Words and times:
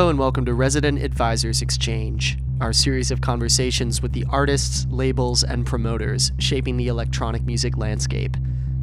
Hello 0.00 0.08
and 0.08 0.18
welcome 0.18 0.46
to 0.46 0.54
Resident 0.54 1.02
Advisors 1.02 1.60
Exchange, 1.60 2.38
our 2.62 2.72
series 2.72 3.10
of 3.10 3.20
conversations 3.20 4.00
with 4.00 4.14
the 4.14 4.24
artists, 4.30 4.86
labels, 4.88 5.44
and 5.44 5.66
promoters 5.66 6.32
shaping 6.38 6.78
the 6.78 6.88
electronic 6.88 7.42
music 7.42 7.76
landscape. 7.76 8.34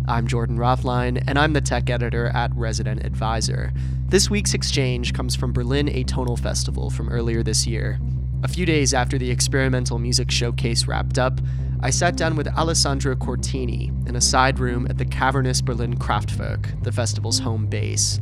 I'm 0.07 0.27
Jordan 0.27 0.59
Rothlein, 0.59 1.23
and 1.25 1.39
I'm 1.39 1.53
the 1.53 1.59
tech 1.59 1.89
editor 1.89 2.27
at 2.35 2.55
Resident 2.55 3.03
Advisor. 3.03 3.73
This 4.07 4.29
week's 4.29 4.53
exchange 4.53 5.15
comes 5.15 5.35
from 5.35 5.53
Berlin 5.53 5.87
Atonal 5.87 6.37
Festival 6.37 6.91
from 6.91 7.09
earlier 7.09 7.41
this 7.41 7.65
year. 7.65 7.99
A 8.43 8.47
few 8.47 8.67
days 8.67 8.93
after 8.93 9.17
the 9.17 9.31
experimental 9.31 9.97
music 9.97 10.29
showcase 10.29 10.85
wrapped 10.85 11.17
up, 11.17 11.41
I 11.81 11.89
sat 11.89 12.15
down 12.15 12.35
with 12.35 12.47
Alessandro 12.47 13.15
Cortini 13.15 14.07
in 14.07 14.15
a 14.15 14.21
side 14.21 14.59
room 14.59 14.85
at 14.87 14.99
the 14.99 15.05
cavernous 15.05 15.61
Berlin 15.61 15.97
Kraftwerk, 15.97 16.83
the 16.83 16.91
festival's 16.91 17.39
home 17.39 17.65
base. 17.65 18.19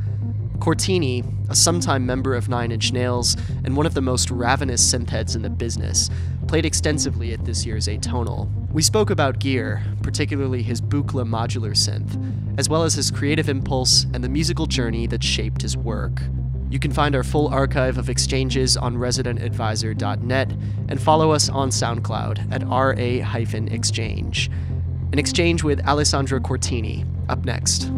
Cortini, 0.60 1.24
a 1.50 1.56
sometime 1.56 2.06
member 2.06 2.36
of 2.36 2.50
Nine 2.50 2.72
Inch 2.72 2.92
Nails 2.92 3.36
and 3.64 3.76
one 3.76 3.86
of 3.86 3.94
the 3.94 4.02
most 4.02 4.32
ravenous 4.32 4.82
synthheads 4.82 5.36
in 5.36 5.42
the 5.42 5.50
business, 5.50 6.10
played 6.48 6.66
extensively 6.66 7.34
at 7.34 7.46
this 7.46 7.66
year's 7.66 7.88
Atonal. 7.88 8.50
We 8.72 8.82
spoke 8.82 9.10
about 9.10 9.40
gear, 9.40 9.84
particularly 10.02 10.62
his 10.64 10.82
Buchla 10.82 11.28
modular 11.28 11.72
synth, 11.72 12.60
as 12.60 12.70
well 12.70 12.84
as 12.84 12.94
his 12.94 13.12
creative 13.12 13.50
impulse 13.50 14.06
and 14.14 14.24
the 14.24 14.30
musical 14.30 14.66
journey 14.66 15.08
that 15.08 15.24
shaped 15.24 15.62
his 15.62 15.78
work. 15.78 16.22
You 16.70 16.80
can 16.80 16.92
find 16.92 17.16
our 17.16 17.24
full 17.24 17.48
archive 17.48 17.98
of 17.98 18.10
exchanges 18.10 18.76
on 18.76 18.96
residentadvisor.net 18.96 20.52
and 20.90 21.02
follow 21.02 21.32
us 21.32 21.48
on 21.50 21.70
SoundCloud 21.70 22.52
at 22.52 22.68
RA-exchange. 22.68 24.52
An 25.12 25.20
exchange 25.20 25.64
with 25.64 25.86
Alessandro 25.88 26.40
Cortini, 26.40 27.06
up 27.30 27.46
next. 27.46 27.90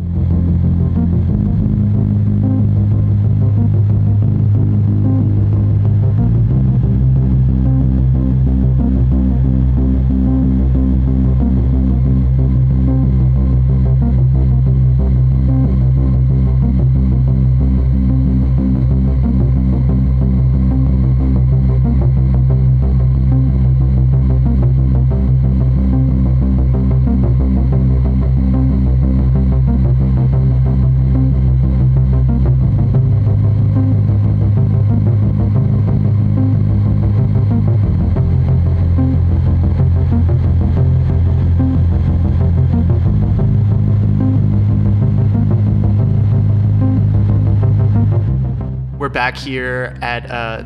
Back 49.17 49.35
here 49.35 49.97
at 50.03 50.29
uh, 50.29 50.63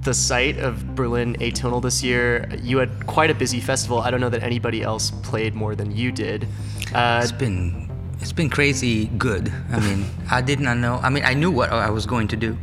the 0.00 0.12
site 0.12 0.58
of 0.58 0.96
Berlin 0.96 1.36
Atonal 1.38 1.80
this 1.80 2.02
year. 2.02 2.48
You 2.60 2.78
had 2.78 2.90
quite 3.06 3.30
a 3.30 3.34
busy 3.34 3.60
festival. 3.60 4.00
I 4.00 4.10
don't 4.10 4.20
know 4.20 4.28
that 4.28 4.42
anybody 4.42 4.82
else 4.82 5.12
played 5.22 5.54
more 5.54 5.76
than 5.76 5.94
you 5.94 6.10
did. 6.10 6.48
Uh, 6.92 7.20
It's 7.22 7.30
been 7.30 7.88
it's 8.20 8.32
been 8.32 8.50
crazy 8.50 9.06
good. 9.18 9.52
I 9.70 9.78
mean, 9.78 10.04
I 10.28 10.40
did 10.42 10.58
not 10.58 10.78
know. 10.78 10.98
I 11.00 11.10
mean, 11.10 11.22
I 11.24 11.34
knew 11.34 11.52
what 11.52 11.70
I 11.70 11.90
was 11.90 12.04
going 12.04 12.26
to 12.34 12.36
do, 12.36 12.58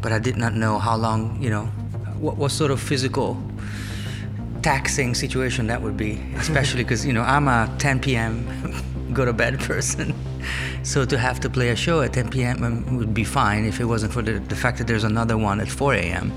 but 0.00 0.10
I 0.10 0.18
did 0.18 0.38
not 0.38 0.54
know 0.54 0.78
how 0.78 0.96
long. 0.96 1.20
You 1.42 1.50
know, 1.50 1.64
what 2.18 2.38
what 2.38 2.50
sort 2.50 2.70
of 2.70 2.80
physical 2.80 3.36
taxing 4.62 5.14
situation 5.14 5.66
that 5.66 5.82
would 5.82 5.98
be, 5.98 6.12
especially 6.36 6.82
because 6.82 7.04
you 7.04 7.12
know 7.12 7.24
I'm 7.34 7.46
a 7.46 7.68
10 7.76 8.00
p.m. 8.00 8.32
go 9.12 9.26
to 9.26 9.34
bed 9.34 9.60
person. 9.60 10.14
So 10.82 11.04
to 11.04 11.16
have 11.16 11.38
to 11.40 11.48
play 11.48 11.68
a 11.68 11.76
show 11.76 12.00
at 12.00 12.12
10 12.12 12.30
p.m. 12.30 12.64
um, 12.64 12.96
would 12.98 13.14
be 13.14 13.24
fine 13.24 13.64
if 13.64 13.80
it 13.80 13.84
wasn't 13.84 14.12
for 14.12 14.20
the, 14.20 14.40
the 14.40 14.56
fact 14.56 14.78
that 14.78 14.86
there's 14.88 15.04
another 15.04 15.38
one 15.38 15.60
at 15.60 15.68
4 15.68 15.94
a.m. 15.94 16.32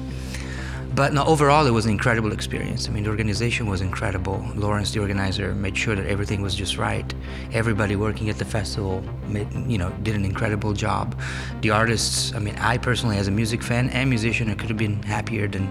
But 0.94 1.14
no, 1.14 1.26
overall, 1.26 1.66
it 1.66 1.72
was 1.72 1.86
an 1.86 1.92
incredible 1.92 2.32
experience. 2.32 2.88
I 2.88 2.92
mean, 2.92 3.04
the 3.04 3.10
organization 3.10 3.68
was 3.68 3.82
incredible. 3.82 4.46
Lawrence, 4.56 4.92
the 4.92 5.02
organizer, 5.02 5.54
made 5.54 5.76
sure 5.76 5.94
that 5.94 6.06
everything 6.06 6.42
was 6.42 6.56
just 6.56 6.78
right. 6.78 7.12
Everybody 7.52 7.98
working 7.98 8.30
at 8.30 8.38
the 8.38 8.46
festival, 8.46 9.04
made, 9.28 9.52
you 9.68 9.78
know, 9.78 9.90
did 10.04 10.16
an 10.16 10.24
incredible 10.24 10.72
job. 10.72 11.20
The 11.62 11.72
artists, 11.72 12.34
I 12.34 12.40
mean, 12.40 12.56
I 12.60 12.78
personally, 12.78 13.18
as 13.18 13.28
a 13.28 13.32
music 13.32 13.62
fan 13.62 13.90
and 13.90 14.10
musician, 14.10 14.50
I 14.50 14.54
could 14.56 14.70
have 14.70 14.78
been 14.78 15.04
happier 15.04 15.48
than 15.48 15.68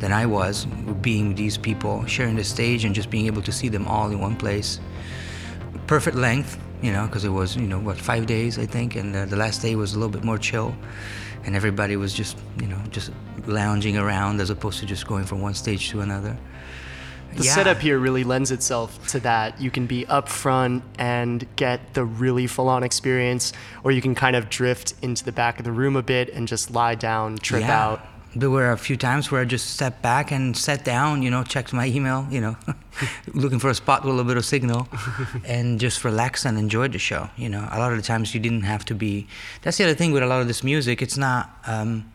than 0.00 0.12
I 0.12 0.26
was 0.26 0.66
being 1.00 1.28
with 1.28 1.36
these 1.38 1.56
people, 1.56 2.04
sharing 2.04 2.36
the 2.36 2.44
stage, 2.44 2.84
and 2.84 2.94
just 2.94 3.08
being 3.08 3.26
able 3.26 3.40
to 3.42 3.52
see 3.52 3.68
them 3.68 3.86
all 3.86 4.10
in 4.10 4.20
one 4.20 4.36
place. 4.36 4.80
Perfect 5.86 6.16
length, 6.16 6.58
you 6.82 6.92
know, 6.92 7.06
because 7.06 7.24
it 7.24 7.30
was, 7.30 7.56
you 7.56 7.66
know, 7.66 7.78
what, 7.78 7.96
five 7.98 8.26
days, 8.26 8.58
I 8.58 8.66
think, 8.66 8.96
and 8.96 9.14
uh, 9.14 9.24
the 9.26 9.36
last 9.36 9.62
day 9.62 9.74
was 9.76 9.94
a 9.94 9.98
little 9.98 10.12
bit 10.12 10.24
more 10.24 10.38
chill, 10.38 10.74
and 11.44 11.54
everybody 11.56 11.96
was 11.96 12.12
just, 12.12 12.36
you 12.60 12.66
know, 12.66 12.80
just 12.90 13.10
lounging 13.46 13.96
around 13.96 14.40
as 14.40 14.50
opposed 14.50 14.80
to 14.80 14.86
just 14.86 15.06
going 15.06 15.24
from 15.24 15.40
one 15.40 15.54
stage 15.54 15.90
to 15.90 16.00
another. 16.00 16.36
the 17.36 17.42
Yeah. 17.42 17.54
setup 17.54 17.80
here 17.80 17.98
really 17.98 18.22
lends 18.22 18.52
itself 18.52 19.08
to 19.08 19.18
that. 19.20 19.60
You 19.60 19.68
can 19.68 19.86
be 19.86 20.06
up 20.06 20.28
front 20.28 20.84
and 21.00 21.44
get 21.56 21.94
the 21.94 22.04
really 22.04 22.46
full 22.46 22.68
on 22.68 22.84
experience, 22.84 23.52
or 23.82 23.90
you 23.90 24.00
can 24.00 24.14
kind 24.14 24.36
of 24.36 24.48
drift 24.48 24.94
into 25.02 25.24
the 25.24 25.32
back 25.32 25.58
of 25.58 25.64
the 25.64 25.72
room 25.72 25.96
a 25.96 26.02
bit 26.02 26.28
and 26.32 26.46
just 26.46 26.70
lie 26.70 26.94
down, 26.94 27.36
trip 27.38 27.62
Yeah. 27.62 27.82
out. 27.84 28.06
There 28.36 28.50
were 28.50 28.72
a 28.72 28.78
few 28.78 28.96
times 28.96 29.30
where 29.30 29.40
I 29.40 29.44
just 29.44 29.70
stepped 29.70 30.02
back 30.02 30.32
and 30.32 30.56
sat 30.56 30.84
down, 30.84 31.22
you 31.22 31.30
know, 31.30 31.44
checked 31.44 31.72
my 31.72 31.86
email, 31.86 32.26
you 32.30 32.40
know, 32.40 32.56
looking 33.34 33.60
for 33.60 33.70
a 33.70 33.74
spot 33.74 34.02
with 34.02 34.12
a 34.12 34.16
little 34.16 34.28
bit 34.28 34.36
of 34.36 34.44
signal, 34.44 34.88
and 35.46 35.78
just 35.78 36.04
relaxed 36.04 36.44
and 36.44 36.58
enjoyed 36.58 36.92
the 36.92 36.98
show. 36.98 37.30
You 37.36 37.48
know, 37.48 37.68
a 37.70 37.78
lot 37.78 37.92
of 37.92 37.96
the 37.96 38.02
times 38.02 38.34
you 38.34 38.40
didn't 38.40 38.62
have 38.62 38.84
to 38.86 38.94
be. 38.94 39.28
That's 39.62 39.78
the 39.78 39.84
other 39.84 39.94
thing 39.94 40.10
with 40.12 40.22
a 40.22 40.26
lot 40.26 40.40
of 40.40 40.48
this 40.48 40.64
music. 40.64 41.00
It's 41.00 41.16
not. 41.16 41.50
Um, 41.66 42.10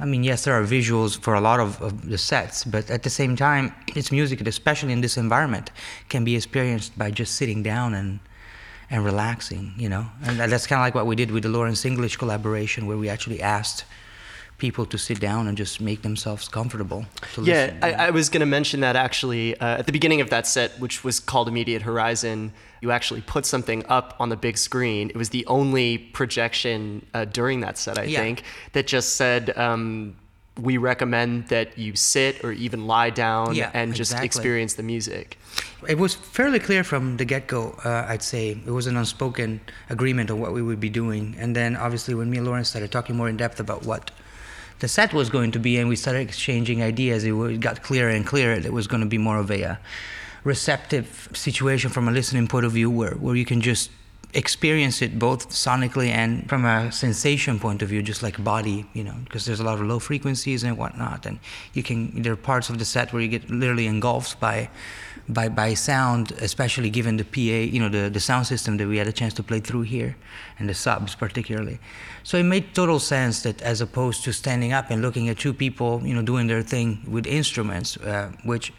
I 0.00 0.06
mean, 0.06 0.24
yes, 0.24 0.44
there 0.44 0.54
are 0.54 0.64
visuals 0.64 1.20
for 1.20 1.34
a 1.34 1.40
lot 1.42 1.60
of, 1.60 1.80
of 1.82 2.08
the 2.08 2.16
sets, 2.16 2.64
but 2.64 2.90
at 2.90 3.02
the 3.02 3.10
same 3.10 3.36
time, 3.36 3.74
it's 3.94 4.10
music 4.10 4.40
especially 4.46 4.94
in 4.94 5.02
this 5.02 5.18
environment, 5.18 5.70
can 6.08 6.24
be 6.24 6.34
experienced 6.34 6.96
by 6.98 7.10
just 7.10 7.36
sitting 7.36 7.62
down 7.62 7.94
and 7.94 8.18
and 8.88 9.04
relaxing. 9.04 9.74
You 9.76 9.90
know, 9.90 10.06
and 10.24 10.40
that's 10.40 10.66
kind 10.66 10.80
of 10.80 10.84
like 10.86 10.94
what 10.94 11.06
we 11.06 11.14
did 11.14 11.30
with 11.30 11.44
the 11.44 11.50
Lawrence 11.50 11.84
English 11.84 12.16
collaboration, 12.16 12.86
where 12.86 12.96
we 12.96 13.08
actually 13.08 13.40
asked 13.40 13.84
people 14.60 14.86
to 14.86 14.98
sit 14.98 15.18
down 15.18 15.48
and 15.48 15.58
just 15.58 15.80
make 15.80 16.02
themselves 16.02 16.46
comfortable. 16.48 17.06
To 17.34 17.42
Yeah, 17.42 17.64
listen. 17.64 17.78
I, 17.82 17.92
I 18.06 18.10
was 18.10 18.28
going 18.28 18.40
to 18.40 18.46
mention 18.46 18.80
that 18.80 18.94
actually 18.94 19.58
uh, 19.58 19.78
at 19.80 19.86
the 19.86 19.92
beginning 19.92 20.20
of 20.20 20.30
that 20.30 20.46
set, 20.46 20.78
which 20.78 21.02
was 21.02 21.18
called 21.18 21.48
Immediate 21.48 21.82
Horizon. 21.82 22.52
You 22.80 22.92
actually 22.92 23.22
put 23.22 23.44
something 23.46 23.84
up 23.88 24.14
on 24.20 24.28
the 24.28 24.36
big 24.36 24.56
screen. 24.58 25.10
It 25.10 25.16
was 25.16 25.30
the 25.30 25.44
only 25.46 25.98
projection 25.98 27.04
uh, 27.12 27.24
during 27.24 27.60
that 27.60 27.76
set, 27.78 27.98
I 27.98 28.04
Yeah. 28.04 28.20
think, 28.20 28.42
that 28.72 28.86
just 28.86 29.16
said, 29.16 29.56
um, 29.58 30.16
"We 30.56 30.76
recommend 30.76 31.48
that 31.48 31.78
you 31.78 31.96
sit 31.96 32.44
or 32.44 32.52
even 32.52 32.86
lie 32.86 33.10
down 33.10 33.54
Yeah, 33.54 33.70
and 33.74 33.94
just 33.94 34.12
exactly. 34.12 34.26
experience 34.26 34.74
the 34.74 34.82
music." 34.82 35.36
It 35.88 35.98
was 35.98 36.14
fairly 36.14 36.58
clear 36.58 36.84
from 36.84 37.16
the 37.16 37.24
get 37.24 37.46
go, 37.46 37.62
uh, 37.84 38.04
I'd 38.12 38.22
say. 38.22 38.50
It 38.66 38.70
was 38.70 38.86
an 38.86 38.96
unspoken 38.96 39.60
agreement 39.88 40.30
on 40.30 40.38
what 40.38 40.52
we 40.52 40.62
would 40.62 40.80
be 40.80 40.90
doing. 40.90 41.34
And 41.40 41.56
then, 41.56 41.74
obviously, 41.76 42.14
when 42.14 42.28
me 42.30 42.36
and 42.38 42.46
Lawrence 42.46 42.68
started 42.68 42.90
talking 42.92 43.16
more 43.16 43.28
in 43.30 43.36
depth 43.38 43.60
about 43.60 43.84
what 43.84 44.10
the 44.80 44.88
set 44.88 45.12
was 45.12 45.30
going 45.30 45.52
to 45.52 45.58
be 45.58 45.78
and 45.78 45.88
we 45.88 45.96
started 45.96 46.20
exchanging 46.20 46.82
ideas, 46.82 47.24
it 47.24 47.60
got 47.60 47.82
clearer 47.82 48.10
and 48.10 48.26
clearer 48.26 48.56
that 48.56 48.66
it 48.66 48.72
was 48.72 48.86
going 48.86 49.02
to 49.02 49.08
be 49.08 49.18
more 49.18 49.38
of 49.38 49.50
a 49.50 49.78
receptive 50.42 51.28
situation 51.32 51.90
from 51.90 52.08
a 52.08 52.10
listening 52.10 52.48
point 52.48 52.64
of 52.66 52.72
view 52.72 52.90
where, 52.90 53.12
where 53.14 53.36
you 53.36 53.44
can 53.44 53.60
just 53.60 53.90
experience 54.32 55.02
it 55.02 55.18
both 55.18 55.50
sonically 55.50 56.08
and 56.08 56.48
from 56.48 56.64
a 56.64 56.90
sensation 56.92 57.58
point 57.58 57.82
of 57.82 57.88
view, 57.88 58.02
just 58.02 58.22
like 58.22 58.42
body, 58.42 58.86
you 58.94 59.02
know, 59.02 59.14
because 59.24 59.44
there's 59.44 59.60
a 59.60 59.64
lot 59.64 59.74
of 59.74 59.86
low 59.86 59.98
frequencies 59.98 60.62
and 60.62 60.78
whatnot. 60.78 61.26
And 61.26 61.40
you 61.74 61.82
can, 61.82 62.22
there 62.22 62.32
are 62.32 62.36
parts 62.36 62.70
of 62.70 62.78
the 62.78 62.84
set 62.84 63.12
where 63.12 63.20
you 63.20 63.28
get 63.28 63.50
literally 63.50 63.86
engulfed 63.86 64.38
by, 64.40 64.70
by, 65.32 65.48
by 65.48 65.74
sound, 65.74 66.32
especially 66.32 66.90
given 66.90 67.16
the 67.16 67.24
PA, 67.24 67.40
you 67.40 67.80
know, 67.80 67.88
the, 67.88 68.10
the 68.10 68.20
sound 68.20 68.46
system 68.46 68.76
that 68.76 68.86
we 68.86 68.98
had 68.98 69.06
a 69.06 69.12
chance 69.12 69.34
to 69.34 69.42
play 69.42 69.60
through 69.60 69.82
here 69.82 70.16
and 70.58 70.68
the 70.68 70.74
subs 70.74 71.14
particularly. 71.14 71.78
So 72.22 72.36
it 72.36 72.44
made 72.44 72.74
total 72.74 72.98
sense 72.98 73.42
that 73.42 73.62
as 73.62 73.80
opposed 73.80 74.24
to 74.24 74.32
standing 74.32 74.72
up 74.72 74.90
and 74.90 75.02
looking 75.02 75.28
at 75.28 75.38
two 75.38 75.54
people, 75.54 76.02
you 76.04 76.14
know, 76.14 76.22
doing 76.22 76.46
their 76.46 76.62
thing 76.62 77.04
with 77.08 77.26
instruments, 77.26 77.96
uh, 77.98 78.32
which 78.44 78.72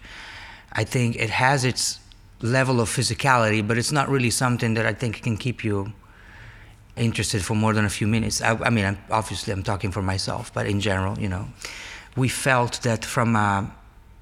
I 0.74 0.84
think 0.84 1.16
it 1.16 1.30
has 1.30 1.66
its 1.66 2.00
level 2.42 2.82
of 2.82 2.90
physicality, 2.90 3.66
but 3.66 3.78
it's 3.78 3.92
not 3.92 4.10
really 4.10 4.30
something 4.30 4.74
that 4.74 4.86
I 4.86 4.94
think 4.94 5.22
can 5.22 5.38
keep 5.38 5.64
you 5.64 5.94
interested 6.96 7.44
for 7.44 7.56
more 7.56 7.74
than 7.74 7.86
a 7.86 7.90
few 7.90 8.08
minutes. 8.08 8.42
I, 8.42 8.56
I 8.56 8.70
mean, 8.70 8.86
I'm, 8.86 8.98
obviously, 9.10 9.54
I'm 9.54 9.64
talking 9.64 9.92
for 9.92 10.02
myself, 10.02 10.54
but 10.54 10.66
in 10.66 10.80
general, 10.80 11.18
you 11.20 11.30
know, 11.30 11.48
we 12.16 12.28
felt 12.28 12.82
that 12.84 13.06
from 13.06 13.36
uh, 13.36 13.66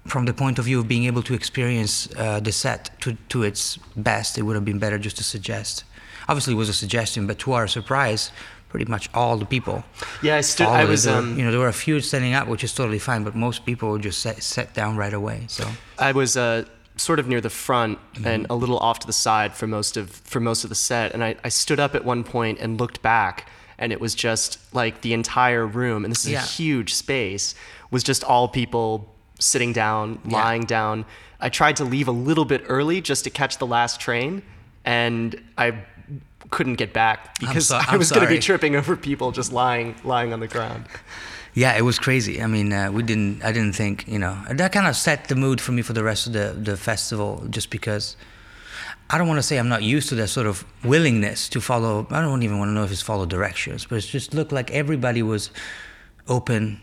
from 0.10 0.26
the 0.26 0.34
point 0.34 0.60
of 0.60 0.66
view 0.66 0.80
of 0.80 0.88
being 0.88 1.06
able 1.06 1.24
to 1.24 1.34
experience 1.34 2.10
uh, 2.18 2.40
the 2.40 2.52
set 2.52 2.90
to, 3.02 3.18
to 3.30 3.44
its 3.44 3.78
best, 3.96 4.38
it 4.38 4.42
would 4.44 4.56
have 4.56 4.66
been 4.66 4.80
better 4.80 4.98
just 4.98 5.18
to 5.18 5.24
suggest. 5.24 5.84
Obviously, 6.28 6.54
it 6.54 6.58
was 6.58 6.70
a 6.70 6.74
suggestion, 6.74 7.28
but 7.28 7.40
to 7.40 7.54
our 7.54 7.68
surprise, 7.68 8.32
pretty 8.70 8.86
much 8.86 9.10
all 9.14 9.38
the 9.38 9.46
people. 9.46 9.84
Yeah, 10.22 10.36
I 10.38 10.42
stood. 10.42 10.68
I 10.68 10.86
was. 10.86 11.04
There, 11.06 11.16
um, 11.18 11.38
you 11.38 11.44
know, 11.44 11.52
there 11.52 11.60
were 11.60 11.70
a 11.70 11.74
few 11.74 12.00
standing 12.02 12.34
up, 12.34 12.48
which 12.48 12.64
is 12.64 12.74
totally 12.74 13.00
fine, 13.00 13.24
but 13.24 13.36
most 13.36 13.66
people 13.66 13.98
just 13.98 14.20
sat, 14.20 14.42
set 14.44 14.74
down 14.74 14.96
right 14.98 15.14
away. 15.14 15.46
So 15.48 15.68
I 15.98 16.12
was 16.12 16.38
uh, 16.38 16.66
sort 16.96 17.20
of 17.20 17.28
near 17.28 17.42
the 17.42 17.50
front 17.50 17.98
Mm-hmm. 18.14 18.28
and 18.28 18.48
a 18.50 18.56
little 18.56 18.78
off 18.80 19.00
to 19.00 19.08
the 19.08 19.14
side 19.14 19.54
for 19.56 19.66
most 19.68 19.96
of 19.98 20.10
for 20.10 20.40
most 20.40 20.64
of 20.64 20.70
the 20.70 20.76
set, 20.76 21.14
and 21.14 21.24
I, 21.24 21.36
I 21.44 21.50
stood 21.50 21.80
up 21.80 21.96
at 21.96 22.04
one 22.06 22.24
point 22.24 22.60
and 22.60 22.80
looked 22.80 23.02
back, 23.02 23.50
and 23.78 23.92
it 23.92 24.00
was 24.02 24.14
just 24.14 24.60
like 24.74 25.02
the 25.02 25.14
entire 25.14 25.66
room, 25.66 26.04
and 26.06 26.12
this 26.12 26.26
is 26.26 26.32
Yeah. 26.32 26.44
a 26.44 26.48
huge 26.48 26.94
space, 26.94 27.56
was 27.92 28.04
just 28.04 28.24
all 28.24 28.48
people 28.48 29.16
sitting 29.40 29.74
down, 29.74 30.20
Yeah. 30.26 30.34
lying 30.38 30.66
down. 30.66 31.06
I 31.40 31.50
tried 31.50 31.78
to 31.78 31.84
leave 31.86 32.08
a 32.08 32.12
little 32.12 32.46
bit 32.46 32.64
early 32.68 33.02
just 33.02 33.24
to 33.24 33.30
catch 33.30 33.58
the 33.58 33.66
last 33.68 34.00
train, 34.00 34.42
and 34.86 35.36
I 35.58 35.74
couldn't 36.52 36.76
get 36.76 36.94
back 36.94 37.40
because 37.40 37.68
so- 37.68 37.80
I 37.88 37.96
was 37.98 38.12
going 38.12 38.26
to 38.28 38.34
be 38.34 38.40
tripping 38.40 38.76
over 38.76 38.96
people 38.96 39.32
just 39.32 39.52
lying 39.54 39.96
lying 40.04 40.34
on 40.34 40.40
the 40.40 40.48
ground. 40.48 40.86
Yeah, 41.56 41.76
it 41.76 41.82
was 41.82 41.98
crazy. 41.98 42.42
I 42.44 42.46
mean, 42.48 42.72
uh, 42.72 42.92
we 42.92 43.02
didn't. 43.02 43.44
I 43.44 43.52
didn't 43.52 43.74
think. 43.76 44.08
You 44.08 44.20
know, 44.20 44.38
that 44.52 44.72
kind 44.72 44.88
of 44.88 44.96
set 44.96 45.28
the 45.30 45.36
mood 45.36 45.60
for 45.60 45.72
me 45.72 45.82
for 45.82 45.94
the 45.94 46.04
rest 46.04 46.28
of 46.28 46.34
the 46.34 46.54
the 46.54 46.78
festival. 46.78 47.44
Just 47.50 47.72
because 47.72 48.16
I 49.10 49.18
don't 49.18 49.28
want 49.28 49.40
to 49.40 49.44
say 49.44 49.58
I'm 49.58 49.68
not 49.68 49.82
used 49.82 50.10
to 50.10 50.16
that 50.16 50.28
sort 50.30 50.46
of 50.46 50.64
willingness 50.84 51.50
to 51.50 51.60
follow. 51.60 52.06
I 52.12 52.22
don't 52.22 52.44
even 52.44 52.60
want 52.60 52.70
to 52.70 52.74
know 52.74 52.84
if 52.84 52.92
it's 52.92 53.02
follow 53.02 53.26
directions, 53.26 53.88
but 53.90 53.98
it 53.98 54.02
just 54.08 54.34
looked 54.36 54.52
like 54.52 54.70
everybody 54.72 55.24
was 55.24 55.50
open 56.28 56.80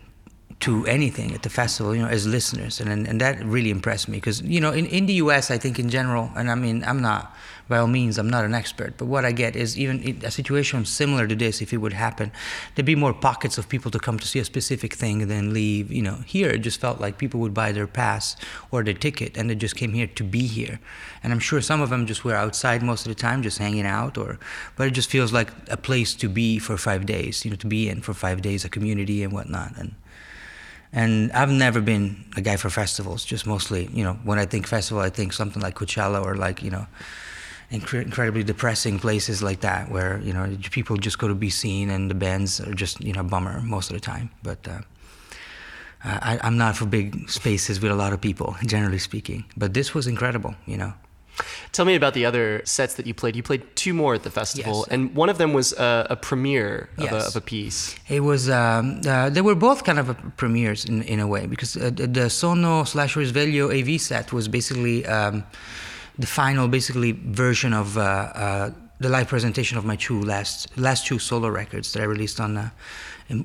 to 0.60 0.86
anything 0.86 1.34
at 1.34 1.42
the 1.42 1.50
festival, 1.50 1.94
you 1.94 2.02
know, 2.02 2.08
as 2.08 2.26
listeners, 2.26 2.80
and 2.80 2.90
and, 2.90 3.06
and 3.06 3.20
that 3.20 3.44
really 3.44 3.70
impressed 3.70 4.08
me 4.08 4.16
because 4.16 4.42
you 4.42 4.60
know, 4.60 4.72
in, 4.72 4.86
in 4.86 5.06
the 5.06 5.14
U.S., 5.14 5.50
I 5.50 5.58
think 5.58 5.78
in 5.78 5.90
general, 5.90 6.30
and 6.36 6.50
I 6.50 6.54
mean, 6.54 6.82
I'm 6.84 7.02
not 7.02 7.34
by 7.68 7.78
all 7.78 7.86
means, 7.88 8.16
I'm 8.16 8.30
not 8.30 8.44
an 8.44 8.54
expert, 8.54 8.94
but 8.96 9.06
what 9.06 9.24
I 9.24 9.32
get 9.32 9.56
is 9.56 9.78
even 9.78 10.20
a 10.22 10.30
situation 10.30 10.84
similar 10.84 11.26
to 11.26 11.34
this, 11.34 11.60
if 11.60 11.72
it 11.72 11.78
would 11.78 11.92
happen, 11.92 12.30
there'd 12.74 12.86
be 12.86 12.94
more 12.94 13.12
pockets 13.12 13.58
of 13.58 13.68
people 13.68 13.90
to 13.90 13.98
come 13.98 14.18
to 14.18 14.26
see 14.26 14.38
a 14.38 14.44
specific 14.44 14.94
thing 14.94 15.20
and 15.22 15.30
then 15.30 15.52
leave. 15.52 15.90
You 15.90 16.02
know, 16.02 16.18
here 16.26 16.50
it 16.50 16.58
just 16.58 16.80
felt 16.80 17.00
like 17.00 17.18
people 17.18 17.40
would 17.40 17.54
buy 17.54 17.72
their 17.72 17.88
pass 17.88 18.36
or 18.70 18.84
their 18.84 18.94
ticket 18.94 19.36
and 19.36 19.50
they 19.50 19.56
just 19.56 19.74
came 19.74 19.94
here 19.94 20.06
to 20.06 20.22
be 20.22 20.46
here, 20.46 20.78
and 21.22 21.32
I'm 21.32 21.40
sure 21.40 21.60
some 21.60 21.80
of 21.80 21.90
them 21.90 22.06
just 22.06 22.24
were 22.24 22.34
outside 22.34 22.82
most 22.82 23.06
of 23.06 23.10
the 23.10 23.20
time, 23.20 23.42
just 23.42 23.58
hanging 23.58 23.86
out, 23.86 24.16
or 24.16 24.38
but 24.76 24.86
it 24.86 24.92
just 24.92 25.10
feels 25.10 25.32
like 25.32 25.50
a 25.68 25.76
place 25.76 26.14
to 26.14 26.28
be 26.28 26.58
for 26.58 26.76
five 26.76 27.04
days, 27.04 27.44
you 27.44 27.50
know, 27.50 27.56
to 27.56 27.66
be 27.66 27.88
in 27.88 28.00
for 28.00 28.14
five 28.14 28.42
days, 28.42 28.64
a 28.64 28.68
community 28.68 29.22
and 29.22 29.32
whatnot, 29.32 29.76
and. 29.76 29.94
And 30.92 31.32
I've 31.32 31.50
never 31.50 31.80
been 31.80 32.24
a 32.36 32.40
guy 32.40 32.56
for 32.56 32.70
festivals. 32.70 33.24
Just 33.24 33.46
mostly, 33.46 33.88
you 33.92 34.04
know, 34.04 34.14
when 34.24 34.38
I 34.38 34.46
think 34.46 34.66
festival, 34.66 35.02
I 35.02 35.10
think 35.10 35.32
something 35.32 35.62
like 35.62 35.74
Coachella 35.74 36.24
or 36.24 36.36
like, 36.36 36.62
you 36.62 36.70
know, 36.70 36.86
incre- 37.70 38.02
incredibly 38.02 38.44
depressing 38.44 38.98
places 38.98 39.42
like 39.42 39.60
that, 39.60 39.90
where 39.90 40.20
you 40.20 40.32
know 40.32 40.56
people 40.70 40.96
just 40.96 41.18
go 41.18 41.28
to 41.28 41.34
be 41.34 41.50
seen, 41.50 41.90
and 41.90 42.10
the 42.10 42.14
bands 42.14 42.60
are 42.60 42.74
just 42.74 43.02
you 43.02 43.12
know 43.12 43.22
bummer 43.22 43.60
most 43.60 43.90
of 43.90 43.94
the 43.94 44.00
time. 44.00 44.30
But 44.42 44.66
uh, 44.68 44.80
I, 46.04 46.38
I'm 46.42 46.56
not 46.56 46.76
for 46.76 46.86
big 46.86 47.28
spaces 47.30 47.80
with 47.80 47.90
a 47.90 47.94
lot 47.94 48.12
of 48.12 48.20
people, 48.20 48.56
generally 48.66 48.98
speaking. 48.98 49.44
But 49.56 49.74
this 49.74 49.94
was 49.94 50.06
incredible, 50.06 50.54
you 50.66 50.76
know. 50.76 50.94
Tell 51.72 51.84
me 51.84 51.94
about 51.94 52.14
the 52.14 52.24
other 52.24 52.62
sets 52.64 52.94
that 52.94 53.06
you 53.06 53.14
played. 53.14 53.36
You 53.36 53.42
played 53.42 53.62
two 53.76 53.92
more 53.92 54.14
at 54.14 54.22
the 54.22 54.30
festival, 54.30 54.76
Yes. 54.78 54.88
and 54.92 55.14
one 55.14 55.28
of 55.28 55.36
them 55.38 55.52
was 55.52 55.72
a, 55.74 56.06
a 56.10 56.16
premiere 56.16 56.88
of, 56.98 57.12
a, 57.12 57.16
Yes. 57.16 57.28
of 57.28 57.36
a 57.36 57.40
piece. 57.44 57.94
It 58.08 58.20
was. 58.20 58.48
Um, 58.48 59.00
uh, 59.06 59.28
they 59.30 59.42
were 59.42 59.54
both 59.54 59.84
kind 59.84 59.98
of 59.98 60.08
a 60.08 60.14
premieres 60.36 60.84
in, 60.84 61.02
in 61.02 61.20
a 61.20 61.26
way 61.26 61.46
because 61.46 61.76
uh, 61.76 61.90
the, 61.90 62.06
the 62.06 62.28
Sonno 62.30 62.86
slash 62.86 63.16
Risveglio 63.16 63.68
AV 63.70 64.00
set 64.00 64.32
was 64.32 64.48
basically 64.48 65.04
um, 65.06 65.44
the 66.18 66.26
final, 66.26 66.68
basically 66.68 67.12
version 67.12 67.72
of 67.74 67.98
uh, 67.98 68.00
uh, 68.00 68.70
the 69.00 69.08
live 69.10 69.28
presentation 69.28 69.76
of 69.76 69.84
my 69.84 69.96
two 69.96 70.22
last 70.22 70.68
last 70.78 71.06
two 71.06 71.18
solo 71.18 71.48
records 71.48 71.92
that 71.92 72.00
I 72.00 72.06
released 72.06 72.40
on 72.40 72.56
uh, 72.56 72.70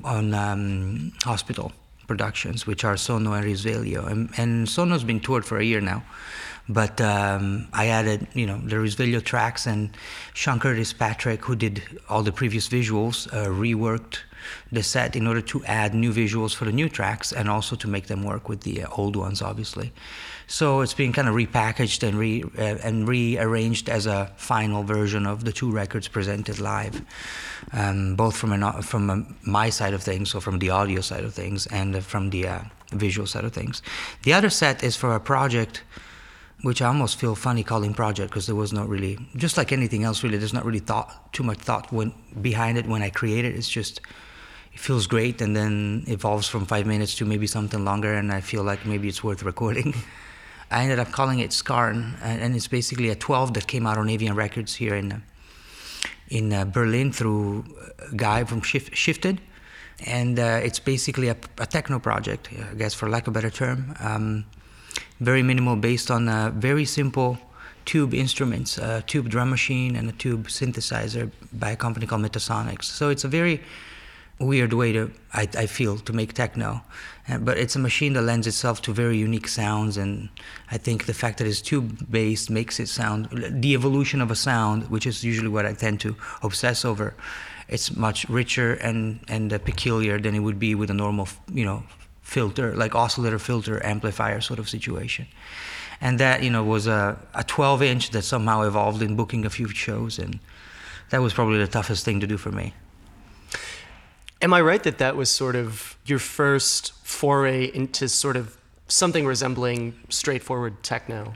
on 0.04 0.32
um, 0.32 1.12
Hospital 1.24 1.72
Productions, 2.06 2.66
which 2.66 2.84
are 2.84 2.94
Sonno 2.96 3.36
and 3.36 3.44
Risveglio, 3.44 4.06
and, 4.10 4.30
and 4.38 4.66
Sonno's 4.66 5.04
been 5.04 5.20
toured 5.20 5.44
for 5.44 5.58
a 5.58 5.64
year 5.64 5.80
now. 5.80 6.02
But 6.68 7.00
um, 7.00 7.68
I 7.72 7.88
added, 7.88 8.28
you 8.34 8.46
know, 8.46 8.58
the 8.58 8.76
Risveglio 8.76 9.22
tracks, 9.22 9.66
and 9.66 9.90
Sean 10.32 10.60
Curtis 10.60 10.92
Patrick, 10.92 11.44
who 11.44 11.56
did 11.56 11.82
all 12.08 12.22
the 12.22 12.32
previous 12.32 12.68
visuals, 12.68 13.32
uh, 13.32 13.48
reworked 13.48 14.18
the 14.70 14.82
set 14.82 15.16
in 15.16 15.26
order 15.26 15.40
to 15.40 15.64
add 15.64 15.94
new 15.94 16.12
visuals 16.12 16.54
for 16.54 16.64
the 16.64 16.72
new 16.72 16.88
tracks 16.88 17.32
and 17.32 17.48
also 17.48 17.76
to 17.76 17.88
make 17.88 18.06
them 18.06 18.22
work 18.24 18.48
with 18.48 18.62
the 18.62 18.82
uh, 18.82 18.88
old 18.96 19.16
ones, 19.16 19.42
obviously. 19.42 19.92
So 20.46 20.80
it's 20.80 20.94
been 20.94 21.12
kind 21.12 21.28
of 21.28 21.34
repackaged 21.34 22.06
and 22.06 22.18
re 22.18 22.42
uh, 22.58 22.76
and 22.82 23.08
rearranged 23.08 23.88
as 23.88 24.06
a 24.06 24.30
final 24.36 24.82
version 24.82 25.26
of 25.26 25.44
the 25.44 25.52
two 25.52 25.70
records 25.70 26.08
presented 26.08 26.60
live, 26.60 27.00
um, 27.72 28.16
both 28.16 28.36
from 28.36 28.52
an, 28.52 28.82
from 28.82 29.10
um, 29.10 29.36
my 29.42 29.70
side 29.70 29.94
of 29.94 30.02
things, 30.02 30.30
so 30.30 30.40
from 30.40 30.58
the 30.58 30.70
audio 30.70 31.00
side 31.00 31.24
of 31.24 31.34
things, 31.34 31.66
and 31.68 31.96
uh, 31.96 32.00
from 32.00 32.30
the 32.30 32.46
uh, 32.46 32.60
visual 32.90 33.26
side 33.26 33.44
of 33.44 33.52
things. 33.52 33.82
The 34.24 34.32
other 34.32 34.50
set 34.50 34.82
is 34.82 34.96
for 34.96 35.14
a 35.14 35.20
project 35.20 35.82
which 36.62 36.80
I 36.80 36.86
almost 36.86 37.18
feel 37.18 37.34
funny 37.34 37.64
calling 37.64 37.92
project 37.92 38.30
because 38.30 38.46
there 38.46 38.54
was 38.54 38.72
not 38.72 38.88
really, 38.88 39.18
just 39.36 39.56
like 39.56 39.72
anything 39.72 40.04
else, 40.04 40.22
really, 40.22 40.38
there's 40.38 40.52
not 40.52 40.64
really 40.64 40.78
thought, 40.78 41.32
too 41.32 41.42
much 41.42 41.58
thought 41.58 41.92
went 41.92 42.14
behind 42.40 42.78
it 42.78 42.86
when 42.86 43.02
I 43.02 43.10
create 43.10 43.44
it. 43.44 43.54
It's 43.56 43.68
just, 43.68 44.00
it 44.72 44.78
feels 44.78 45.06
great 45.06 45.40
and 45.40 45.56
then 45.56 46.04
evolves 46.06 46.48
from 46.48 46.64
five 46.66 46.86
minutes 46.86 47.16
to 47.16 47.24
maybe 47.24 47.46
something 47.46 47.84
longer, 47.84 48.14
and 48.14 48.32
I 48.32 48.40
feel 48.40 48.62
like 48.62 48.86
maybe 48.86 49.08
it's 49.08 49.24
worth 49.24 49.42
recording. 49.42 49.94
I 50.70 50.84
ended 50.84 51.00
up 51.00 51.12
calling 51.12 51.40
it 51.40 51.52
Scarn, 51.52 52.14
and 52.22 52.56
it's 52.56 52.68
basically 52.68 53.10
a 53.10 53.14
12 53.14 53.54
that 53.54 53.66
came 53.66 53.86
out 53.86 53.98
on 53.98 54.08
Avian 54.08 54.34
Records 54.34 54.74
here 54.74 54.94
in, 54.94 55.22
in 56.28 56.52
uh, 56.52 56.64
Berlin 56.64 57.12
through 57.12 57.64
a 58.10 58.14
guy 58.16 58.44
from 58.44 58.62
Shif- 58.62 58.94
Shifted. 58.94 59.40
And 60.06 60.38
uh, 60.38 60.60
it's 60.64 60.78
basically 60.78 61.28
a, 61.28 61.36
a 61.58 61.66
techno 61.66 61.98
project, 61.98 62.48
I 62.70 62.74
guess, 62.74 62.94
for 62.94 63.10
lack 63.10 63.26
of 63.26 63.32
a 63.32 63.34
better 63.34 63.50
term. 63.50 63.94
Um, 64.00 64.46
very 65.22 65.42
minimal, 65.42 65.76
based 65.76 66.10
on 66.10 66.28
uh, 66.28 66.50
very 66.54 66.84
simple 66.84 67.38
tube 67.84 68.14
instruments, 68.14 68.78
a 68.78 69.02
tube 69.06 69.28
drum 69.28 69.50
machine 69.50 69.96
and 69.96 70.08
a 70.08 70.12
tube 70.12 70.48
synthesizer 70.48 71.30
by 71.52 71.70
a 71.70 71.76
company 71.76 72.06
called 72.06 72.22
Metasonix. 72.22 72.84
So 72.84 73.08
it's 73.08 73.24
a 73.24 73.28
very 73.28 73.60
weird 74.38 74.72
way 74.72 74.92
to, 74.92 75.10
I, 75.32 75.48
I 75.56 75.66
feel, 75.66 75.98
to 75.98 76.12
make 76.12 76.32
techno. 76.32 76.82
Uh, 77.28 77.38
but 77.38 77.56
it's 77.58 77.76
a 77.76 77.78
machine 77.78 78.12
that 78.14 78.22
lends 78.22 78.46
itself 78.46 78.82
to 78.82 78.92
very 78.92 79.16
unique 79.16 79.46
sounds, 79.46 79.96
and 79.96 80.28
I 80.70 80.78
think 80.78 81.06
the 81.06 81.14
fact 81.14 81.38
that 81.38 81.46
it's 81.46 81.60
tube 81.60 82.10
based 82.10 82.50
makes 82.50 82.80
it 82.80 82.88
sound, 82.88 83.28
the 83.30 83.74
evolution 83.74 84.20
of 84.20 84.30
a 84.30 84.36
sound, 84.36 84.90
which 84.90 85.06
is 85.06 85.22
usually 85.22 85.48
what 85.48 85.64
I 85.66 85.72
tend 85.74 86.00
to 86.00 86.16
obsess 86.42 86.84
over, 86.84 87.14
it's 87.68 87.96
much 87.96 88.28
richer 88.28 88.74
and, 88.74 89.20
and 89.28 89.52
uh, 89.52 89.58
peculiar 89.58 90.18
than 90.18 90.34
it 90.34 90.40
would 90.40 90.58
be 90.58 90.74
with 90.74 90.90
a 90.90 90.94
normal, 90.94 91.28
you 91.52 91.64
know, 91.64 91.84
filter, 92.32 92.74
like 92.74 92.94
oscillator 92.94 93.38
filter 93.38 93.84
amplifier 93.84 94.40
sort 94.40 94.58
of 94.58 94.68
situation. 94.68 95.26
And 96.00 96.18
that, 96.18 96.42
you 96.42 96.50
know, 96.50 96.64
was 96.64 96.86
a, 96.86 97.18
a 97.34 97.44
12 97.44 97.82
inch 97.82 98.10
that 98.10 98.22
somehow 98.22 98.62
evolved 98.62 99.02
in 99.02 99.14
booking 99.14 99.44
a 99.44 99.50
few 99.50 99.68
shows, 99.68 100.18
and 100.18 100.40
that 101.10 101.20
was 101.20 101.32
probably 101.32 101.58
the 101.58 101.68
toughest 101.68 102.04
thing 102.04 102.20
to 102.20 102.26
do 102.26 102.38
for 102.38 102.50
me. 102.50 102.74
Am 104.40 104.52
I 104.52 104.60
right 104.60 104.82
that 104.82 104.98
that 104.98 105.14
was 105.14 105.30
sort 105.30 105.54
of 105.54 105.96
your 106.04 106.18
first 106.18 106.92
foray 107.04 107.70
into 107.72 108.08
sort 108.08 108.36
of 108.36 108.56
something 108.88 109.24
resembling 109.26 109.94
straightforward 110.08 110.82
techno? 110.82 111.34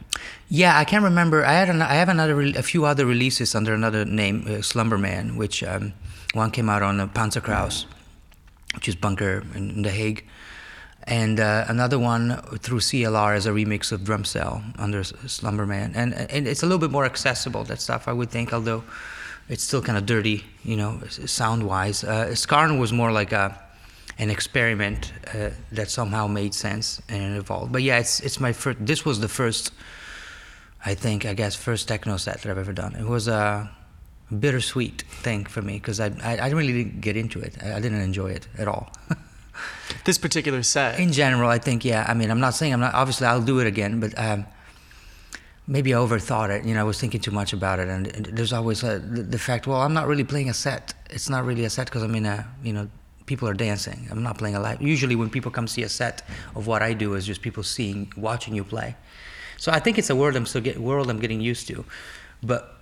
Yeah, 0.49 0.76
I 0.76 0.85
can't 0.85 1.05
remember. 1.05 1.45
I 1.45 1.53
had 1.53 1.69
an, 1.69 1.83
I 1.83 1.95
have 1.95 2.09
another 2.09 2.41
a 2.41 2.62
few 2.62 2.85
other 2.85 3.07
releases 3.07 3.55
under 3.55 3.75
another 3.75 4.05
name, 4.05 4.45
uh, 4.47 4.62
Slumberman, 4.62 5.37
which 5.37 5.62
um, 5.62 5.93
one 6.35 6.50
came 6.50 6.69
out 6.69 6.83
on 6.83 7.00
uh, 7.00 7.07
Panzerkreuz, 7.07 7.87
which 8.75 8.88
is 8.88 8.97
Bunker 8.97 9.45
in, 9.55 9.71
in 9.71 9.83
The 9.83 9.91
Hague, 9.91 10.25
and 11.05 11.38
uh, 11.38 11.65
another 11.69 11.99
one 11.99 12.41
through 12.59 12.81
CLR 12.81 13.37
as 13.37 13.47
a 13.47 13.50
remix 13.50 13.93
of 13.93 14.05
Drum 14.05 14.25
Cell 14.25 14.62
under 14.79 15.03
Slumberman, 15.03 15.93
and 15.95 16.15
and 16.15 16.49
it's 16.49 16.62
a 16.62 16.67
little 16.67 16.81
bit 16.81 16.91
more 16.91 17.05
accessible 17.05 17.65
that 17.65 17.81
stuff 17.81 18.09
I 18.09 18.12
would 18.12 18.31
think, 18.31 18.53
although 18.53 18.83
it's 19.49 19.62
still 19.62 19.83
kind 19.83 19.97
of 19.97 20.07
dirty, 20.07 20.45
you 20.65 20.76
know, 20.76 21.00
sound 21.09 21.62
wise. 21.62 22.03
Uh, 22.03 22.35
Scarn 22.35 22.79
was 22.79 22.93
more 22.93 23.12
like 23.12 23.33
a 23.33 23.61
an 24.19 24.31
experiment 24.31 25.12
uh, 25.35 25.50
that 25.73 25.91
somehow 25.91 26.26
made 26.26 26.55
sense 26.55 27.03
and 27.09 27.37
evolved. 27.37 27.73
But 27.73 27.83
yeah, 27.83 27.99
it's 27.99 28.21
it's 28.21 28.41
my 28.41 28.53
first. 28.53 28.85
This 28.85 29.05
was 29.05 29.21
the 29.21 29.29
first, 29.29 29.73
I 30.85 30.95
think, 30.95 31.25
I 31.25 31.35
guess, 31.35 31.55
first 31.55 31.88
techno 31.88 32.17
set 32.17 32.43
that 32.43 32.50
I've 32.50 32.59
ever 32.59 32.73
done. 32.73 32.97
It 32.97 33.07
was 33.07 33.29
a 33.29 33.71
bittersweet 34.41 35.03
thing 35.23 35.45
for 35.45 35.62
me 35.62 35.75
because 35.75 36.00
I, 36.00 36.11
I 36.23 36.38
I 36.38 36.49
really 36.50 36.73
didn't 36.73 37.00
get 37.00 37.17
into 37.17 37.41
it. 37.41 37.57
I, 37.62 37.75
I 37.75 37.81
didn't 37.81 38.00
enjoy 38.00 38.31
it 38.31 38.49
at 38.59 38.67
all. 38.67 38.91
This 40.05 40.19
particular 40.19 40.63
set. 40.63 40.99
In 41.01 41.13
general, 41.13 41.51
I 41.51 41.59
think 41.59 41.85
yeah. 41.85 42.05
I 42.09 42.15
mean, 42.15 42.31
I'm 42.31 42.41
not 42.41 42.55
saying 42.55 42.73
I'm 42.73 42.81
not. 42.81 42.95
Obviously, 42.95 43.27
I'll 43.27 43.43
do 43.43 43.59
it 43.61 43.67
again, 43.67 44.01
but. 44.01 44.19
Um, 44.19 44.47
Maybe 45.69 45.93
I 45.93 45.97
overthought 45.97 46.51
it. 46.51 46.65
You 46.65 46.75
know, 46.75 46.81
I 46.83 46.85
was 46.85 47.01
thinking 47.01 47.21
too 47.21 47.33
much 47.33 47.53
about 47.53 47.81
it, 47.81 47.89
and, 47.89 48.07
and 48.07 48.27
there's 48.27 48.53
always 48.53 48.85
a, 48.85 49.01
the, 49.01 49.23
the 49.23 49.39
fact. 49.39 49.67
Well, 49.67 49.81
I'm 49.81 49.93
not 49.93 50.07
really 50.07 50.23
playing 50.23 50.49
a 50.49 50.55
set. 50.55 50.95
It's 51.11 51.29
not 51.29 51.45
really 51.45 51.65
a 51.65 51.71
set 51.71 51.87
because 51.87 52.05
in 52.05 52.25
a, 52.25 52.47
you 52.63 52.73
know, 52.73 52.89
people 53.27 53.49
are 53.49 53.55
dancing. 53.55 54.07
I'm 54.13 54.23
not 54.23 54.39
playing 54.39 54.55
a 54.55 54.61
live. 54.61 54.81
Usually, 54.81 55.17
when 55.17 55.29
people 55.29 55.51
come 55.51 55.67
see 55.67 55.83
a 55.83 55.89
set 55.89 56.23
of 56.55 56.69
what 56.69 56.83
I 56.83 56.93
do, 56.93 57.15
is 57.15 57.27
just 57.27 57.43
people 57.43 57.65
seeing, 57.65 58.13
watching 58.17 58.55
you 58.55 58.63
play. 58.63 58.95
So 59.57 59.73
I 59.73 59.81
think 59.81 59.99
it's 59.99 60.09
a 60.09 60.15
world 60.15 60.37
I'm 60.37 60.47
still 60.47 60.61
get, 60.61 60.79
world 60.79 61.11
I'm 61.11 61.19
getting 61.19 61.41
used 61.41 61.67
to, 61.67 61.85
but 62.45 62.75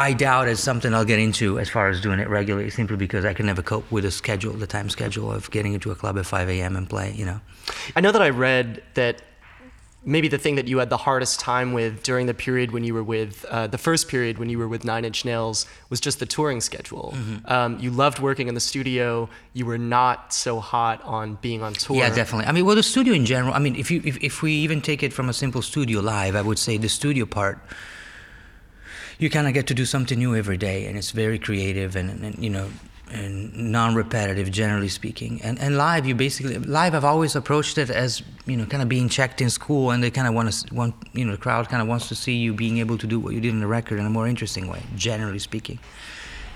I 0.00 0.14
doubt 0.14 0.48
it's 0.48 0.62
something 0.62 0.94
I'll 0.94 1.04
get 1.04 1.18
into 1.18 1.58
as 1.58 1.68
far 1.68 1.90
as 1.90 2.00
doing 2.00 2.20
it 2.20 2.28
regularly, 2.28 2.70
simply 2.70 2.96
because 2.96 3.26
I 3.26 3.34
can 3.34 3.44
never 3.44 3.60
cope 3.60 3.90
with 3.92 4.04
the 4.04 4.10
schedule, 4.10 4.54
the 4.54 4.66
time 4.66 4.88
schedule 4.88 5.30
of 5.30 5.50
getting 5.50 5.74
into 5.74 5.90
a 5.90 5.94
club 5.94 6.16
at 6.16 6.24
5 6.24 6.48
a.m. 6.48 6.74
and 6.74 6.88
play. 6.88 7.12
You 7.12 7.26
know. 7.26 7.40
I 7.94 8.00
know 8.00 8.10
that 8.10 8.22
I 8.22 8.30
read 8.30 8.82
that 8.94 9.20
maybe 10.02 10.28
the 10.28 10.38
thing 10.38 10.54
that 10.54 10.66
you 10.66 10.78
had 10.78 10.88
the 10.88 10.96
hardest 10.96 11.38
time 11.38 11.74
with 11.74 12.02
during 12.02 12.24
the 12.24 12.32
period 12.32 12.70
when 12.70 12.82
you 12.82 12.94
were 12.94 13.02
with 13.02 13.44
uh, 13.50 13.66
the 13.66 13.76
first 13.76 14.08
period 14.08 14.38
when 14.38 14.48
you 14.48 14.58
were 14.58 14.68
with 14.68 14.84
Nine 14.84 15.04
Inch 15.04 15.26
Nails 15.26 15.66
was 15.90 16.00
just 16.00 16.18
the 16.18 16.24
touring 16.24 16.62
schedule. 16.62 17.12
Mm-hmm. 17.14 17.52
Um, 17.52 17.78
you 17.78 17.90
loved 17.90 18.20
working 18.20 18.48
in 18.48 18.54
the 18.54 18.60
studio. 18.60 19.28
You 19.52 19.66
were 19.66 19.76
not 19.76 20.32
so 20.32 20.60
hot 20.60 21.02
on 21.02 21.34
being 21.42 21.62
on 21.62 21.74
tour. 21.74 21.98
Yeah, 21.98 22.08
definitely. 22.08 22.46
I 22.46 22.52
mean, 22.52 22.64
well, 22.64 22.76
the 22.76 22.82
studio 22.82 23.12
in 23.12 23.26
general. 23.26 23.52
I 23.52 23.58
mean, 23.58 23.76
if 23.76 23.90
you 23.90 24.00
if, 24.02 24.16
if 24.22 24.40
we 24.40 24.52
even 24.54 24.80
take 24.80 25.02
it 25.02 25.12
from 25.12 25.28
a 25.28 25.34
simple 25.34 25.60
studio 25.60 26.00
live, 26.00 26.34
I 26.36 26.40
would 26.40 26.58
say 26.58 26.78
the 26.78 26.88
studio 26.88 27.26
part. 27.26 27.58
You 29.20 29.30
kind 29.30 29.46
of 29.46 29.54
get 29.54 29.66
to 29.68 29.74
do 29.74 29.84
something 29.84 30.18
new 30.18 30.34
every 30.34 30.56
day, 30.56 30.86
and 30.86 30.96
it's 30.98 31.12
very 31.12 31.38
creative, 31.38 31.94
and, 31.94 32.08
and 32.24 32.42
you 32.42 32.50
know, 32.50 32.68
and 33.12 33.54
non-repetitive 33.54 34.50
generally 34.50 34.88
speaking. 34.88 35.40
And 35.42 35.58
and 35.58 35.76
live 35.76 36.06
you 36.06 36.14
basically 36.14 36.58
live 36.58 36.94
i've 36.94 37.04
always 37.04 37.34
approached 37.36 37.78
it 37.78 37.90
as 37.90 38.22
you 38.46 38.56
know 38.56 38.66
kind 38.66 38.82
of 38.82 38.88
being 38.88 39.08
checked 39.08 39.40
in 39.40 39.50
school 39.50 39.90
and 39.90 40.02
they 40.02 40.10
kind 40.10 40.28
of 40.28 40.34
want 40.34 40.52
to 40.52 40.74
want 40.74 40.94
you 41.12 41.24
know 41.24 41.32
the 41.32 41.38
crowd 41.38 41.68
kind 41.68 41.82
of 41.82 41.88
wants 41.88 42.08
to 42.08 42.14
see 42.14 42.36
you 42.36 42.54
being 42.54 42.78
able 42.78 42.96
to 42.98 43.06
do 43.06 43.18
what 43.18 43.34
you 43.34 43.40
did 43.40 43.52
in 43.52 43.60
the 43.60 43.66
record 43.66 43.98
in 43.98 44.06
a 44.06 44.10
more 44.10 44.26
interesting 44.26 44.68
way 44.68 44.82
generally 44.96 45.38
speaking. 45.38 45.78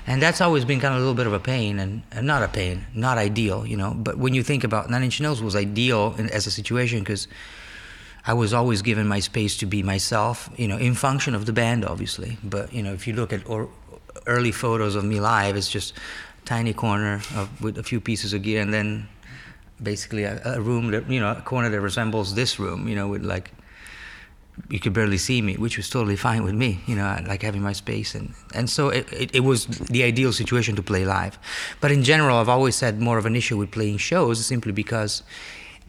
And 0.06 0.20
that's 0.20 0.42
always 0.42 0.66
been 0.66 0.80
kind 0.80 0.92
of 0.92 0.98
a 0.98 1.00
little 1.00 1.14
bit 1.14 1.26
of 1.26 1.32
a 1.32 1.40
pain 1.40 1.78
and, 1.78 2.02
and 2.12 2.26
not 2.26 2.42
a 2.42 2.48
pain 2.48 2.84
not 2.94 3.18
ideal 3.18 3.66
you 3.66 3.76
know 3.76 3.94
but 3.94 4.18
when 4.18 4.34
you 4.34 4.42
think 4.42 4.62
about 4.62 4.90
nine 4.90 5.02
inch 5.02 5.20
nails 5.20 5.42
was 5.42 5.56
ideal 5.56 6.14
in, 6.18 6.28
as 6.30 6.46
a 6.46 6.50
situation 6.50 7.00
because 7.00 7.26
I 8.26 8.32
was 8.32 8.54
always 8.54 8.80
given 8.82 9.06
my 9.06 9.20
space 9.20 9.56
to 9.58 9.66
be 9.66 9.82
myself, 9.82 10.48
you 10.56 10.66
know, 10.66 10.78
in 10.78 10.94
function 10.94 11.34
of 11.34 11.44
the 11.44 11.52
band, 11.52 11.84
obviously. 11.84 12.38
But 12.42 12.72
you 12.72 12.82
know, 12.82 12.92
if 12.92 13.06
you 13.06 13.12
look 13.12 13.32
at 13.32 13.48
or, 13.48 13.68
early 14.26 14.52
photos 14.52 14.94
of 14.94 15.04
me 15.04 15.20
live, 15.20 15.56
it's 15.56 15.70
just 15.70 15.94
tiny 16.44 16.72
corner 16.72 17.20
of, 17.36 17.62
with 17.62 17.78
a 17.78 17.82
few 17.82 18.00
pieces 18.00 18.32
of 18.32 18.42
gear, 18.42 18.60
and 18.62 18.72
then 18.72 19.08
basically 19.82 20.24
a, 20.24 20.40
a, 20.44 20.60
room 20.60 20.90
that 20.90 21.10
you 21.10 21.20
know 21.20 21.32
a 21.32 21.42
corner 21.42 21.68
that 21.68 21.80
resembles 21.80 22.34
this 22.34 22.58
room, 22.58 22.88
you 22.88 22.94
know, 22.94 23.08
with 23.08 23.24
like 23.24 23.50
you 24.70 24.78
could 24.78 24.92
barely 24.92 25.18
see 25.18 25.42
me, 25.42 25.56
which 25.56 25.76
was 25.76 25.90
totally 25.90 26.16
fine 26.16 26.44
with 26.44 26.54
me, 26.54 26.80
you 26.86 26.94
know, 26.94 27.04
I 27.04 27.24
like 27.26 27.42
having 27.42 27.62
my 27.62 27.72
space, 27.72 28.14
and 28.14 28.34
and 28.54 28.70
so 28.70 28.88
it, 28.88 29.12
it, 29.12 29.34
it 29.34 29.40
was 29.40 29.66
the 29.66 30.02
ideal 30.02 30.32
situation 30.32 30.76
to 30.76 30.82
play 30.82 31.04
live. 31.04 31.38
But 31.80 31.90
in 31.90 32.02
general, 32.02 32.38
I've 32.38 32.48
always 32.48 32.80
had 32.80 33.00
more 33.00 33.18
of 33.18 33.26
an 33.26 33.36
issue 33.36 33.58
with 33.58 33.70
playing 33.70 33.98
shows, 33.98 34.44
simply 34.46 34.72
because 34.72 35.22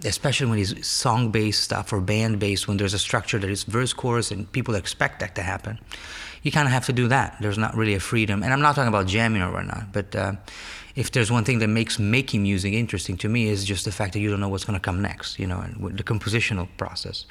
especially 0.04 0.48
when 0.48 0.60
it's 0.60 0.88
song 0.88 1.32
based 1.32 1.64
stuff 1.64 1.94
or 1.94 2.02
band 2.02 2.40
based, 2.40 2.68
when 2.68 2.78
there's 2.78 2.94
a 2.94 3.00
structure 3.00 3.40
that 3.40 3.50
is 3.50 3.64
verse 3.64 3.94
chorus 3.94 4.32
and 4.32 4.52
people 4.52 4.76
expect 4.76 5.20
that 5.20 5.36
to 5.36 5.42
happen 5.42 5.80
you 6.46 6.52
kind 6.52 6.68
of 6.68 6.72
have 6.72 6.86
to 6.86 6.94
do 6.94 7.08
that. 7.08 7.36
There's 7.42 7.58
not 7.58 7.76
really 7.76 7.96
a 7.96 8.00
freedom, 8.00 8.44
and 8.44 8.54
I'm 8.54 8.62
not 8.62 8.76
talking 8.76 8.88
about 8.88 9.08
jamming 9.08 9.42
or 9.42 9.52
whatnot, 9.52 9.92
but 9.92 10.16
uh, 10.16 10.34
if 10.96 11.10
there's 11.12 11.32
one 11.32 11.44
thing 11.44 11.58
that 11.58 11.70
makes 11.70 11.98
making 11.98 12.44
music 12.44 12.72
interesting 12.72 13.18
to 13.18 13.28
me 13.28 13.48
is 13.48 13.66
just 13.66 13.84
the 13.84 13.92
fact 13.92 14.14
that 14.14 14.20
you 14.20 14.30
don't 14.30 14.40
know 14.40 14.48
what's 14.48 14.64
going 14.64 14.80
to 14.80 14.84
come 14.84 15.02
next, 15.02 15.40
you 15.40 15.48
know, 15.48 15.60
and 15.60 15.98
the 15.98 16.04
compositional 16.04 16.68
process. 16.78 17.26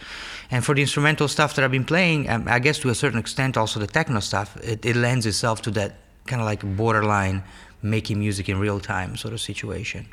And 0.51 0.65
for 0.65 0.75
the 0.75 0.81
instrumental 0.81 1.29
stuff 1.29 1.55
that 1.55 1.65
I've 1.65 1.71
been 1.71 1.85
playing, 1.85 2.29
um, 2.29 2.49
I 2.49 2.59
guess 2.59 2.81
to 2.81 2.89
a 2.89 2.95
certain 2.95 3.21
extent, 3.21 3.57
also 3.57 3.79
the 3.79 3.87
techno 3.87 4.19
stuff, 4.19 4.57
it, 4.57 4.85
it 4.85 4.97
lends 4.97 5.27
itself 5.27 5.63
to 5.63 5.71
that 5.71 5.95
kind 6.27 6.43
of 6.43 6.47
like 6.47 6.65
borderline 6.77 7.45
making 7.83 8.19
music 8.19 8.49
in 8.49 8.59
real 8.59 8.81
time 8.81 9.17
sort 9.17 9.33
of 9.33 9.41
situation 9.41 10.09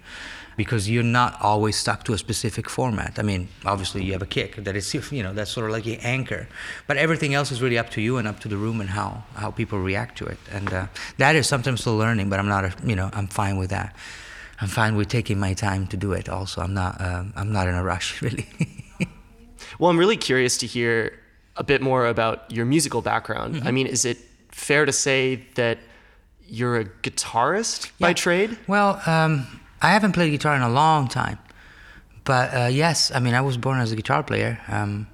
because 0.57 0.89
you're 0.89 1.03
not 1.03 1.41
always 1.41 1.75
stuck 1.75 2.03
to 2.03 2.13
a 2.13 2.17
specific 2.17 2.69
format. 2.69 3.17
I 3.17 3.23
mean, 3.23 3.47
obviously 3.65 4.03
you 4.03 4.13
have 4.13 4.21
a 4.21 4.27
kick 4.27 4.55
that 4.57 4.75
is, 4.75 4.93
you 5.11 5.23
know, 5.23 5.33
that's 5.33 5.51
sort 5.51 5.65
of 5.65 5.71
like 5.71 5.85
an 5.85 5.99
anchor, 6.01 6.47
but 6.87 6.97
everything 6.97 7.33
else 7.33 7.51
is 7.51 7.61
really 7.61 7.77
up 7.77 7.89
to 7.91 8.01
you 8.01 8.17
and 8.17 8.27
up 8.27 8.39
to 8.41 8.47
the 8.47 8.57
room 8.57 8.81
and 8.81 8.89
how 8.89 9.23
how 9.35 9.51
people 9.51 9.79
react 9.79 10.17
to 10.19 10.25
it. 10.25 10.37
And 10.51 10.73
uh, 10.73 10.87
that 11.17 11.35
is 11.35 11.47
sometimes 11.47 11.81
still 11.81 11.97
learning, 11.97 12.29
but 12.29 12.39
I'm 12.39 12.47
not, 12.47 12.65
a, 12.65 12.73
you 12.83 12.95
know, 12.95 13.09
I'm 13.13 13.27
fine 13.27 13.57
with 13.57 13.69
that. 13.69 13.95
I'm 14.59 14.67
fine 14.67 14.95
with 14.95 15.07
taking 15.07 15.39
my 15.39 15.53
time 15.53 15.87
to 15.87 15.97
do 15.97 16.13
it. 16.13 16.29
Also, 16.29 16.61
I'm 16.61 16.73
not, 16.73 17.01
um, 17.01 17.33
I'm 17.35 17.51
not 17.51 17.67
in 17.67 17.73
a 17.73 17.83
rush 17.83 18.21
really. 18.25 18.47
well, 19.79 19.89
I'm 19.89 19.97
really 19.97 20.17
curious 20.17 20.57
to 20.59 20.67
hear 20.67 21.17
a 21.55 21.63
bit 21.63 21.81
more 21.81 22.05
about 22.05 22.51
your 22.51 22.65
musical 22.65 23.01
background. 23.01 23.55
Mm-hmm. 23.55 23.67
I 23.67 23.71
mean, 23.71 23.87
is 23.87 24.05
it 24.05 24.17
fair 24.49 24.85
to 24.85 24.91
say 24.91 25.47
that 25.55 25.79
you're 26.45 26.77
a 26.77 26.85
guitarist 26.85 27.85
yeah. 27.85 28.07
by 28.07 28.13
trade? 28.13 28.57
Well, 28.67 29.01
um, 29.05 29.60
I 29.81 29.89
haven't 29.91 30.13
played 30.13 30.31
guitar 30.31 30.55
in 30.55 30.61
a 30.61 30.69
long 30.69 31.07
time, 31.07 31.39
but 32.23 32.53
uh, 32.53 32.65
yes, 32.67 33.11
I 33.13 33.19
mean 33.19 33.33
I 33.33 33.41
was 33.41 33.57
born 33.57 33.79
as 33.79 33.91
a 33.91 33.95
guitar 33.95 34.23
player. 34.23 34.59
Um, 34.67 35.07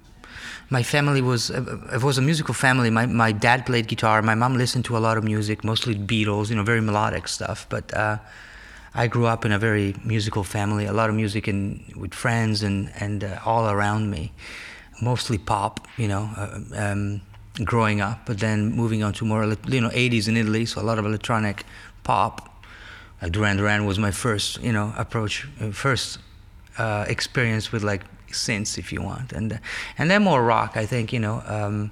my 0.69 0.83
family 0.83 1.21
was 1.21 1.49
uh, 1.49 1.89
it 1.93 2.03
was 2.03 2.17
a 2.17 2.21
musical 2.21 2.53
family. 2.53 2.89
My 2.89 3.05
my 3.05 3.31
dad 3.31 3.65
played 3.65 3.87
guitar. 3.87 4.21
My 4.21 4.35
mom 4.35 4.57
listened 4.57 4.85
to 4.85 4.97
a 4.97 4.99
lot 4.99 5.17
of 5.17 5.23
music, 5.23 5.63
mostly 5.63 5.95
Beatles, 5.95 6.49
you 6.49 6.55
know, 6.55 6.63
very 6.63 6.81
melodic 6.81 7.27
stuff. 7.27 7.65
But 7.69 7.93
uh, 7.93 8.17
I 8.93 9.07
grew 9.07 9.25
up 9.25 9.45
in 9.45 9.51
a 9.51 9.59
very 9.59 9.95
musical 10.03 10.43
family. 10.43 10.85
A 10.85 10.93
lot 10.93 11.09
of 11.09 11.15
music 11.15 11.47
and 11.47 11.81
with 11.95 12.13
friends 12.13 12.63
and 12.63 12.91
and 12.99 13.23
uh, 13.23 13.39
all 13.45 13.69
around 13.69 14.11
me, 14.11 14.33
mostly 15.01 15.37
pop, 15.37 15.87
you 15.97 16.07
know. 16.07 16.29
Uh, 16.35 16.59
um, 16.75 17.21
growing 17.63 18.01
up, 18.01 18.23
but 18.27 18.37
then 18.37 18.71
moving 18.71 19.01
on 19.01 19.11
to 19.13 19.25
more 19.25 19.43
you 19.43 19.81
know 19.81 19.89
80s 19.89 20.27
in 20.27 20.37
Italy, 20.37 20.67
so 20.67 20.79
a 20.79 20.83
lot 20.83 20.99
of 20.99 21.07
electronic 21.07 21.65
pop 22.03 22.56
Duran 23.25 23.57
Duran 23.57 23.85
was 23.85 23.97
my 23.97 24.11
first, 24.11 24.61
you 24.61 24.71
know, 24.71 24.93
approach, 24.95 25.47
uh, 25.59 25.71
first 25.71 26.19
uh, 26.77 27.05
experience 27.07 27.71
with 27.71 27.83
like 27.83 28.03
synths, 28.29 28.77
if 28.77 28.91
you 28.93 29.01
want, 29.01 29.33
and 29.33 29.53
uh, 29.53 29.57
and 29.97 30.11
then 30.11 30.23
more 30.23 30.43
rock. 30.43 30.77
I 30.77 30.85
think 30.85 31.11
you 31.11 31.19
know, 31.19 31.41
um, 31.45 31.91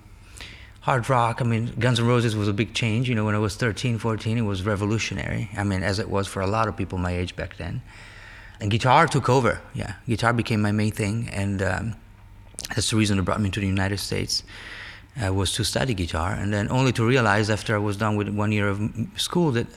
hard 0.82 1.10
rock. 1.10 1.42
I 1.42 1.46
mean, 1.46 1.74
Guns 1.80 2.00
N' 2.00 2.06
Roses 2.06 2.36
was 2.36 2.48
a 2.48 2.54
big 2.54 2.74
change. 2.74 3.10
You 3.10 3.16
know, 3.16 3.26
when 3.26 3.34
I 3.34 3.40
was 3.40 3.56
13, 3.56 3.98
14, 3.98 4.38
it 4.38 4.42
was 4.42 4.64
revolutionary. 4.64 5.50
I 5.58 5.64
mean, 5.64 5.82
as 5.82 5.98
it 5.98 6.10
was 6.10 6.28
for 6.28 6.42
a 6.42 6.48
lot 6.48 6.68
of 6.68 6.78
people 6.78 7.00
my 7.00 7.12
age 7.12 7.36
back 7.36 7.58
then. 7.58 7.82
And 8.60 8.70
guitar 8.72 9.08
took 9.08 9.28
over. 9.28 9.62
Yeah, 9.74 9.96
guitar 10.08 10.32
became 10.32 10.62
my 10.62 10.72
main 10.72 10.92
thing, 10.92 11.30
and 11.30 11.62
um, 11.62 11.96
that's 12.70 12.92
the 12.92 12.98
reason 12.98 13.18
it 13.18 13.24
brought 13.24 13.42
me 13.42 13.50
to 13.50 13.60
the 13.60 13.68
United 13.68 13.98
States. 13.98 14.44
Uh, 15.26 15.34
was 15.34 15.54
to 15.54 15.64
study 15.64 15.94
guitar, 15.94 16.34
and 16.34 16.54
then 16.54 16.70
only 16.70 16.92
to 16.92 17.08
realize 17.08 17.50
after 17.50 17.74
I 17.74 17.78
was 17.80 17.96
done 17.96 18.18
with 18.18 18.28
one 18.28 18.52
year 18.52 18.68
of 18.68 18.82
school 19.16 19.52
that 19.54 19.68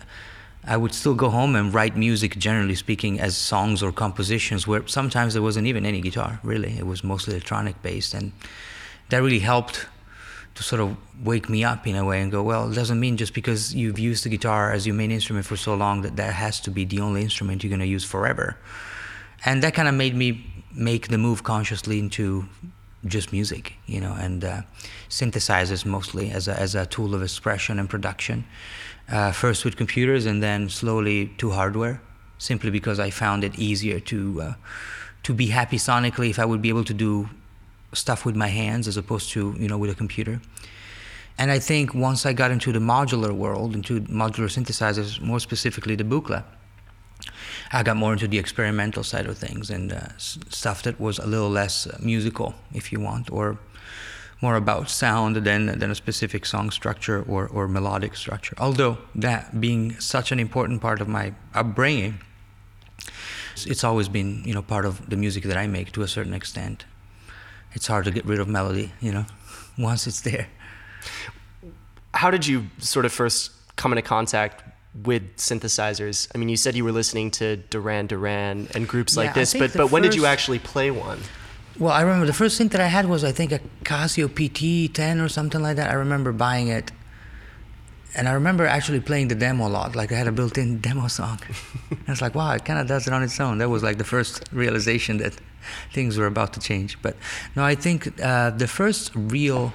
I 0.68 0.76
would 0.76 0.94
still 0.94 1.14
go 1.14 1.30
home 1.30 1.56
and 1.56 1.72
write 1.72 1.96
music, 1.96 2.37
generally 2.37 2.75
speaking, 2.75 3.18
as 3.18 3.37
songs 3.37 3.82
or 3.82 3.90
compositions 3.90 4.66
where 4.66 4.87
sometimes 4.87 5.32
there 5.32 5.42
wasn't 5.42 5.66
even 5.66 5.87
any 5.87 6.02
guitar, 6.02 6.40
really. 6.42 6.76
It 6.78 6.87
was 6.87 7.02
mostly 7.02 7.32
electronic 7.32 7.80
based. 7.80 8.12
And 8.12 8.32
that 9.08 9.22
really 9.22 9.38
helped 9.38 9.87
to 10.56 10.62
sort 10.62 10.82
of 10.82 10.96
wake 11.25 11.48
me 11.48 11.64
up 11.64 11.87
in 11.87 11.96
a 11.96 12.04
way 12.04 12.20
and 12.20 12.30
go, 12.30 12.42
well, 12.42 12.70
it 12.70 12.75
doesn't 12.75 13.00
mean 13.00 13.16
just 13.16 13.32
because 13.32 13.75
you've 13.75 13.98
used 13.98 14.25
the 14.25 14.28
guitar 14.28 14.70
as 14.70 14.87
your 14.87 14.94
main 14.94 15.10
instrument 15.10 15.46
for 15.46 15.56
so 15.56 15.75
long 15.75 16.02
that 16.02 16.16
that 16.16 16.34
has 16.34 16.60
to 16.60 16.70
be 16.70 16.84
the 16.84 17.00
only 17.00 17.22
instrument 17.22 17.64
you're 17.64 17.70
going 17.70 17.80
to 17.80 17.87
use 17.87 18.04
forever. 18.04 18.58
And 19.46 19.62
that 19.62 19.72
kind 19.72 19.88
of 19.88 19.94
made 19.94 20.14
me 20.14 20.44
make 20.75 21.08
the 21.08 21.18
move 21.18 21.44
consciously 21.44 21.98
into 21.98 22.46
just 23.06 23.32
music, 23.32 23.75
you 23.87 24.00
know, 24.00 24.12
and 24.12 24.44
uh, 24.44 24.62
synthesizers 25.08 25.87
mostly 25.87 26.30
as 26.30 26.46
a, 26.46 26.60
as 26.60 26.75
a 26.75 26.84
tool 26.84 27.14
of 27.14 27.22
expression 27.22 27.78
and 27.78 27.88
production 27.88 28.44
uh, 29.10 29.32
first 29.32 29.64
with 29.64 29.76
computers 29.76 30.26
and 30.26 30.42
then 30.42 30.68
slowly 30.68 31.28
to 31.38 31.50
hardware, 31.50 32.00
simply 32.38 32.70
because 32.70 33.00
I 33.00 33.10
found 33.10 33.44
it 33.44 33.58
easier 33.58 34.00
to 34.00 34.42
uh, 34.42 34.54
to 35.22 35.34
be 35.34 35.46
happy 35.46 35.76
sonically 35.76 36.30
if 36.30 36.38
I 36.38 36.44
would 36.44 36.62
be 36.62 36.68
able 36.68 36.84
to 36.84 36.94
do 36.94 37.28
stuff 37.92 38.24
with 38.24 38.36
my 38.36 38.48
hands 38.48 38.86
as 38.86 38.96
opposed 38.96 39.30
to 39.30 39.54
you 39.58 39.68
know 39.68 39.78
with 39.78 39.90
a 39.90 39.94
computer. 39.94 40.40
And 41.38 41.52
I 41.52 41.60
think 41.60 41.94
once 41.94 42.26
I 42.26 42.32
got 42.32 42.50
into 42.50 42.72
the 42.72 42.80
modular 42.80 43.32
world, 43.32 43.74
into 43.74 44.00
modular 44.02 44.50
synthesizers, 44.50 45.20
more 45.20 45.38
specifically 45.38 45.94
the 45.94 46.02
Buchla, 46.02 46.42
I 47.72 47.82
got 47.84 47.96
more 47.96 48.12
into 48.12 48.26
the 48.26 48.38
experimental 48.38 49.04
side 49.04 49.26
of 49.26 49.38
things 49.38 49.70
and 49.70 49.92
uh, 49.92 50.08
stuff 50.16 50.82
that 50.82 50.98
was 50.98 51.18
a 51.18 51.26
little 51.26 51.50
less 51.50 51.86
musical, 52.00 52.54
if 52.72 52.90
you 52.92 52.98
want, 52.98 53.30
or 53.30 53.58
more 54.40 54.57
about 54.57 54.88
sound 54.88 55.37
than, 55.37 55.78
than 55.78 55.90
a 55.90 55.95
specific 55.95 56.47
song 56.47 56.71
structure 56.71 57.25
or, 57.28 57.49
or 57.49 57.66
melodic 57.66 58.14
structure. 58.14 58.54
Although 58.59 58.99
that 59.14 59.61
being 59.61 59.99
such 59.99 60.30
an 60.30 60.38
important 60.38 60.80
part 60.80 61.00
of 61.00 61.09
my 61.09 61.35
upbringing, 61.54 62.21
it's 63.66 63.83
always 63.83 64.09
been 64.09 64.42
you 64.45 64.54
know 64.54 64.62
part 64.62 64.85
of 64.85 65.11
the 65.11 65.16
music 65.16 65.45
that 65.45 65.57
I 65.57 65.66
make 65.66 65.92
to 65.92 66.02
a 66.02 66.09
certain 66.09 66.35
extent. 66.35 66.85
It's 67.73 67.87
hard 67.87 68.04
to 68.04 68.11
get 68.11 68.25
rid 68.25 68.38
of 68.38 68.49
melody, 68.49 68.92
you 69.00 69.12
know, 69.12 69.26
once 69.78 70.07
it's 70.07 70.21
there. 70.21 70.49
How 72.14 72.30
did 72.30 72.47
you 72.47 72.66
sort 72.78 73.04
of 73.04 73.12
first 73.12 73.50
come 73.76 73.92
into 73.92 74.02
contact 74.02 74.62
with 75.04 75.37
synthesizers? 75.37 76.28
I 76.35 76.38
mean, 76.38 76.49
you 76.49 76.57
said 76.57 76.75
you 76.75 76.85
were 76.85 76.92
listening 76.92 77.30
to 77.33 77.57
Duran 77.57 78.07
Duran 78.07 78.68
and 78.75 78.88
groups 78.88 79.16
yeah, 79.16 79.25
like 79.25 79.35
this, 79.35 79.54
but 79.54 79.73
but 79.75 79.90
when 79.90 80.02
did 80.02 80.14
you 80.14 80.26
actually 80.26 80.59
play 80.61 80.90
one? 80.90 81.18
Well, 81.78 81.92
I 81.92 82.00
remember 82.00 82.26
the 82.26 82.32
first 82.32 82.58
thing 82.58 82.68
that 82.68 82.80
I 82.80 82.88
had 82.88 83.06
was 83.06 83.23
I 83.23 83.30
think 83.30 83.52
a 83.52 83.61
Casio 83.85 84.26
PT10 84.26 85.25
or 85.25 85.28
something 85.28 85.62
like 85.62 85.76
that. 85.76 85.90
I 85.90 85.94
remember 85.94 86.32
buying 86.32 86.66
it, 86.66 86.90
and 88.16 88.28
I 88.28 88.32
remember 88.32 88.66
actually 88.66 88.99
playing 88.99 89.28
the 89.28 89.37
demo 89.37 89.68
a 89.68 89.70
lot. 89.70 89.94
Like 89.94 90.11
I 90.11 90.16
had 90.16 90.26
a 90.26 90.32
built-in 90.32 90.80
demo 90.87 91.06
song. 91.06 91.38
I 92.08 92.11
was 92.11 92.20
like, 92.20 92.35
wow, 92.35 92.52
it 92.52 92.64
kind 92.64 92.80
of 92.80 92.88
does 92.88 93.06
it 93.06 93.12
on 93.12 93.23
its 93.23 93.38
own. 93.38 93.58
That 93.58 93.68
was 93.68 93.85
like 93.85 93.97
the 93.99 94.04
first 94.04 94.42
realization 94.50 95.18
that 95.18 95.37
things 95.92 96.18
were 96.18 96.26
about 96.26 96.52
to 96.54 96.61
change. 96.61 97.00
But 97.00 97.16
no, 97.54 97.62
I 97.64 97.76
think 97.76 98.20
uh, 98.20 98.50
the 98.50 98.66
first 98.66 99.12
real 99.14 99.73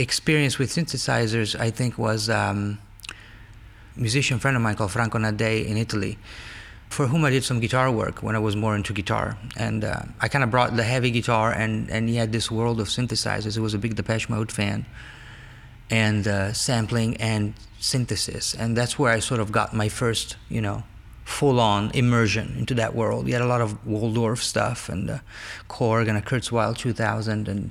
experience 0.00 0.58
with 0.58 0.70
synthesizers, 0.70 1.58
I 1.60 1.70
think, 1.70 1.96
was 1.96 2.28
um, 2.28 2.80
a 3.96 4.00
musician 4.00 4.40
friend 4.40 4.56
of 4.56 4.62
mine 4.64 4.74
called 4.74 4.90
Franco 4.90 5.18
Nadei 5.18 5.64
in 5.64 5.76
Italy, 5.76 6.18
for 6.92 7.06
whom 7.06 7.24
I 7.24 7.30
did 7.30 7.42
some 7.42 7.58
guitar 7.58 7.90
work 7.90 8.22
when 8.22 8.36
I 8.36 8.38
was 8.38 8.54
more 8.54 8.76
into 8.76 8.92
guitar. 8.92 9.38
And 9.56 9.82
uh, 9.82 10.02
I 10.20 10.28
kind 10.28 10.44
of 10.44 10.50
brought 10.50 10.76
the 10.76 10.82
heavy 10.82 11.10
guitar, 11.10 11.50
and, 11.50 11.88
and 11.90 12.06
he 12.06 12.16
had 12.16 12.32
this 12.32 12.50
world 12.50 12.80
of 12.80 12.88
synthesizers. 12.88 13.54
He 13.54 13.60
was 13.60 13.72
a 13.72 13.78
big 13.78 13.96
Depeche 13.96 14.28
Mode 14.28 14.52
fan, 14.52 14.84
and 15.88 16.28
uh, 16.28 16.52
sampling 16.52 17.16
and 17.16 17.54
synthesis. 17.80 18.54
And 18.54 18.76
that's 18.76 18.98
where 18.98 19.10
I 19.10 19.20
sort 19.20 19.40
of 19.40 19.50
got 19.50 19.72
my 19.72 19.88
first, 19.88 20.36
you 20.50 20.60
know, 20.60 20.82
full 21.24 21.60
on 21.60 21.90
immersion 21.92 22.56
into 22.58 22.74
that 22.74 22.94
world. 22.94 23.24
We 23.24 23.32
had 23.32 23.40
a 23.40 23.46
lot 23.46 23.62
of 23.62 23.86
Waldorf 23.86 24.42
stuff 24.42 24.90
and 24.90 25.08
uh, 25.08 25.18
Korg 25.70 26.08
and 26.08 26.18
a 26.18 26.20
Kurzweil 26.20 26.76
2000 26.76 27.48
and 27.48 27.70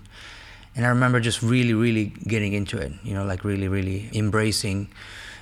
and 0.73 0.85
I 0.85 0.89
remember 0.89 1.19
just 1.19 1.41
really 1.43 1.73
really 1.73 2.05
getting 2.25 2.53
into 2.53 2.77
it, 2.77 2.93
you 3.03 3.13
know, 3.13 3.25
like 3.25 3.43
really 3.43 3.67
really 3.67 4.09
embracing 4.13 4.87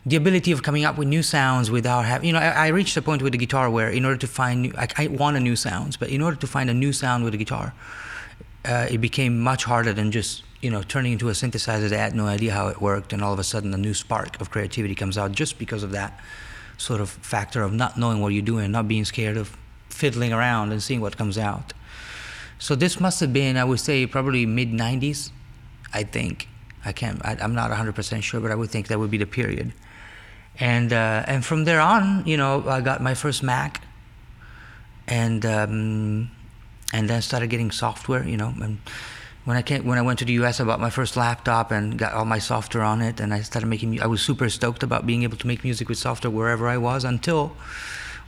the 0.06 0.16
ability 0.16 0.52
of 0.52 0.64
coming 0.64 0.86
up 0.86 0.98
with 0.98 1.08
new 1.08 1.22
sounds 1.22 1.70
without 1.70 2.06
having, 2.06 2.28
you 2.28 2.34
know, 2.34 2.40
I, 2.40 2.66
I, 2.66 2.68
reached 2.68 2.96
a 2.98 3.02
point 3.02 3.22
with 3.22 3.34
the 3.34 3.38
guitar 3.38 3.70
where 3.70 3.90
in 3.90 4.06
order 4.06 4.18
to 4.18 4.28
find, 4.28 4.62
new, 4.62 4.74
I, 4.78 4.88
I 4.98 5.08
want 5.08 5.38
a 5.38 5.40
new 5.40 5.56
sounds, 5.56 5.98
but 5.98 6.10
in 6.10 6.22
order 6.22 6.38
to 6.38 6.48
find 6.48 6.70
a 6.70 6.74
new 6.74 6.94
sound 6.94 7.24
with 7.24 7.34
the 7.34 7.38
guitar, 7.38 7.74
uh, 8.66 8.88
it 8.90 9.00
became 9.00 9.40
much 9.40 9.66
harder 9.66 9.94
than 9.94 10.12
just, 10.12 10.44
you 10.62 10.70
know, 10.70 10.82
turning 10.84 11.14
into 11.14 11.30
a 11.30 11.34
synthesizer 11.34 11.90
that 11.90 12.00
I 12.00 12.04
had 12.04 12.16
no 12.16 12.26
idea 12.28 12.54
how 12.54 12.68
it 12.68 12.82
worked, 12.82 13.14
and 13.14 13.24
all 13.24 13.34
of 13.34 13.40
a 13.40 13.44
sudden 13.44 13.74
a 13.74 13.78
new 13.78 13.94
spark 13.94 14.40
of 14.42 14.52
creativity 14.52 14.96
comes 14.96 15.18
out 15.18 15.32
just 15.32 15.58
because 15.58 15.84
of 15.84 15.92
that 15.92 16.20
sort 16.78 17.02
of 17.02 17.10
factor 17.10 17.62
of 17.62 17.74
not 17.74 17.98
knowing 17.98 18.22
what 18.22 18.30
you're 18.30 18.42
doing, 18.42 18.72
not 18.72 18.88
being 18.88 19.06
scared 19.06 19.38
of 19.38 19.58
fiddling 19.90 20.32
around 20.32 20.72
and 20.72 20.82
seeing 20.82 21.02
what 21.02 21.18
comes 21.18 21.38
out. 21.38 21.74
So 22.58 22.76
this 22.76 23.00
must 23.00 23.20
have 23.22 23.32
been, 23.32 23.58
I 23.58 23.64
would 23.64 23.80
say, 23.80 24.06
probably 24.06 24.46
mid 24.46 24.72
90s, 24.72 25.32
I 25.94 26.04
think. 26.04 26.48
I 26.86 26.94
can't, 26.94 27.24
I, 27.26 27.38
am 27.40 27.54
not 27.54 27.72
100% 27.72 28.24
sure, 28.24 28.40
but 28.40 28.52
I 28.52 28.56
would 28.56 28.70
think 28.70 28.88
that 28.88 29.00
would 29.00 29.12
be 29.12 29.18
the 29.18 29.26
period. 29.26 29.74
And, 30.60 30.92
uh, 30.92 31.24
and 31.28 31.46
from 31.46 31.64
there 31.66 31.80
on, 31.80 32.26
you 32.26 32.38
know, 32.38 32.68
I 32.68 32.82
got 32.82 33.02
my 33.02 33.14
first 33.14 33.44
Mac 33.44 33.82
and, 35.08 35.46
um, 35.46 36.32
and 36.92 37.10
then 37.10 37.22
started 37.22 37.48
getting 37.48 37.72
software, 37.72 38.28
you 38.28 38.36
know, 38.36 38.54
and 38.62 38.80
when 39.50 39.58
I 39.58 39.64
came, 39.64 39.84
when 39.86 39.98
I 39.98 40.04
went 40.04 40.20
to 40.20 40.26
the 40.26 40.34
U.S., 40.34 40.60
I 40.60 40.64
bought 40.64 40.80
my 40.80 40.92
first 40.92 41.18
laptop 41.18 41.72
and 41.72 41.98
got 41.98 42.14
all 42.14 42.26
my 42.26 42.38
software 42.38 42.84
on 42.84 43.02
it, 43.02 43.20
and 43.20 43.34
I 43.34 43.42
started 43.42 43.66
making. 43.66 44.00
I 44.00 44.06
was 44.06 44.22
super 44.22 44.48
stoked 44.48 44.84
about 44.84 45.08
being 45.08 45.24
able 45.24 45.38
to 45.38 45.48
make 45.48 45.64
music 45.64 45.90
with 45.90 45.98
software 45.98 46.30
wherever 46.30 46.68
I 46.68 46.78
was. 46.78 47.04
Until 47.04 47.56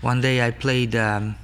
one 0.02 0.22
day 0.22 0.42
I 0.42 0.50
played 0.50 0.96
um, 0.96 1.36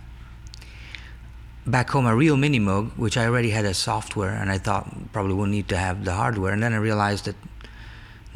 back 1.67 1.89
home 1.91 2.07
a 2.07 2.15
real 2.15 2.37
mini 2.37 2.59
Moog, 2.59 2.97
which 2.97 3.17
I 3.17 3.25
already 3.27 3.51
had 3.51 3.65
as 3.65 3.77
software, 3.77 4.31
and 4.31 4.49
I 4.49 4.57
thought 4.57 4.87
probably 5.13 5.35
wouldn't 5.35 5.51
need 5.51 5.67
to 5.69 5.77
have 5.77 6.05
the 6.05 6.13
hardware. 6.13 6.53
And 6.53 6.63
then 6.63 6.73
I 6.73 6.77
realized 6.77 7.25
that, 7.25 7.35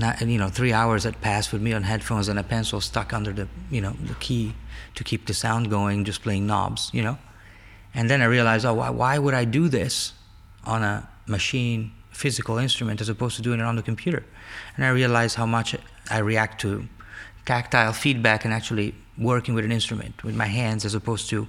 not, 0.01 0.21
you 0.21 0.37
know, 0.37 0.49
three 0.49 0.73
hours 0.73 1.05
had 1.05 1.21
passed 1.21 1.53
with 1.53 1.61
me 1.61 1.71
on 1.71 1.83
headphones 1.83 2.27
and 2.27 2.37
a 2.37 2.43
pencil 2.43 2.81
stuck 2.81 3.13
under 3.13 3.31
the, 3.31 3.47
you 3.69 3.79
know, 3.79 3.91
the 4.03 4.15
key 4.15 4.53
to 4.95 5.03
keep 5.03 5.27
the 5.27 5.33
sound 5.33 5.69
going, 5.69 6.03
just 6.03 6.21
playing 6.21 6.45
knobs, 6.45 6.89
you 6.93 7.01
know. 7.01 7.17
And 7.93 8.09
then 8.09 8.21
I 8.21 8.25
realized, 8.25 8.65
oh, 8.65 8.73
why, 8.73 8.89
why 8.89 9.17
would 9.17 9.33
I 9.33 9.45
do 9.45 9.69
this 9.69 10.13
on 10.65 10.83
a 10.83 11.07
machine 11.27 11.91
physical 12.11 12.57
instrument 12.57 13.01
as 13.01 13.09
opposed 13.09 13.35
to 13.37 13.41
doing 13.41 13.59
it 13.59 13.63
on 13.63 13.75
the 13.75 13.81
computer. 13.81 14.23
And 14.75 14.85
I 14.85 14.89
realized 14.89 15.35
how 15.37 15.45
much 15.45 15.75
I 16.09 16.19
react 16.19 16.61
to 16.61 16.87
tactile 17.45 17.93
feedback 17.93 18.45
and 18.45 18.53
actually 18.53 18.93
working 19.17 19.55
with 19.55 19.65
an 19.65 19.71
instrument 19.71 20.23
with 20.23 20.35
my 20.35 20.45
hands 20.45 20.85
as 20.85 20.93
opposed 20.93 21.29
to 21.29 21.47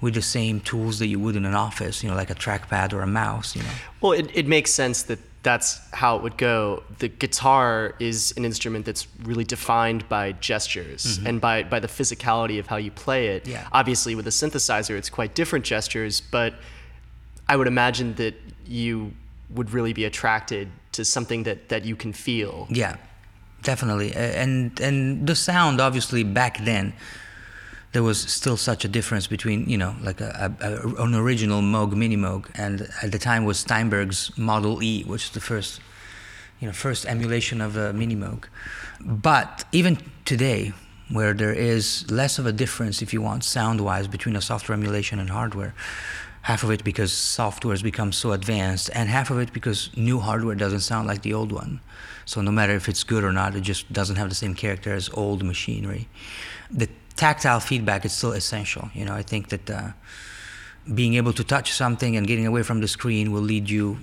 with 0.00 0.14
the 0.14 0.22
same 0.22 0.60
tools 0.60 1.00
that 1.00 1.08
you 1.08 1.18
would 1.18 1.34
in 1.34 1.44
an 1.44 1.54
office, 1.54 2.02
you 2.02 2.08
know, 2.08 2.14
like 2.14 2.30
a 2.30 2.34
trackpad 2.34 2.92
or 2.92 3.02
a 3.02 3.06
mouse, 3.06 3.56
you 3.56 3.62
know. 3.62 3.70
Well, 4.00 4.12
it, 4.12 4.30
it 4.32 4.46
makes 4.46 4.72
sense 4.72 5.02
that 5.02 5.18
that's 5.42 5.80
how 5.92 6.16
it 6.16 6.22
would 6.22 6.36
go. 6.36 6.82
The 6.98 7.08
guitar 7.08 7.94
is 8.00 8.34
an 8.36 8.44
instrument 8.44 8.84
that's 8.84 9.06
really 9.22 9.44
defined 9.44 10.08
by 10.08 10.32
gestures 10.32 11.18
mm-hmm. 11.18 11.26
and 11.26 11.40
by, 11.40 11.62
by 11.62 11.80
the 11.80 11.88
physicality 11.88 12.58
of 12.58 12.66
how 12.66 12.76
you 12.76 12.90
play 12.90 13.28
it. 13.28 13.46
Yeah. 13.46 13.66
Obviously, 13.72 14.14
with 14.14 14.26
a 14.26 14.30
synthesizer, 14.30 14.96
it's 14.96 15.10
quite 15.10 15.34
different 15.34 15.64
gestures, 15.64 16.20
but 16.20 16.54
I 17.48 17.56
would 17.56 17.68
imagine 17.68 18.14
that 18.14 18.34
you 18.66 19.12
would 19.50 19.72
really 19.72 19.92
be 19.92 20.04
attracted 20.04 20.68
to 20.92 21.04
something 21.04 21.44
that, 21.44 21.68
that 21.68 21.84
you 21.84 21.96
can 21.96 22.12
feel. 22.12 22.66
Yeah, 22.68 22.96
definitely. 23.62 24.12
And 24.14 24.78
and 24.80 25.26
the 25.26 25.34
sound, 25.34 25.80
obviously, 25.80 26.24
back 26.24 26.58
then, 26.64 26.92
there 27.92 28.02
was 28.02 28.20
still 28.20 28.56
such 28.56 28.84
a 28.84 28.88
difference 28.88 29.26
between 29.26 29.68
you 29.68 29.78
know 29.78 29.94
like 30.02 30.20
a, 30.20 30.54
a, 30.60 31.02
an 31.02 31.14
original 31.14 31.60
Moog 31.60 31.94
Mini 31.94 32.16
Moog, 32.16 32.46
and 32.54 32.88
at 33.02 33.12
the 33.12 33.18
time 33.18 33.44
was 33.44 33.62
Steinberg's 33.64 34.36
Model 34.36 34.82
E, 34.82 35.04
which 35.04 35.24
is 35.24 35.30
the 35.30 35.40
first 35.40 35.80
you 36.60 36.66
know 36.66 36.72
first 36.72 37.06
emulation 37.06 37.60
of 37.60 37.76
a 37.76 37.92
Mini 37.92 38.16
Moog. 38.16 38.44
But 39.00 39.64
even 39.72 39.98
today, 40.24 40.72
where 41.10 41.32
there 41.32 41.52
is 41.52 42.10
less 42.10 42.38
of 42.38 42.46
a 42.46 42.52
difference, 42.52 43.00
if 43.00 43.12
you 43.12 43.22
want, 43.22 43.44
sound-wise, 43.44 44.08
between 44.08 44.36
a 44.36 44.42
software 44.42 44.76
emulation 44.76 45.18
and 45.18 45.30
hardware 45.30 45.74
half 46.42 46.62
of 46.62 46.70
it 46.70 46.82
because 46.82 47.12
software 47.12 47.74
has 47.74 47.82
become 47.82 48.10
so 48.10 48.32
advanced, 48.32 48.88
and 48.94 49.08
half 49.10 49.30
of 49.30 49.38
it 49.38 49.52
because 49.52 49.90
new 49.96 50.18
hardware 50.18 50.54
doesn't 50.54 50.80
sound 50.80 51.06
like 51.06 51.20
the 51.20 51.34
old 51.34 51.52
one. 51.52 51.78
So 52.24 52.40
no 52.40 52.50
matter 52.50 52.74
if 52.74 52.88
it's 52.88 53.04
good 53.04 53.22
or 53.22 53.32
not, 53.32 53.54
it 53.54 53.60
just 53.60 53.92
doesn't 53.92 54.16
have 54.16 54.30
the 54.30 54.34
same 54.34 54.54
character 54.54 54.94
as 54.94 55.10
old 55.12 55.42
machinery. 55.42 56.08
The 56.70 56.88
tactile 57.18 57.60
feedback 57.60 58.04
is 58.04 58.12
still 58.12 58.32
essential. 58.32 58.90
You 58.94 59.04
know, 59.04 59.12
I 59.12 59.22
think 59.22 59.48
that 59.48 59.68
uh, 59.68 59.90
being 60.94 61.14
able 61.14 61.32
to 61.34 61.44
touch 61.44 61.72
something 61.72 62.16
and 62.16 62.26
getting 62.26 62.46
away 62.46 62.62
from 62.62 62.80
the 62.80 62.88
screen 62.88 63.32
will 63.32 63.42
lead 63.42 63.68
you 63.68 63.98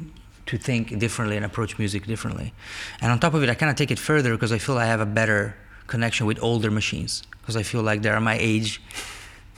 to 0.46 0.58
think 0.58 1.00
differently 1.00 1.36
and 1.36 1.46
approach 1.46 1.80
music 1.80 2.06
differently. 2.06 2.54
And 3.02 3.12
on 3.12 3.20
top 3.20 3.34
of 3.34 3.42
it, 3.42 3.50
I 3.50 3.56
kind 3.56 3.72
of 3.72 3.76
take 3.76 3.90
it 3.90 3.98
further 3.98 4.32
because 4.34 4.52
I 4.52 4.60
feel 4.60 4.78
I 4.78 4.86
have 4.86 5.02
a 5.02 5.06
better 5.06 5.56
connection 5.88 6.28
with 6.28 6.38
older 6.44 6.70
machines 6.70 7.24
because 7.42 7.56
I 7.56 7.64
feel 7.64 7.82
like 7.82 8.02
they're 8.04 8.20
my 8.20 8.38
age 8.40 8.82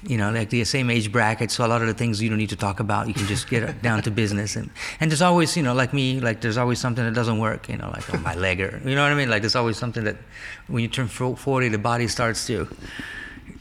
you 0.04 0.18
know, 0.18 0.32
like 0.32 0.50
the 0.52 0.64
same 0.64 0.90
age 0.90 1.12
bracket. 1.12 1.50
So 1.50 1.66
a 1.66 1.68
lot 1.68 1.82
of 1.82 1.88
the 1.88 1.94
things 1.94 2.22
you 2.22 2.30
don't 2.30 2.38
need 2.38 2.50
to 2.50 2.56
talk 2.56 2.80
about, 2.80 3.08
you 3.08 3.14
can 3.14 3.26
just 3.26 3.50
get 3.50 3.82
down 3.88 4.02
to 4.04 4.12
business. 4.12 4.56
And 4.56 4.70
and 5.00 5.10
there's 5.10 5.22
always, 5.22 5.58
you 5.58 5.64
know, 5.64 5.74
like 5.74 5.94
me, 5.94 6.20
like 6.20 6.42
there's 6.42 6.58
always 6.58 6.80
something 6.80 7.04
that 7.04 7.14
doesn't 7.14 7.40
work. 7.40 7.68
You 7.68 7.78
know, 7.78 7.90
like 7.90 8.14
oh, 8.14 8.18
my 8.20 8.36
leg, 8.36 8.62
or 8.62 8.80
you 8.86 8.96
know 8.96 9.04
what 9.04 9.12
I 9.12 9.16
mean. 9.16 9.30
Like 9.30 9.42
there's 9.42 9.56
always 9.56 9.78
something 9.78 10.04
that 10.04 10.18
when 10.68 10.84
you 10.84 10.88
turn 10.88 11.08
40, 11.08 11.70
the 11.70 11.78
body 11.78 12.08
starts 12.08 12.46
to, 12.48 12.68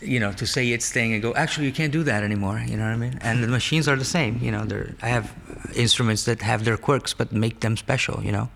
you 0.00 0.20
know, 0.20 0.32
to 0.32 0.46
say 0.46 0.68
its 0.68 0.90
thing 0.90 1.12
and 1.12 1.22
go. 1.22 1.34
Actually, 1.34 1.66
you 1.66 1.72
can't 1.72 1.92
do 1.92 2.02
that 2.04 2.22
anymore. 2.22 2.62
You 2.66 2.76
know 2.76 2.84
what 2.84 2.92
I 2.92 2.96
mean? 2.96 3.18
And 3.20 3.42
the 3.42 3.48
machines 3.48 3.88
are 3.88 3.96
the 3.96 4.04
same. 4.04 4.38
You 4.40 4.50
know, 4.50 4.64
they're 4.64 4.94
I 5.02 5.08
have 5.08 5.34
instruments 5.74 6.24
that 6.24 6.42
have 6.42 6.64
their 6.64 6.76
quirks, 6.76 7.14
but 7.14 7.32
make 7.32 7.60
them 7.60 7.76
special. 7.76 8.22
You 8.22 8.32
know 8.32 8.48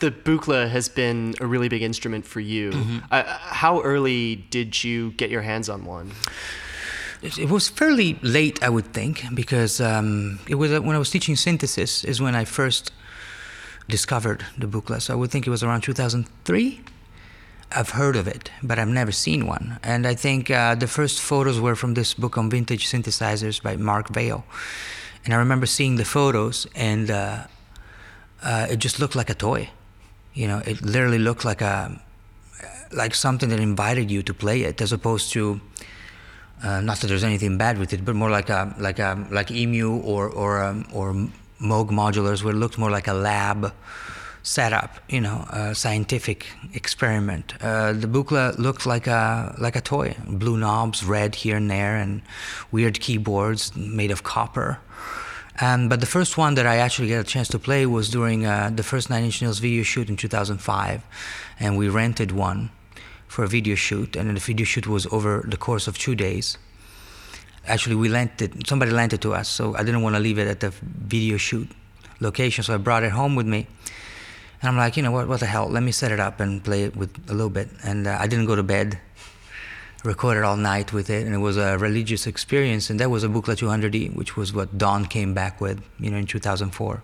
the 0.00 0.10
Buchla 0.10 0.68
has 0.68 0.88
been 0.88 1.34
a 1.40 1.46
really 1.46 1.68
big 1.68 1.82
instrument 1.82 2.26
for 2.26 2.40
you. 2.40 2.70
Mm-hmm. 2.70 2.98
Uh, 3.10 3.22
how 3.24 3.80
early 3.80 4.36
did 4.50 4.82
you 4.84 5.12
get 5.12 5.30
your 5.30 5.42
hands 5.42 5.68
on 5.68 5.84
one? 5.84 6.10
It 7.22 7.48
was 7.48 7.70
fairly 7.70 8.18
late, 8.20 8.62
I 8.62 8.68
would 8.68 8.92
think, 8.92 9.24
because 9.34 9.80
um, 9.80 10.40
it 10.46 10.56
was 10.56 10.72
uh, 10.72 10.80
when 10.82 10.94
I 10.94 10.98
was 10.98 11.10
teaching 11.10 11.36
synthesis 11.36 12.04
is 12.04 12.20
when 12.20 12.34
I 12.34 12.44
first 12.44 12.92
discovered 13.88 14.44
the 14.58 14.66
Buchla. 14.66 15.00
So 15.00 15.14
I 15.14 15.16
would 15.16 15.30
think 15.30 15.46
it 15.46 15.50
was 15.50 15.62
around 15.62 15.80
2003. 15.82 16.82
I've 17.72 17.90
heard 17.90 18.16
of 18.16 18.28
it, 18.28 18.50
but 18.62 18.78
I've 18.78 18.88
never 18.88 19.12
seen 19.12 19.46
one. 19.46 19.78
And 19.82 20.06
I 20.06 20.14
think 20.14 20.50
uh, 20.50 20.74
the 20.74 20.86
first 20.86 21.20
photos 21.20 21.60
were 21.60 21.74
from 21.74 21.94
this 21.94 22.14
book 22.14 22.38
on 22.38 22.50
vintage 22.50 22.86
synthesizers 22.86 23.62
by 23.62 23.76
Mark 23.76 24.08
Vail. 24.08 24.44
And 25.24 25.34
I 25.34 25.38
remember 25.38 25.66
seeing 25.66 25.96
the 25.96 26.04
photos, 26.04 26.66
and 26.74 27.10
uh, 27.10 27.44
uh, 28.42 28.66
it 28.70 28.76
just 28.76 29.00
looked 29.00 29.16
like 29.16 29.30
a 29.30 29.34
toy. 29.34 29.70
You 30.34 30.48
know, 30.48 30.58
it 30.66 30.82
literally 30.82 31.18
looked 31.18 31.44
like 31.44 31.62
a 31.62 32.00
like 32.92 33.14
something 33.14 33.48
that 33.48 33.58
invited 33.58 34.10
you 34.10 34.22
to 34.22 34.34
play 34.34 34.62
it, 34.62 34.80
as 34.80 34.92
opposed 34.92 35.32
to 35.32 35.60
uh, 36.62 36.80
not 36.80 36.98
that 36.98 37.08
there's 37.08 37.24
anything 37.24 37.58
bad 37.58 37.78
with 37.78 37.92
it, 37.92 38.04
but 38.04 38.14
more 38.14 38.30
like 38.30 38.50
a 38.50 38.74
like 38.78 38.98
a 38.98 39.26
like 39.30 39.50
EMU 39.50 40.00
or 40.00 40.28
or 40.28 40.62
um, 40.62 40.86
or 40.92 41.12
Moog 41.60 41.90
modulars, 41.90 42.42
where 42.42 42.54
it 42.54 42.58
looked 42.58 42.78
more 42.78 42.90
like 42.90 43.08
a 43.08 43.14
lab 43.14 43.72
setup, 44.44 45.00
you 45.08 45.20
know, 45.20 45.46
a 45.50 45.74
scientific 45.74 46.46
experiment. 46.74 47.54
Uh, 47.60 47.92
the 47.92 48.06
Buchla 48.06 48.56
looked 48.58 48.86
like 48.86 49.06
a 49.06 49.54
like 49.58 49.74
a 49.74 49.80
toy, 49.80 50.14
blue 50.28 50.56
knobs, 50.56 51.04
red 51.04 51.34
here 51.34 51.56
and 51.56 51.70
there, 51.70 51.96
and 51.96 52.22
weird 52.70 53.00
keyboards 53.00 53.74
made 53.74 54.12
of 54.12 54.22
copper. 54.22 54.78
Um, 55.60 55.88
but 55.88 56.00
the 56.00 56.06
first 56.06 56.36
one 56.36 56.54
that 56.56 56.66
I 56.66 56.76
actually 56.76 57.08
got 57.08 57.20
a 57.20 57.24
chance 57.24 57.48
to 57.48 57.58
play 57.58 57.86
was 57.86 58.10
during 58.10 58.44
uh, 58.44 58.70
the 58.74 58.82
first 58.82 59.08
Nine 59.08 59.24
Inch 59.24 59.40
Nails 59.40 59.60
video 59.60 59.82
shoot 59.82 60.08
in 60.08 60.16
2005, 60.16 61.02
and 61.58 61.78
we 61.78 61.88
rented 61.88 62.32
one 62.32 62.70
for 63.28 63.44
a 63.44 63.48
video 63.48 63.74
shoot, 63.76 64.14
and 64.14 64.36
the 64.36 64.40
video 64.40 64.64
shoot 64.64 64.86
was 64.86 65.06
over 65.06 65.44
the 65.46 65.56
course 65.56 65.88
of 65.88 65.96
two 65.96 66.14
days. 66.14 66.58
Actually, 67.66 67.94
we 67.94 68.10
lent 68.10 68.42
it. 68.42 68.66
Somebody 68.66 68.90
lent 68.90 69.14
it 69.14 69.22
to 69.22 69.32
us, 69.32 69.48
so 69.48 69.74
I 69.74 69.84
didn't 69.84 70.02
want 70.02 70.16
to 70.16 70.20
leave 70.20 70.38
it 70.38 70.48
at 70.48 70.60
the 70.60 70.70
video 70.82 71.38
shoot 71.38 71.68
location, 72.20 72.62
so 72.62 72.74
I 72.74 72.76
brought 72.76 73.04
it 73.04 73.12
home 73.12 73.36
with 73.36 73.46
me. 73.46 73.66
And 74.64 74.70
I'm 74.70 74.78
like, 74.78 74.96
you 74.96 75.02
know 75.02 75.10
what? 75.10 75.28
What 75.28 75.40
the 75.40 75.46
hell? 75.46 75.68
Let 75.68 75.82
me 75.82 75.92
set 75.92 76.10
it 76.10 76.18
up 76.18 76.40
and 76.40 76.64
play 76.64 76.84
it 76.84 76.96
with 76.96 77.10
a 77.28 77.34
little 77.34 77.50
bit. 77.50 77.68
And 77.82 78.06
uh, 78.06 78.16
I 78.18 78.26
didn't 78.26 78.46
go 78.46 78.56
to 78.56 78.62
bed 78.62 78.98
recorded 80.04 80.42
all 80.42 80.56
night 80.56 80.90
with 80.90 81.10
it, 81.10 81.26
and 81.26 81.34
it 81.34 81.38
was 81.38 81.58
a 81.58 81.76
religious 81.76 82.26
experience. 82.26 82.88
And 82.88 82.98
that 82.98 83.10
was 83.10 83.24
a 83.24 83.28
Buchla 83.28 83.56
200E, 83.56 84.16
which 84.16 84.38
was 84.38 84.54
what 84.54 84.78
Don 84.78 85.04
came 85.04 85.34
back 85.34 85.60
with, 85.60 85.84
you 86.00 86.10
know, 86.10 86.16
in 86.16 86.24
2004. 86.24 87.02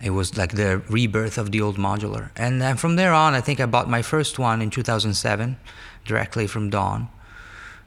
It 0.00 0.10
was 0.10 0.36
like 0.36 0.52
the 0.52 0.80
rebirth 0.88 1.38
of 1.38 1.50
the 1.50 1.60
old 1.60 1.76
modular. 1.76 2.30
And 2.36 2.62
then 2.62 2.76
from 2.76 2.94
there 2.94 3.12
on, 3.12 3.34
I 3.34 3.40
think 3.40 3.58
I 3.58 3.66
bought 3.66 3.90
my 3.90 4.02
first 4.02 4.38
one 4.38 4.62
in 4.62 4.70
2007, 4.70 5.56
directly 6.04 6.46
from 6.46 6.70
Don. 6.70 7.08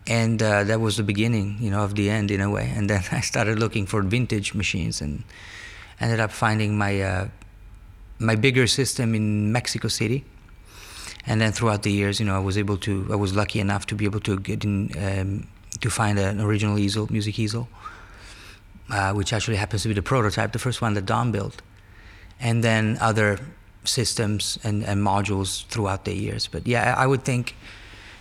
And 0.07 0.43
uh, 0.43 0.65
that 0.65 0.81
was 0.81 0.97
the 0.97 1.03
beginning, 1.03 1.55
you 1.61 1.71
know, 1.71 1.85
of 1.85 1.95
the 1.95 2.09
end 2.09 2.31
in 2.31 2.41
a 2.41 2.49
way. 2.49 2.69
And 2.75 2.89
then 2.89 3.05
I 3.13 3.21
started 3.21 3.59
looking 3.59 3.85
for 3.85 4.01
vintage 4.01 4.53
machines 4.53 4.99
and 4.99 5.23
ended 6.01 6.19
up 6.19 6.33
finding 6.33 6.77
my 6.77 7.01
uh, 7.01 7.27
my 8.19 8.35
bigger 8.35 8.67
system 8.67 9.15
in 9.15 9.51
Mexico 9.51 9.87
City. 9.87 10.23
And 11.25 11.41
then 11.41 11.51
throughout 11.51 11.83
the 11.83 11.91
years, 11.91 12.19
you 12.19 12.25
know, 12.25 12.35
I 12.35 12.39
was 12.39 12.57
able 12.57 12.77
to, 12.77 13.07
I 13.11 13.15
was 13.15 13.35
lucky 13.35 13.59
enough 13.59 13.85
to 13.87 13.95
be 13.95 14.05
able 14.05 14.21
to 14.21 14.39
get 14.39 14.63
in, 14.63 14.91
um, 14.97 15.47
to 15.81 15.89
find 15.89 16.17
an 16.17 16.39
original 16.39 16.79
easel, 16.79 17.07
music 17.11 17.37
easel, 17.37 17.67
uh, 18.89 19.13
which 19.13 19.33
actually 19.33 19.57
happens 19.57 19.81
to 19.83 19.89
be 19.89 19.93
the 19.93 20.01
prototype, 20.01 20.53
the 20.53 20.59
first 20.59 20.81
one 20.81 20.93
that 20.93 21.05
Don 21.05 21.31
built 21.31 21.61
and 22.39 22.63
then 22.63 22.97
other 23.01 23.39
systems 23.83 24.57
and, 24.63 24.83
and 24.83 25.01
modules 25.01 25.65
throughout 25.67 26.05
the 26.05 26.13
years. 26.13 26.47
But 26.47 26.67
yeah, 26.67 26.95
I 26.97 27.07
would 27.07 27.23
think 27.23 27.55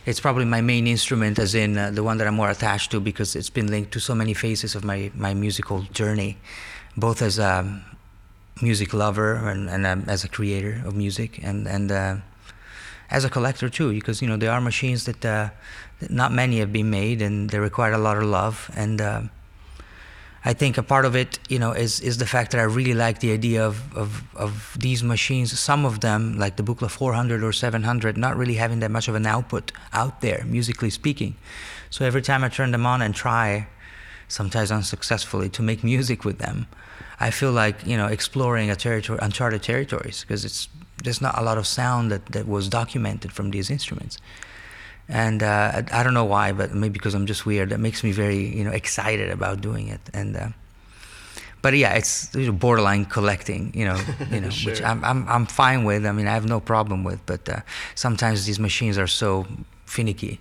it's 0.05 0.21
probably 0.21 0.45
my 0.45 0.61
main 0.61 0.87
instrument, 0.87 1.39
as 1.39 1.55
in 1.55 1.77
uh, 1.77 1.91
the 1.91 2.03
one 2.03 2.19
that 2.19 2.27
I'm 2.27 2.35
more 2.35 2.51
attached 2.51 2.91
to, 2.93 3.01
because 3.01 3.35
it's 3.35 3.51
been 3.51 3.69
linked 3.69 3.93
to 3.93 4.01
so 4.01 4.15
many 4.15 4.35
phases 4.35 4.75
of 4.75 4.85
my, 4.85 5.11
my 5.15 5.35
musical 5.35 5.83
journey, 5.93 6.39
both 6.97 7.23
as 7.23 7.39
a 7.39 7.83
music 8.63 8.95
lover 8.95 9.35
and, 9.35 9.69
and 9.69 9.87
um, 9.87 10.05
as 10.09 10.25
a 10.25 10.29
creator 10.29 10.83
of 10.85 10.95
music, 10.95 11.41
and 11.43 11.67
and 11.67 11.93
uh, 11.93 12.17
as 13.11 13.25
a 13.25 13.31
collector 13.31 13.69
too, 13.69 13.93
because 13.93 14.23
you 14.23 14.29
know 14.29 14.37
there 14.37 14.51
are 14.51 14.61
machines 14.61 15.05
that, 15.05 15.25
uh, 15.25 15.51
that, 16.01 16.11
not 16.11 16.33
many 16.33 16.59
have 16.59 16.73
been 16.73 16.91
made, 16.91 17.23
and 17.23 17.51
they 17.51 17.59
require 17.59 17.93
a 17.93 17.99
lot 17.99 18.17
of 18.17 18.25
love 18.25 18.71
and 18.75 19.01
uh, 19.01 19.23
I 20.47 20.53
think 20.53 20.79
a 20.79 20.83
part 20.85 21.05
of 21.05 21.17
it, 21.17 21.41
you 21.49 21.59
know, 21.59 21.73
is 21.73 21.99
is 21.99 22.19
the 22.19 22.27
fact 22.27 22.53
that 22.53 22.61
I 22.61 22.63
really 22.63 22.95
like 22.95 23.19
the 23.19 23.33
idea 23.33 23.67
of 23.67 23.77
of, 23.97 24.23
of 24.37 24.77
these 24.79 25.03
machines. 25.03 25.59
Some 25.59 25.85
of 25.85 25.99
them, 25.99 26.39
like 26.39 26.55
the 26.55 26.63
Buchla 26.63 26.89
400 26.89 27.43
or 27.43 27.53
700, 27.53 28.17
not 28.17 28.37
really 28.37 28.55
having 28.55 28.79
that 28.79 28.93
much 28.93 29.09
of 29.09 29.17
an 29.17 29.27
output 29.27 29.73
out 29.93 30.21
there, 30.21 30.45
musically 30.47 30.91
speaking. 30.91 31.35
So 31.91 32.05
every 32.05 32.23
time 32.23 32.45
I 32.45 32.49
turn 32.49 32.71
them 32.71 32.87
on 32.87 33.03
and 33.03 33.13
try, 33.13 33.67
sometimes 34.29 34.71
unsuccessfully, 34.71 35.49
to 35.49 35.63
make 35.63 35.83
music 35.93 36.25
with 36.25 36.39
them, 36.39 36.69
I 37.19 37.31
feel 37.31 37.53
like 37.53 37.87
you 37.87 37.97
know 37.97 38.07
exploring 38.07 38.71
a 38.71 38.77
territory, 38.77 39.19
uncharted 39.23 39.63
territories, 39.63 40.21
because 40.23 40.45
it's 40.45 40.69
there's 41.03 41.21
not 41.21 41.39
a 41.39 41.43
lot 41.43 41.59
of 41.59 41.67
sound 41.67 42.11
that, 42.11 42.27
that 42.27 42.49
was 42.49 42.69
documented 42.69 43.31
from 43.31 43.51
these 43.51 43.71
instruments 43.71 44.19
and 45.09 45.43
uh, 45.43 45.83
I, 45.93 46.03
don't 46.03 46.15
know 46.15 46.25
why, 46.25 46.53
but 46.53 46.75
maybe 46.75 46.93
because 46.93 47.15
I'm 47.15 47.27
just 47.27 47.47
weird. 47.47 47.71
That 47.71 47.79
makes 47.79 48.03
me 48.03 48.11
very, 48.11 48.45
you 48.45 48.65
know, 48.65 48.73
excited 48.73 49.31
about 49.31 49.61
doing 49.61 49.89
it. 49.89 50.01
And 50.13 50.37
uh, 50.37 50.49
but 51.63 51.75
yeah, 51.75 51.95
it's 51.95 52.29
borderline 52.35 53.05
collecting, 53.05 53.73
you 53.75 53.85
know, 53.85 54.01
you 54.31 54.41
know, 54.41 54.51
sure. 54.51 54.73
which 54.73 54.83
I'm, 54.83 55.05
I'm 55.05 55.29
I'm 55.29 55.47
fine 55.47 55.85
with. 55.85 56.05
I 56.07 56.13
mean, 56.13 56.27
I 56.27 56.33
have 56.33 56.47
no 56.47 56.59
problem 56.59 57.05
with. 57.05 57.25
But 57.25 57.49
uh, 57.49 57.61
sometimes 57.95 58.47
these 58.47 58.59
machines 58.59 58.99
are 58.99 59.07
so 59.07 59.47
finicky 59.85 60.41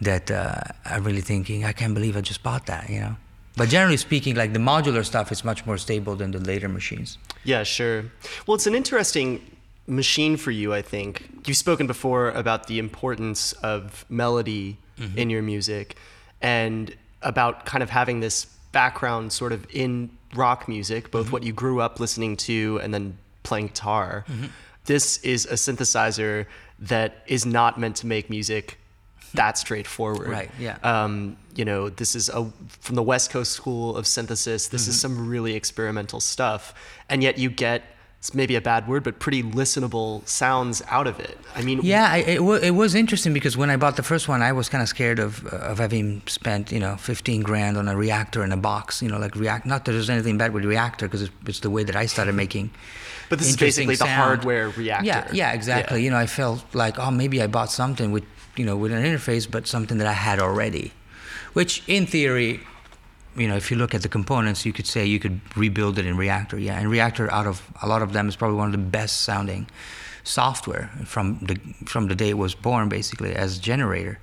that 0.00 0.30
uh, 0.30 0.60
I'm 0.84 1.04
really 1.04 1.20
thinking, 1.20 1.64
I 1.64 1.72
can't 1.72 1.94
believe 1.94 2.16
I 2.16 2.20
just 2.20 2.42
bought 2.42 2.66
that, 2.66 2.88
you 2.88 3.00
know. 3.00 3.16
But 3.58 3.68
generally 3.68 3.96
speaking, 3.96 4.36
like 4.36 4.52
the 4.52 4.60
modular 4.60 5.04
stuff 5.04 5.32
is 5.32 5.44
much 5.44 5.66
more 5.66 5.76
stable 5.76 6.14
than 6.14 6.30
the 6.30 6.38
later 6.38 6.68
machines. 6.68 7.18
Yeah, 7.42 7.64
sure. 7.64 8.04
Well, 8.46 8.54
it's 8.54 8.68
an 8.68 8.74
interesting 8.74 9.44
machine 9.88 10.36
for 10.36 10.52
you, 10.52 10.72
I 10.72 10.80
think. 10.80 11.28
You've 11.44 11.56
spoken 11.56 11.88
before 11.88 12.30
about 12.30 12.68
the 12.68 12.78
importance 12.78 13.52
of 13.54 14.04
melody 14.08 14.78
mm-hmm. 14.96 15.18
in 15.18 15.28
your 15.28 15.42
music 15.42 15.96
and 16.40 16.94
about 17.22 17.66
kind 17.66 17.82
of 17.82 17.90
having 17.90 18.20
this 18.20 18.46
background 18.70 19.32
sort 19.32 19.52
of 19.52 19.66
in 19.74 20.10
rock 20.34 20.68
music, 20.68 21.10
both 21.10 21.26
mm-hmm. 21.26 21.32
what 21.32 21.42
you 21.42 21.52
grew 21.52 21.80
up 21.80 21.98
listening 21.98 22.36
to 22.36 22.78
and 22.80 22.94
then 22.94 23.18
playing 23.42 23.66
guitar. 23.66 24.24
Mm-hmm. 24.28 24.46
This 24.84 25.18
is 25.18 25.46
a 25.46 25.54
synthesizer 25.54 26.46
that 26.78 27.24
is 27.26 27.44
not 27.44 27.78
meant 27.78 27.96
to 27.96 28.06
make 28.06 28.30
music 28.30 28.78
that 29.34 29.58
straightforward. 29.58 30.28
Right. 30.28 30.50
Yeah. 30.58 30.78
Um, 30.82 31.36
you 31.54 31.64
know, 31.64 31.88
this 31.88 32.14
is 32.14 32.28
a 32.28 32.50
from 32.68 32.94
the 32.94 33.02
West 33.02 33.30
Coast 33.30 33.52
school 33.52 33.96
of 33.96 34.06
synthesis. 34.06 34.68
This 34.68 34.88
is 34.88 34.96
mm-hmm. 34.96 35.14
some 35.14 35.28
really 35.28 35.54
experimental 35.54 36.20
stuff, 36.20 36.74
and 37.08 37.22
yet 37.22 37.38
you 37.38 37.50
get 37.50 37.82
it's 38.18 38.34
maybe 38.34 38.56
a 38.56 38.60
bad 38.60 38.88
word, 38.88 39.04
but 39.04 39.20
pretty 39.20 39.44
listenable 39.44 40.26
sounds 40.26 40.82
out 40.88 41.06
of 41.06 41.20
it. 41.20 41.38
I 41.54 41.62
mean, 41.62 41.80
yeah, 41.84 42.16
it, 42.16 42.38
w- 42.38 42.60
it 42.60 42.72
was 42.72 42.96
interesting 42.96 43.32
because 43.32 43.56
when 43.56 43.70
I 43.70 43.76
bought 43.76 43.94
the 43.94 44.02
first 44.02 44.26
one, 44.26 44.42
I 44.42 44.50
was 44.50 44.68
kind 44.68 44.82
of 44.82 44.88
scared 44.88 45.20
of 45.20 45.46
of 45.46 45.78
having 45.78 46.22
spent 46.26 46.72
you 46.72 46.80
know 46.80 46.96
15 46.96 47.42
grand 47.42 47.76
on 47.76 47.86
a 47.86 47.94
Reaktor 47.94 48.42
in 48.42 48.50
a 48.50 48.56
box. 48.56 49.02
You 49.02 49.08
know, 49.08 49.18
like 49.18 49.36
React. 49.36 49.66
Not 49.66 49.84
that 49.84 49.92
there's 49.92 50.10
anything 50.10 50.36
bad 50.36 50.52
with 50.52 50.64
Reaktor 50.64 51.02
because 51.02 51.22
it's, 51.22 51.32
it's, 51.46 51.60
the 51.60 51.70
way 51.70 51.84
that 51.84 51.94
I 51.94 52.06
started 52.06 52.34
making. 52.34 52.70
But 53.28 53.38
this 53.38 53.50
is 53.50 53.56
basically 53.56 53.94
sound. 53.94 54.10
the 54.10 54.14
hardware 54.14 54.70
Reaktor. 54.70 55.04
Yeah, 55.04 55.28
yeah, 55.32 55.52
exactly. 55.52 56.00
Yeah. 56.00 56.04
You 56.06 56.10
know, 56.10 56.18
I 56.18 56.26
felt 56.26 56.64
like 56.74 56.98
oh 56.98 57.12
maybe 57.12 57.40
I 57.40 57.46
bought 57.46 57.70
something 57.70 58.10
with 58.10 58.24
you 58.58 58.64
know 58.64 58.76
with 58.76 58.92
an 58.92 59.02
interface, 59.02 59.50
but 59.50 59.66
something 59.66 59.98
that 59.98 60.06
I 60.06 60.12
had 60.12 60.40
already, 60.40 60.92
which 61.52 61.82
in 61.86 62.06
theory 62.06 62.60
you 63.38 63.46
know, 63.46 63.56
if 63.56 63.70
you 63.70 63.76
look 63.76 63.94
at 63.94 64.02
the 64.02 64.08
components, 64.08 64.66
you 64.66 64.72
could 64.72 64.86
say 64.86 65.06
you 65.06 65.20
could 65.20 65.40
rebuild 65.56 65.98
it 65.98 66.06
in 66.06 66.16
Reaktor. 66.16 66.60
Yeah, 66.62 66.78
and 66.78 66.88
Reaktor, 66.88 67.30
out 67.30 67.46
of 67.46 67.62
a 67.82 67.86
lot 67.86 68.02
of 68.02 68.12
them, 68.12 68.28
is 68.28 68.36
probably 68.36 68.56
one 68.56 68.66
of 68.66 68.72
the 68.72 68.78
best 68.78 69.22
sounding 69.22 69.68
software 70.24 70.90
from 71.04 71.38
the 71.40 71.56
from 71.86 72.08
the 72.08 72.14
day 72.14 72.30
it 72.30 72.38
was 72.38 72.54
born, 72.54 72.88
basically 72.88 73.34
as 73.34 73.58
a 73.58 73.60
generator. 73.60 74.18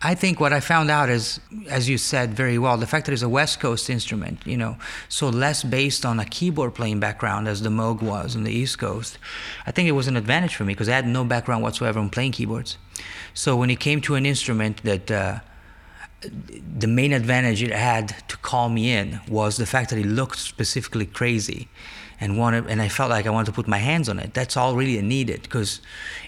I 0.00 0.14
think 0.14 0.38
what 0.38 0.52
I 0.52 0.60
found 0.60 0.92
out 0.92 1.08
is, 1.08 1.40
as 1.68 1.88
you 1.88 1.98
said 1.98 2.32
very 2.32 2.56
well, 2.56 2.76
the 2.76 2.86
fact 2.86 3.06
that 3.06 3.12
it's 3.12 3.22
a 3.22 3.28
West 3.28 3.58
Coast 3.58 3.90
instrument, 3.90 4.46
you 4.46 4.56
know, 4.56 4.76
so 5.08 5.28
less 5.28 5.64
based 5.64 6.06
on 6.06 6.20
a 6.20 6.24
keyboard 6.24 6.76
playing 6.76 7.00
background 7.00 7.48
as 7.48 7.62
the 7.62 7.68
Moog 7.68 8.00
was 8.00 8.36
on 8.36 8.44
the 8.44 8.52
East 8.52 8.78
Coast. 8.78 9.18
I 9.66 9.72
think 9.72 9.88
it 9.88 9.92
was 9.92 10.06
an 10.06 10.16
advantage 10.16 10.54
for 10.54 10.62
me 10.62 10.74
because 10.74 10.88
I 10.88 10.92
had 10.92 11.08
no 11.08 11.24
background 11.24 11.64
whatsoever 11.64 11.98
on 11.98 12.10
playing 12.10 12.30
keyboards. 12.30 12.78
So 13.34 13.56
when 13.56 13.70
it 13.70 13.80
came 13.80 14.00
to 14.02 14.14
an 14.14 14.26
instrument 14.26 14.82
that 14.82 15.10
uh, 15.10 15.40
the 16.22 16.86
main 16.86 17.12
advantage 17.12 17.62
it 17.62 17.70
had 17.70 18.08
to 18.28 18.36
call 18.38 18.68
me 18.68 18.92
in 18.92 19.20
was 19.28 19.56
the 19.56 19.66
fact 19.66 19.90
that 19.90 19.98
it 19.98 20.06
looked 20.06 20.38
specifically 20.38 21.06
crazy 21.06 21.68
and 22.20 22.36
wanted 22.36 22.66
and 22.66 22.82
I 22.82 22.88
felt 22.88 23.10
like 23.10 23.26
I 23.26 23.30
wanted 23.30 23.46
to 23.46 23.52
put 23.52 23.68
my 23.68 23.78
hands 23.78 24.08
on 24.08 24.18
it. 24.18 24.34
That's 24.34 24.56
all 24.56 24.74
really 24.74 25.00
needed 25.00 25.42
because 25.42 25.80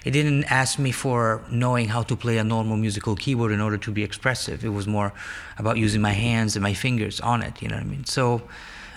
it 0.05 0.11
didn't 0.11 0.45
ask 0.45 0.79
me 0.79 0.91
for 0.91 1.43
knowing 1.51 1.89
how 1.89 2.03
to 2.03 2.15
play 2.15 2.37
a 2.37 2.43
normal 2.43 2.77
musical 2.77 3.15
keyboard 3.15 3.51
in 3.51 3.59
order 3.59 3.77
to 3.77 3.91
be 3.91 4.03
expressive. 4.03 4.63
It 4.63 4.69
was 4.69 4.87
more 4.87 5.11
about 5.57 5.77
using 5.77 6.01
my 6.01 6.13
hands 6.13 6.55
and 6.55 6.63
my 6.63 6.73
fingers 6.73 7.19
on 7.19 7.41
it, 7.41 7.61
you 7.61 7.67
know 7.67 7.75
what 7.75 7.83
I 7.83 7.87
mean? 7.87 8.05
So 8.05 8.43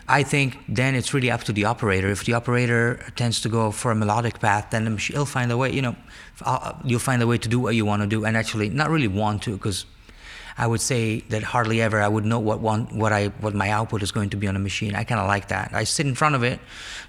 I 0.06 0.22
think 0.22 0.58
then 0.68 0.94
it's 0.94 1.14
really 1.14 1.30
up 1.30 1.44
to 1.44 1.52
the 1.52 1.64
operator. 1.64 2.08
If 2.08 2.24
the 2.24 2.34
operator 2.34 3.00
tends 3.16 3.40
to 3.40 3.48
go 3.48 3.70
for 3.70 3.90
a 3.90 3.94
melodic 3.94 4.38
path, 4.38 4.70
then 4.70 4.98
he'll 4.98 5.24
find 5.24 5.50
a 5.50 5.56
way, 5.56 5.72
you 5.72 5.80
know, 5.80 5.96
uh, 6.44 6.58
uh, 6.62 6.78
you'll 6.84 7.00
find 7.00 7.22
a 7.22 7.26
way 7.26 7.38
to 7.38 7.48
do 7.48 7.58
what 7.58 7.74
you 7.74 7.84
want 7.86 8.02
to 8.02 8.08
do 8.08 8.24
and 8.24 8.36
actually 8.36 8.68
not 8.68 8.90
really 8.90 9.08
want 9.08 9.42
to 9.44 9.52
because 9.52 9.86
I 10.56 10.66
would 10.66 10.80
say 10.80 11.20
that 11.30 11.42
hardly 11.42 11.82
ever 11.82 12.00
I 12.00 12.06
would 12.06 12.24
know 12.24 12.38
what 12.38 12.60
one 12.60 12.86
what 12.96 13.12
I 13.12 13.28
what 13.40 13.54
my 13.54 13.70
output 13.70 14.02
is 14.02 14.12
going 14.12 14.30
to 14.30 14.36
be 14.36 14.46
on 14.46 14.54
a 14.54 14.60
machine. 14.60 14.94
I 14.94 15.02
kind 15.02 15.20
of 15.20 15.26
like 15.26 15.48
that. 15.48 15.70
I 15.72 15.84
sit 15.84 16.06
in 16.06 16.14
front 16.14 16.36
of 16.36 16.44
it 16.44 16.60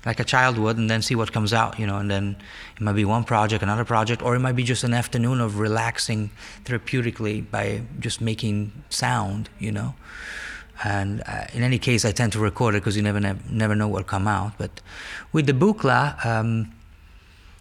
like 0.05 0.19
a 0.19 0.23
child 0.23 0.57
would, 0.57 0.77
and 0.77 0.89
then 0.89 1.01
see 1.01 1.15
what 1.15 1.31
comes 1.31 1.53
out, 1.53 1.77
you 1.77 1.85
know. 1.85 1.97
And 1.97 2.09
then 2.09 2.37
it 2.75 2.81
might 2.81 2.93
be 2.93 3.05
one 3.05 3.23
project, 3.23 3.61
another 3.61 3.85
project, 3.85 4.23
or 4.23 4.35
it 4.35 4.39
might 4.39 4.55
be 4.55 4.63
just 4.63 4.83
an 4.83 4.93
afternoon 4.93 5.41
of 5.41 5.59
relaxing 5.59 6.31
therapeutically 6.63 7.49
by 7.49 7.81
just 7.99 8.19
making 8.19 8.71
sound, 8.89 9.49
you 9.59 9.71
know. 9.71 9.93
And 10.83 11.23
uh, 11.25 11.45
in 11.53 11.63
any 11.63 11.79
case, 11.79 12.03
I 12.05 12.11
tend 12.11 12.33
to 12.33 12.39
record 12.39 12.75
it 12.75 12.79
because 12.81 12.97
you 12.97 13.03
never 13.03 13.19
never 13.49 13.75
know 13.75 13.87
what'll 13.87 14.05
come 14.05 14.27
out. 14.27 14.53
But 14.57 14.81
with 15.31 15.45
the 15.47 15.53
Buchla. 15.53 16.25
Um, 16.25 16.71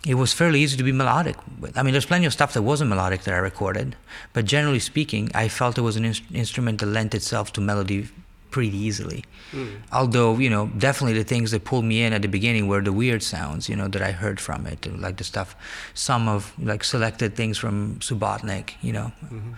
it 0.07 0.14
was 0.16 0.35
fairly 0.35 0.61
easy 0.61 0.77
to 0.77 0.83
be 0.83 0.92
melodic. 0.92 1.37
I 1.74 1.83
mean, 1.83 1.92
there's 1.92 2.05
plenty 2.05 2.27
of 2.27 2.33
stuff 2.35 2.53
that 2.53 2.62
wasn't 2.62 2.90
melodic 2.90 3.22
that 3.22 3.33
I 3.33 3.38
recorded, 3.38 3.96
but 4.35 4.44
generally 4.44 4.79
speaking, 4.79 5.31
I 5.35 5.48
felt 5.48 5.79
it 5.79 5.81
was 5.81 5.96
an 5.96 6.05
in- 6.05 6.14
instrument 6.35 6.81
that 6.81 6.87
lent 6.87 7.14
itself 7.14 7.55
to 7.55 7.62
melody 7.62 8.09
pretty 8.55 8.79
easily. 8.88 9.25
Mm. 9.51 9.79
Although, 9.90 10.38
you 10.38 10.49
know, 10.49 10.71
definitely 10.79 11.19
the 11.19 11.25
things 11.25 11.51
that 11.51 11.64
pulled 11.64 11.85
me 11.85 12.05
in 12.05 12.12
at 12.12 12.23
the 12.23 12.29
beginning 12.29 12.69
were 12.69 12.81
the 12.81 12.93
weird 12.93 13.21
sounds, 13.21 13.69
you 13.69 13.75
know, 13.75 13.88
that 13.88 14.01
I 14.01 14.12
heard 14.12 14.38
from 14.38 14.64
it, 14.64 14.87
like 15.07 15.17
the 15.17 15.25
stuff, 15.25 15.57
some 15.95 16.29
of 16.29 16.53
like 16.71 16.85
selected 16.85 17.35
things 17.35 17.59
from 17.59 17.97
Subotnick, 17.99 18.75
you 18.81 18.93
know. 18.93 19.11
Mm-hmm. 19.25 19.55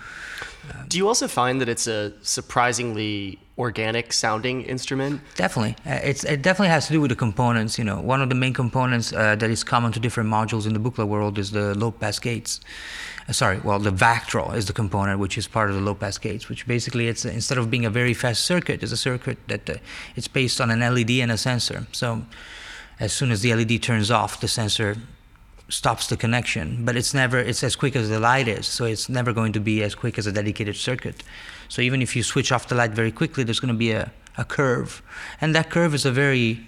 Do 0.88 0.96
you 0.96 1.06
also 1.06 1.28
find 1.28 1.61
that 1.61 1.68
it's 1.68 1.87
a 1.87 2.14
surprisingly 2.22 3.38
organic 3.59 4.14
sounding 4.14 4.62
instrument? 4.62 5.20
Definitely, 5.35 5.76
uh, 5.85 6.00
it's 6.02 6.24
it 6.24 6.40
definitely 6.40 6.72
has 6.76 6.87
to 6.87 6.92
do 6.94 7.00
with 7.02 7.11
the 7.11 7.20
components. 7.26 7.76
You 7.78 7.85
know, 7.85 8.00
one 8.00 8.22
of 8.22 8.30
the 8.30 8.35
main 8.35 8.54
components 8.54 9.12
uh, 9.12 9.37
that 9.37 9.50
is 9.50 9.62
common 9.62 9.92
to 9.92 10.00
different 10.00 10.30
modules 10.30 10.66
in 10.66 10.72
the 10.72 10.80
Buchla 10.80 11.06
world 11.06 11.38
is 11.38 11.50
the 11.50 11.74
low 11.78 11.90
pass 11.90 12.18
gates. 12.18 12.61
Sorry, 13.30 13.58
well, 13.58 13.80
the 13.80 13.90
Vactrol 13.90 14.54
is 14.54 14.66
the 14.66 14.72
component 14.72 15.18
which 15.18 15.36
is 15.36 15.48
part 15.48 15.68
of 15.68 15.74
the 15.74 15.82
low 15.82 15.94
pass 15.94 16.16
gates, 16.16 16.48
which 16.48 16.66
basically 16.66 17.08
it's 17.08 17.24
instead 17.24 17.58
of 17.58 17.70
being 17.70 17.84
a 17.84 17.90
very 17.90 18.14
fast 18.14 18.44
circuit, 18.44 18.84
it's 18.84 18.92
a 18.92 18.96
circuit 18.96 19.38
that 19.48 19.68
uh, 19.68 19.74
it's 20.14 20.28
based 20.28 20.60
on 20.60 20.70
an 20.70 20.80
LED 20.80 21.10
and 21.10 21.32
a 21.32 21.36
sensor. 21.36 21.88
So 21.90 22.22
as 23.00 23.12
soon 23.12 23.32
as 23.32 23.42
the 23.42 23.52
LED 23.52 23.82
turns 23.82 24.12
off, 24.12 24.40
the 24.40 24.46
sensor 24.46 24.96
stops 25.68 26.06
the 26.06 26.16
connection, 26.16 26.84
but 26.84 26.96
it's 26.96 27.12
never 27.12 27.38
it's 27.38 27.64
as 27.64 27.74
quick 27.74 27.96
as 27.96 28.08
the 28.08 28.20
light 28.20 28.46
is, 28.46 28.66
so 28.68 28.84
it's 28.84 29.08
never 29.08 29.32
going 29.32 29.52
to 29.52 29.60
be 29.60 29.82
as 29.82 29.96
quick 29.96 30.18
as 30.18 30.26
a 30.28 30.32
dedicated 30.32 30.76
circuit. 30.76 31.24
So 31.68 31.82
even 31.82 32.02
if 32.02 32.14
you 32.14 32.22
switch 32.22 32.52
off 32.52 32.68
the 32.68 32.76
light 32.76 32.92
very 32.92 33.10
quickly, 33.10 33.42
there's 33.42 33.58
going 33.58 33.74
to 33.74 33.78
be 33.78 33.90
a, 33.90 34.12
a 34.38 34.44
curve, 34.44 35.02
and 35.40 35.52
that 35.56 35.70
curve 35.70 35.94
is 35.94 36.06
a 36.06 36.12
very 36.12 36.64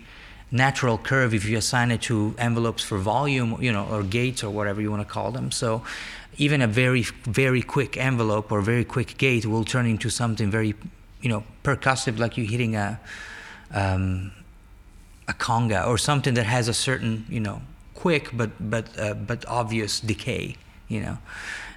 natural 0.51 0.99
curve 0.99 1.35
if 1.35 1.45
you 1.45 1.59
assign 1.59 1.91
it 1.91 2.03
to 2.03 2.35
envelopes 2.39 2.83
for 2.83 2.99
volume, 2.99 3.59
you 3.61 3.73
know, 3.73 3.87
or 3.91 4.03
gates 4.03 4.43
or 4.43 4.51
whatever 4.51 4.81
you 4.81 4.91
want 4.91 5.07
to 5.07 5.13
call 5.13 5.31
them. 5.31 5.51
So 5.51 5.83
even 6.39 6.63
a 6.63 6.67
very 6.67 7.03
very 7.25 7.63
quick 7.63 7.97
envelope 7.97 8.51
or 8.51 8.61
very 8.61 8.85
quick 8.85 9.19
gate 9.19 9.45
will 9.45 9.65
turn 9.65 9.87
into 9.87 10.11
something 10.11 10.51
very, 10.51 10.75
you 11.21 11.29
know, 11.29 11.45
percussive, 11.65 12.19
like 12.19 12.37
you 12.37 12.45
hitting 12.47 12.77
a 12.77 12.99
um, 13.73 14.33
a 15.27 15.35
conga 15.35 15.87
or 15.87 15.99
something 15.99 16.35
that 16.35 16.47
has 16.47 16.69
a 16.69 16.75
certain, 16.75 17.27
you 17.29 17.41
know, 17.41 17.61
quick 17.95 18.31
but 18.33 18.51
but 18.71 18.87
uh, 18.99 19.15
but 19.15 19.45
obvious 19.47 20.01
decay, 20.01 20.57
you 20.89 21.01
know. 21.01 21.19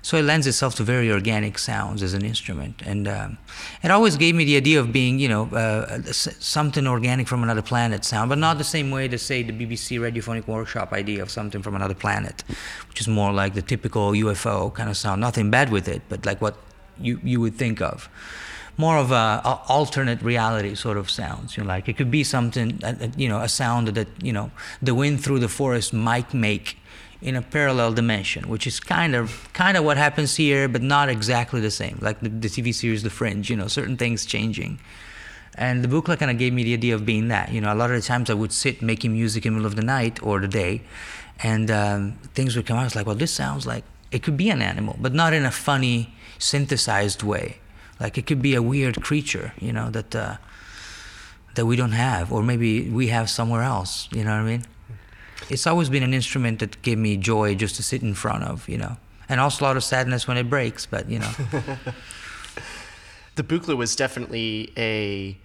So 0.03 0.17
it 0.17 0.23
lends 0.23 0.47
itself 0.47 0.75
to 0.75 0.83
very 0.83 1.11
organic 1.11 1.59
sounds 1.59 2.01
as 2.01 2.13
an 2.13 2.25
instrument, 2.25 2.81
and 2.83 3.07
um, 3.07 3.37
it 3.83 3.91
always 3.91 4.17
gave 4.17 4.33
me 4.33 4.45
the 4.45 4.57
idea 4.57 4.79
of 4.79 4.91
being, 4.91 5.19
you 5.19 5.29
know, 5.29 5.45
uh, 5.53 6.01
something 6.11 6.87
organic 6.87 7.27
from 7.27 7.43
another 7.43 7.61
planet 7.61 8.03
sound, 8.03 8.29
but 8.29 8.39
not 8.39 8.57
the 8.57 8.63
same 8.63 8.89
way 8.89 9.07
to 9.07 9.17
say 9.17 9.43
the 9.43 9.53
BBC 9.53 9.99
Radiophonic 9.99 10.47
Workshop 10.47 10.91
idea 10.91 11.21
of 11.21 11.29
something 11.29 11.61
from 11.61 11.75
another 11.75 11.93
planet, 11.93 12.43
which 12.89 12.99
is 12.99 13.07
more 13.07 13.31
like 13.31 13.53
the 13.53 13.61
typical 13.61 14.11
UFO 14.11 14.73
kind 14.73 14.89
of 14.89 14.97
sound. 14.97 15.21
Nothing 15.21 15.51
bad 15.51 15.71
with 15.71 15.87
it, 15.87 16.01
but 16.09 16.25
like 16.25 16.41
what 16.41 16.57
you 16.99 17.19
you 17.23 17.39
would 17.39 17.55
think 17.55 17.81
of 17.81 18.09
more 18.77 18.97
of 18.97 19.11
a, 19.11 19.41
a, 19.45 19.61
alternate 19.67 20.21
reality 20.21 20.75
sort 20.75 20.97
of 20.97 21.09
sounds. 21.09 21.55
You 21.55 21.63
know, 21.63 21.69
like 21.69 21.87
it 21.87 21.97
could 21.97 22.11
be 22.11 22.23
something, 22.23 22.79
you 23.15 23.29
know, 23.29 23.39
a 23.41 23.49
sound 23.49 23.89
that 23.89 24.07
you 24.21 24.33
know 24.33 24.51
the 24.81 24.95
wind 24.95 25.23
through 25.23 25.39
the 25.39 25.47
forest 25.47 25.93
might 25.93 26.33
make 26.33 26.77
in 27.21 27.35
a 27.35 27.41
parallel 27.41 27.93
dimension, 27.93 28.49
which 28.49 28.65
is 28.65 28.79
kind 28.79 29.15
of 29.15 29.47
kind 29.53 29.77
of 29.77 29.83
what 29.83 29.97
happens 29.97 30.35
here, 30.35 30.67
but 30.67 30.81
not 30.81 31.09
exactly 31.09 31.61
the 31.61 31.71
same. 31.71 31.97
Like 32.01 32.19
the, 32.19 32.29
the 32.29 32.47
TV 32.47 32.73
series 32.73 33.03
The 33.03 33.09
Fringe, 33.09 33.49
you 33.49 33.55
know, 33.55 33.67
certain 33.67 33.97
things 33.97 34.25
changing. 34.25 34.79
And 35.55 35.83
the 35.83 35.87
Buchla 35.87 36.17
kind 36.17 36.31
of 36.31 36.37
gave 36.37 36.53
me 36.53 36.63
the 36.63 36.73
idea 36.73 36.95
of 36.95 37.05
being 37.05 37.27
that. 37.27 37.51
You 37.51 37.61
know, 37.61 37.73
a 37.73 37.75
lot 37.75 37.91
of 37.91 37.97
the 37.97 38.01
times 38.01 38.29
I 38.29 38.33
would 38.33 38.53
sit 38.53 38.81
making 38.81 39.13
music 39.13 39.45
in 39.45 39.53
the 39.53 39.57
middle 39.57 39.67
of 39.67 39.75
the 39.75 39.83
night 39.83 40.23
or 40.23 40.39
the 40.39 40.47
day, 40.47 40.81
and 41.43 41.69
um, 41.69 42.13
things 42.33 42.55
would 42.55 42.65
come 42.65 42.77
out. 42.77 42.81
I 42.81 42.83
was 42.85 42.95
like, 42.95 43.05
well, 43.05 43.15
this 43.15 43.33
sounds 43.33 43.67
like 43.67 43.83
it 44.11 44.23
could 44.23 44.37
be 44.37 44.49
an 44.49 44.61
animal, 44.61 44.97
but 44.99 45.13
not 45.13 45.33
in 45.33 45.45
a 45.45 45.51
funny, 45.51 46.13
synthesized 46.39 47.21
way. 47.21 47.59
Like 47.99 48.17
it 48.17 48.25
could 48.25 48.41
be 48.41 48.55
a 48.55 48.61
weird 48.61 49.01
creature, 49.03 49.53
you 49.59 49.71
know, 49.71 49.89
that 49.91 50.15
uh, 50.15 50.37
that 51.55 51.65
we 51.65 51.75
don't 51.75 51.91
have, 51.91 52.31
or 52.31 52.41
maybe 52.41 52.89
we 52.89 53.07
have 53.07 53.29
somewhere 53.29 53.61
else. 53.61 54.07
You 54.11 54.23
know 54.23 54.31
what 54.31 54.41
I 54.41 54.43
mean? 54.43 54.65
It's 55.49 55.67
always 55.67 55.89
been 55.89 56.03
an 56.03 56.13
instrument 56.13 56.59
that 56.59 56.81
gave 56.81 56.97
me 56.97 57.17
joy 57.17 57.55
just 57.55 57.75
to 57.75 57.83
sit 57.83 58.01
in 58.01 58.13
front 58.13 58.43
of, 58.43 58.67
you 58.69 58.77
know, 58.77 58.97
and 59.27 59.39
also 59.39 59.63
a 59.63 59.65
lot 59.65 59.77
of 59.77 59.83
sadness 59.83 60.27
when 60.27 60.37
it 60.37 60.49
breaks. 60.49 60.85
But 60.85 61.09
you 61.09 61.19
know, 61.19 61.31
the 63.35 63.43
Buchla 63.43 63.75
was 63.75 63.95
definitely 63.95 64.71
a 64.77 65.37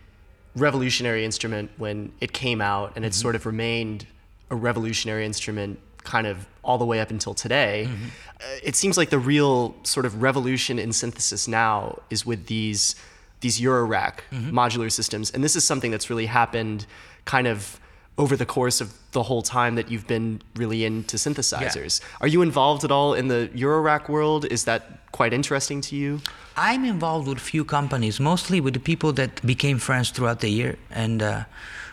revolutionary 0.55 1.25
instrument 1.25 1.71
when 1.77 2.13
it 2.21 2.33
came 2.33 2.61
out, 2.61 2.93
and 2.97 3.05
it's 3.05 3.19
mm-hmm. 3.19 3.23
sort 3.23 3.37
of 3.37 3.47
remained 3.47 4.07
a 4.51 4.57
revolutionary 4.57 5.25
instrument 5.25 5.81
kind 6.05 6.27
of 6.27 6.47
all 6.63 6.79
the 6.79 6.85
way 6.85 7.01
up 7.01 7.11
until 7.11 7.35
today. 7.35 7.87
Mm-hmm. 7.89 8.05
Uh, 8.41 8.59
it 8.63 8.77
seems 8.77 8.97
like 8.97 9.11
the 9.11 9.19
real 9.19 9.75
sort 9.83 10.07
of 10.07 10.23
revolution 10.23 10.79
in 10.79 10.93
synthesis 10.93 11.49
now 11.49 12.01
is 12.11 12.25
with 12.25 12.47
these 12.47 12.95
these 13.41 13.61
Eurorack 13.61 14.21
mm-hmm. 14.31 14.57
modular 14.57 14.91
systems, 14.91 15.31
and 15.31 15.45
this 15.45 15.57
is 15.57 15.65
something 15.65 15.91
that's 15.91 16.09
really 16.09 16.27
happened 16.27 16.87
kind 17.27 17.47
of 17.47 17.79
over 18.18 18.35
the 18.37 18.46
course 18.46 18.81
of 18.81 18.94
the 19.12 19.22
whole 19.22 19.42
time 19.42 19.74
that 19.74 19.90
you've 19.90 20.07
been 20.07 20.40
really 20.55 20.85
into 20.85 21.16
synthesizers. 21.16 22.00
Yeah. 22.00 22.07
Are 22.22 22.29
you 22.29 22.42
involved 22.42 22.83
at 22.85 22.90
all 22.90 23.14
in 23.14 23.29
the 23.29 23.50
Eurorack 23.55 24.09
world? 24.09 24.46
Is 24.46 24.64
that 24.64 25.12
quite 25.12 25.33
interesting 25.33 25.81
to 25.83 25.96
you? 25.96 26.20
I'm 26.57 26.85
involved 26.85 27.29
with 27.29 27.38
a 27.38 27.46
few 27.52 27.64
companies, 27.64 28.18
mostly 28.18 28.61
with 28.61 28.72
the 28.72 28.81
people 28.81 29.12
that 29.14 29.44
became 29.44 29.79
friends 29.79 30.11
throughout 30.11 30.40
the 30.40 30.48
year 30.48 30.79
and 30.90 31.22
uh, 31.22 31.44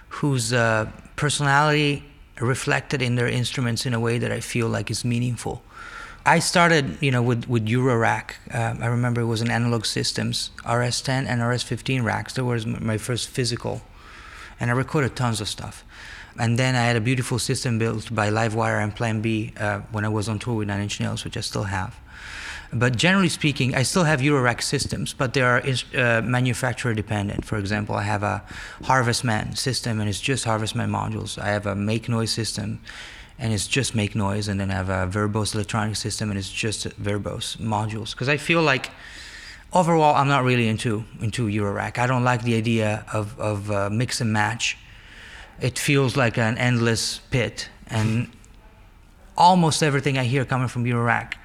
whose 0.08 0.54
uh, 0.54 0.90
personality 1.18 2.06
reflected 2.40 3.02
in 3.02 3.16
their 3.16 3.28
instruments 3.28 3.86
in 3.86 3.94
a 3.94 4.00
way 4.00 4.18
that 4.18 4.32
I 4.32 4.40
feel 4.40 4.70
like 4.70 4.90
is 4.90 5.04
meaningful. 5.04 5.62
I 6.26 6.40
started, 6.40 6.98
you 7.02 7.12
know, 7.12 7.22
with 7.22 7.50
with 7.50 7.68
Eurorack. 7.68 8.36
Uh, 8.50 8.76
I 8.80 8.88
remember 8.88 9.20
it 9.20 9.26
was 9.26 9.42
an 9.42 9.52
analog 9.52 9.86
systems 9.86 10.52
RS10 10.64 11.28
and 11.28 11.42
RS15 11.42 12.02
racks. 12.02 12.34
That 12.34 12.46
was 12.46 12.66
my 12.66 12.98
first 12.98 13.28
physical, 13.28 13.82
and 14.58 14.72
I 14.72 14.74
recorded 14.74 15.18
tons 15.18 15.42
of 15.42 15.50
stuff. 15.50 15.83
And 16.40 16.58
then 16.58 16.76
I 16.76 16.82
had 16.86 16.96
a 16.96 17.02
beautiful 17.02 17.40
system 17.40 17.78
built 17.78 18.14
by 18.14 18.30
Livewire 18.30 18.84
and 18.84 18.96
Plan 18.96 19.22
B 19.22 19.54
uh, 19.60 19.82
when 19.92 20.04
I 20.06 20.10
was 20.10 20.28
on 20.28 20.40
tour 20.40 20.56
with 20.56 20.68
Nine 20.68 20.82
Inch 20.82 21.00
Nails, 21.00 21.24
which 21.24 21.38
I 21.38 21.42
still 21.42 21.64
have. 21.64 22.00
But 22.76 22.98
generally 22.98 23.30
speaking, 23.30 23.76
I 23.76 23.84
still 23.84 24.04
have 24.04 24.20
Eurorack 24.20 24.62
systems, 24.64 25.14
but 25.14 25.34
they 25.34 25.42
are 25.42 25.62
uh, 25.96 26.22
manufacturer 26.24 26.96
dependent. 26.96 27.46
For 27.46 27.58
example, 27.60 27.96
I 27.96 28.02
have 28.04 28.24
a 28.24 28.44
Harvestman 28.84 29.56
system, 29.56 30.00
and 30.00 30.10
it's 30.10 30.20
just 30.20 30.46
Harvestman 30.46 30.90
modules. 30.90 31.38
I 31.38 31.50
have 31.50 31.68
a 31.68 31.76
Make 31.76 32.10
Noise 32.10 32.32
system, 32.32 32.82
and 33.38 33.54
it's 33.54 33.68
just 33.68 33.94
Make 33.94 34.16
Noise. 34.16 34.48
And 34.48 34.60
then 34.60 34.72
I 34.72 34.74
have 34.74 34.90
a 34.90 35.06
Verbos 35.06 35.54
electronic 35.54 35.96
system, 35.96 36.32
and 36.32 36.40
it's 36.40 36.52
just 36.52 36.86
Verbos 36.94 37.58
modules. 37.58 38.12
Because 38.12 38.28
I 38.28 38.38
feel 38.38 38.64
like 38.64 38.90
overall, 39.72 40.16
I'm 40.16 40.28
not 40.28 40.44
really 40.44 40.68
into 40.68 41.04
into 41.22 41.48
Eurorack. 41.48 42.00
I 42.00 42.08
don't 42.08 42.24
like 42.24 42.42
the 42.42 42.56
idea 42.56 43.06
of 43.14 43.40
of 43.40 43.70
uh, 43.70 43.92
mix 43.92 44.20
and 44.20 44.34
match. 44.34 44.78
It 45.62 45.80
feels 45.80 46.18
like 46.18 46.38
an 46.38 46.58
endless 46.58 47.20
pit, 47.32 47.70
and 47.88 48.30
almost 49.38 49.82
everything 49.82 50.18
I 50.18 50.24
hear 50.24 50.46
coming 50.46 50.68
from 50.68 50.86
Eurorack 50.86 51.36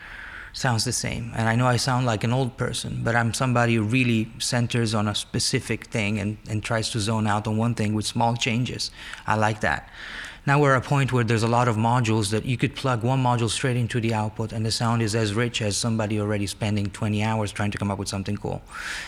sounds 0.53 0.85
the 0.85 0.92
same. 0.92 1.33
And 1.37 1.49
I 1.49 1.55
know 1.55 1.66
I 1.66 1.77
sound 1.77 2.07
like 2.07 2.25
an 2.25 2.33
old 2.33 2.57
person, 2.57 3.01
but 3.05 3.14
I'm 3.14 3.33
somebody 3.33 3.77
who 3.77 3.83
really 3.83 4.31
centers 4.38 4.94
on 4.94 5.07
a 5.09 5.14
specific 5.14 5.87
thing 5.87 6.18
and, 6.18 6.37
and 6.49 6.62
tries 6.62 6.90
to 6.90 7.01
zone 7.01 7.27
out 7.27 7.47
on 7.47 7.57
one 7.57 7.75
thing 7.75 7.94
with 7.94 8.07
small 8.07 8.35
changes. 8.37 8.90
I 9.27 9.37
like 9.37 9.61
that. 9.61 9.88
Now 10.47 10.59
we're 10.59 10.75
at 10.75 10.85
a 10.85 10.88
point 10.88 11.12
where 11.12 11.25
there's 11.25 11.42
a 11.42 11.49
lot 11.49 11.68
of 11.68 11.77
modules 11.77 12.31
that 12.31 12.44
you 12.47 12.57
could 12.57 12.75
plug 12.75 13.03
one 13.03 13.23
module 13.23 13.51
straight 13.51 13.77
into 13.77 14.01
the 14.01 14.14
output 14.14 14.53
and 14.53 14.64
the 14.64 14.71
sound 14.71 15.03
is 15.03 15.14
as 15.14 15.35
rich 15.35 15.61
as 15.61 15.77
somebody 15.77 16.18
already 16.18 16.47
spending 16.47 16.87
20 16.87 17.23
hours 17.23 17.53
trying 17.53 17.71
to 17.71 17.79
come 17.79 17.90
up 17.90 17.99
with 17.99 18.09
something 18.09 18.37
cool. 18.37 18.62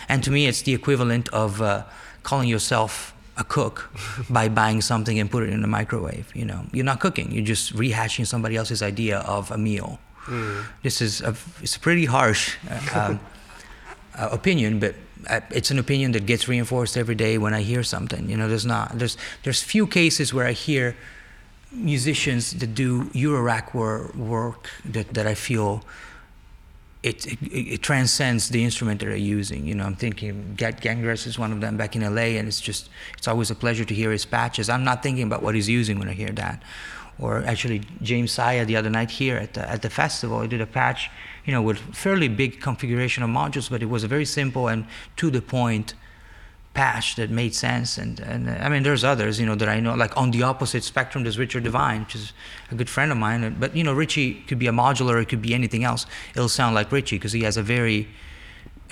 And 0.08 0.22
to 0.24 0.30
me, 0.30 0.46
it's 0.46 0.62
the 0.62 0.74
equivalent 0.74 1.28
of 1.30 1.62
uh, 1.62 1.84
calling 2.22 2.48
yourself 2.48 3.14
a 3.40 3.44
cook 3.44 3.90
by 4.30 4.48
buying 4.48 4.80
something 4.80 5.18
and 5.18 5.30
put 5.30 5.42
it 5.42 5.50
in 5.50 5.62
the 5.62 5.66
microwave. 5.68 6.30
You 6.34 6.44
know, 6.44 6.60
you're 6.72 6.84
not 6.84 7.00
cooking. 7.00 7.32
You're 7.32 7.44
just 7.44 7.74
rehashing 7.74 8.26
somebody 8.26 8.56
else's 8.56 8.82
idea 8.82 9.18
of 9.20 9.50
a 9.50 9.58
meal. 9.58 9.98
Mm. 10.26 10.64
This 10.82 11.00
is 11.00 11.22
a, 11.22 11.34
it's 11.62 11.76
a 11.76 11.80
pretty 11.80 12.04
harsh 12.04 12.56
uh, 12.70 13.00
um, 13.00 13.20
uh, 14.18 14.28
opinion, 14.30 14.78
but 14.78 14.94
uh, 15.28 15.40
it's 15.50 15.70
an 15.70 15.78
opinion 15.78 16.12
that 16.12 16.26
gets 16.26 16.46
reinforced 16.46 16.96
every 16.96 17.14
day 17.14 17.38
when 17.38 17.54
I 17.54 17.62
hear 17.62 17.82
something. 17.82 18.28
You 18.30 18.36
know, 18.36 18.48
there's 18.48 18.66
not 18.66 18.98
there's 18.98 19.16
there's 19.42 19.62
few 19.62 19.86
cases 19.86 20.32
where 20.32 20.46
I 20.46 20.52
hear 20.52 20.94
musicians 21.72 22.52
that 22.52 22.74
do 22.74 23.04
Eurorack 23.14 23.74
work, 23.74 24.14
work 24.14 24.68
that, 24.84 25.14
that 25.14 25.26
I 25.26 25.34
feel 25.34 25.84
it, 27.02 27.26
it, 27.26 27.38
it, 27.42 27.82
transcends 27.82 28.50
the 28.50 28.62
instrument 28.62 29.00
that 29.00 29.06
they're 29.06 29.16
using. 29.16 29.66
You 29.66 29.74
know, 29.74 29.84
I'm 29.84 29.96
thinking 29.96 30.54
Geddes 30.56 30.80
Gengras 30.80 31.26
is 31.26 31.38
one 31.38 31.52
of 31.52 31.60
them 31.60 31.76
back 31.76 31.96
in 31.96 32.02
LA, 32.02 32.38
and 32.38 32.46
it's 32.46 32.60
just 32.60 32.90
it's 33.16 33.26
always 33.26 33.50
a 33.50 33.54
pleasure 33.54 33.84
to 33.84 33.94
hear 33.94 34.10
his 34.10 34.26
patches. 34.26 34.68
I'm 34.68 34.84
not 34.84 35.02
thinking 35.02 35.24
about 35.24 35.42
what 35.42 35.54
he's 35.54 35.68
using 35.68 35.98
when 35.98 36.08
I 36.08 36.12
hear 36.12 36.30
that 36.32 36.62
or 37.20 37.44
actually 37.44 37.82
James 38.02 38.32
Saya 38.32 38.64
the 38.64 38.76
other 38.76 38.90
night 38.90 39.10
here 39.10 39.36
at 39.36 39.54
the, 39.54 39.68
at 39.68 39.82
the 39.82 39.90
festival. 39.90 40.40
He 40.40 40.48
did 40.48 40.60
a 40.60 40.66
patch, 40.66 41.10
you 41.44 41.52
know, 41.52 41.62
with 41.62 41.78
fairly 41.94 42.28
big 42.28 42.60
configuration 42.60 43.22
of 43.22 43.30
modules, 43.30 43.70
but 43.70 43.82
it 43.82 43.86
was 43.86 44.04
a 44.04 44.08
very 44.08 44.24
simple 44.24 44.68
and 44.68 44.86
to 45.16 45.30
the 45.30 45.42
point 45.42 45.94
patch 46.74 47.16
that 47.16 47.30
made 47.30 47.54
sense. 47.54 47.98
And, 47.98 48.20
and 48.20 48.48
uh, 48.48 48.52
I 48.52 48.68
mean, 48.68 48.82
there's 48.82 49.04
others, 49.04 49.40
you 49.40 49.46
know, 49.46 49.54
that 49.56 49.68
I 49.68 49.80
know, 49.80 49.94
like 49.94 50.16
on 50.16 50.30
the 50.30 50.42
opposite 50.42 50.84
spectrum, 50.84 51.24
there's 51.24 51.38
Richard 51.38 51.64
Devine, 51.64 52.00
which 52.00 52.14
is 52.14 52.32
a 52.70 52.74
good 52.74 52.88
friend 52.88 53.10
of 53.10 53.18
mine. 53.18 53.56
But, 53.58 53.76
you 53.76 53.84
know, 53.84 53.92
Richie 53.92 54.34
could 54.46 54.58
be 54.58 54.66
a 54.66 54.72
modular, 54.72 55.20
it 55.20 55.28
could 55.28 55.42
be 55.42 55.54
anything 55.54 55.84
else. 55.84 56.06
It'll 56.34 56.48
sound 56.48 56.74
like 56.74 56.92
Richie 56.92 57.16
because 57.16 57.32
he 57.32 57.42
has 57.42 57.56
a 57.56 57.62
very 57.62 58.08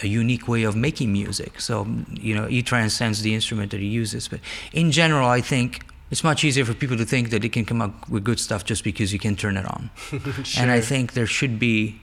a 0.03 0.07
unique 0.07 0.47
way 0.47 0.63
of 0.63 0.77
making 0.77 1.13
music. 1.13 1.61
So, 1.61 1.87
you 2.13 2.35
know, 2.35 2.47
he 2.47 2.63
transcends 2.63 3.23
the 3.23 3.35
instrument 3.35 3.73
that 3.73 3.81
he 3.81 3.87
uses. 3.87 4.29
But 4.29 4.41
in 4.73 4.93
general, 4.93 5.29
I 5.29 5.41
think 5.41 5.85
it's 6.11 6.25
much 6.25 6.45
easier 6.45 6.65
for 6.65 6.75
people 6.75 6.97
to 6.97 7.05
think 7.05 7.31
that 7.31 7.43
they 7.43 7.49
can 7.49 7.65
come 7.65 7.83
up 7.83 8.09
with 8.09 8.25
good 8.25 8.41
stuff 8.41 8.65
just 8.65 8.85
because 8.85 9.13
you 9.13 9.19
can 9.19 9.37
turn 9.37 9.57
it 9.57 9.67
on. 9.67 9.91
sure. 10.45 10.63
And 10.63 10.71
I 10.71 10.81
think 10.81 11.15
there 11.15 11.27
should 11.27 11.59
be, 11.59 12.01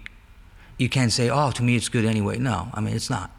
you 0.78 0.90
can't 0.90 1.12
say, 1.12 1.30
oh, 1.30 1.52
to 1.52 1.64
me 1.64 1.76
it's 1.76 1.90
good 1.90 2.06
anyway. 2.06 2.38
No, 2.38 2.68
I 2.74 2.82
mean, 2.82 2.96
it's 2.96 3.10
not. 3.10 3.32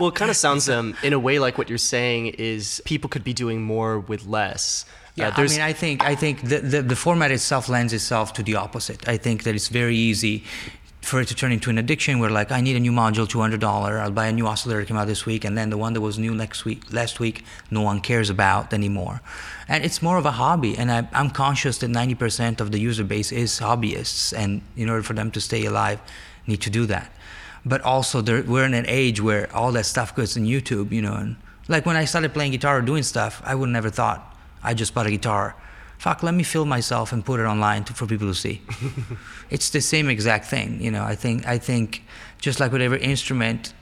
Well, 0.00 0.08
it 0.08 0.14
kind 0.14 0.30
of 0.30 0.36
sounds 0.36 0.68
um, 0.68 0.94
in 1.02 1.12
a 1.12 1.18
way 1.18 1.38
like 1.38 1.58
what 1.58 1.68
you're 1.68 1.78
saying 1.78 2.26
is 2.38 2.82
people 2.84 3.08
could 3.08 3.24
be 3.24 3.32
doing 3.32 3.62
more 3.62 3.98
with 3.98 4.26
less. 4.26 4.84
Uh, 4.88 4.92
yeah, 5.16 5.28
uh, 5.28 5.32
I 5.36 5.46
mean, 5.46 5.60
I 5.60 5.72
think 5.72 6.04
I 6.04 6.14
think 6.14 6.42
the, 6.42 6.58
the, 6.58 6.82
the 6.82 6.96
format 6.96 7.30
itself 7.30 7.68
lends 7.68 7.92
itself 7.92 8.32
to 8.34 8.42
the 8.42 8.56
opposite. 8.56 9.08
I 9.08 9.16
think 9.16 9.44
that 9.44 9.54
it's 9.54 9.68
very 9.68 9.96
easy 9.96 10.44
for 11.00 11.20
it 11.20 11.28
to 11.28 11.34
turn 11.36 11.52
into 11.52 11.70
an 11.70 11.78
addiction 11.78 12.18
where 12.18 12.30
like 12.30 12.50
I 12.50 12.60
need 12.60 12.74
a 12.76 12.80
new 12.80 12.92
module, 12.92 13.28
two 13.28 13.40
hundred 13.40 13.60
dollar. 13.60 13.98
I'll 13.98 14.10
buy 14.10 14.26
a 14.26 14.32
new 14.32 14.46
oscillator 14.46 14.80
that 14.80 14.88
came 14.88 14.96
out 14.96 15.06
this 15.06 15.24
week, 15.24 15.44
and 15.44 15.56
then 15.56 15.70
the 15.70 15.78
one 15.78 15.92
that 15.94 16.00
was 16.00 16.18
new 16.18 16.34
next 16.34 16.64
week, 16.64 16.92
last 16.92 17.20
week, 17.20 17.44
no 17.70 17.80
one 17.80 18.00
cares 18.00 18.28
about 18.28 18.72
anymore. 18.72 19.22
And 19.68 19.84
it's 19.84 20.02
more 20.02 20.18
of 20.18 20.26
a 20.26 20.32
hobby, 20.32 20.76
and 20.76 20.90
I, 20.90 21.08
I'm 21.12 21.30
conscious 21.30 21.78
that 21.78 21.88
ninety 21.88 22.14
percent 22.14 22.60
of 22.60 22.72
the 22.72 22.80
user 22.80 23.04
base 23.04 23.30
is 23.32 23.60
hobbyists, 23.60 24.36
and 24.36 24.62
in 24.76 24.90
order 24.90 25.02
for 25.02 25.14
them 25.14 25.30
to 25.30 25.40
stay 25.40 25.64
alive, 25.64 26.00
need 26.46 26.60
to 26.62 26.70
do 26.70 26.86
that. 26.86 27.10
But 27.66 27.82
also, 27.82 28.22
we're 28.22 28.64
in 28.64 28.74
an 28.74 28.86
age 28.86 29.20
where 29.20 29.54
all 29.54 29.72
that 29.72 29.86
stuff 29.86 30.14
goes 30.14 30.36
on 30.36 30.44
YouTube, 30.44 30.92
you 30.92 31.02
know. 31.02 31.14
And 31.14 31.36
like 31.66 31.84
when 31.84 31.96
I 31.96 32.04
started 32.04 32.32
playing 32.32 32.52
guitar 32.52 32.78
or 32.78 32.80
doing 32.80 33.02
stuff, 33.02 33.42
I 33.44 33.56
would 33.56 33.68
never 33.68 33.90
thought 33.90 34.36
I 34.62 34.72
just 34.72 34.94
bought 34.94 35.06
a 35.06 35.10
guitar. 35.10 35.56
Fuck, 35.98 36.22
let 36.22 36.32
me 36.34 36.44
film 36.44 36.68
myself 36.68 37.12
and 37.12 37.24
put 37.24 37.40
it 37.40 37.44
online 37.44 37.82
to, 37.84 37.92
for 37.92 38.06
people 38.06 38.28
to 38.28 38.34
see. 38.34 38.62
it's 39.50 39.70
the 39.70 39.80
same 39.80 40.08
exact 40.08 40.44
thing, 40.44 40.80
you 40.80 40.92
know. 40.92 41.02
I 41.02 41.16
think 41.16 41.44
I 41.46 41.58
think 41.58 42.04
just 42.38 42.60
like 42.60 42.70
with 42.70 42.82
every 42.82 43.02
instrument, 43.02 43.72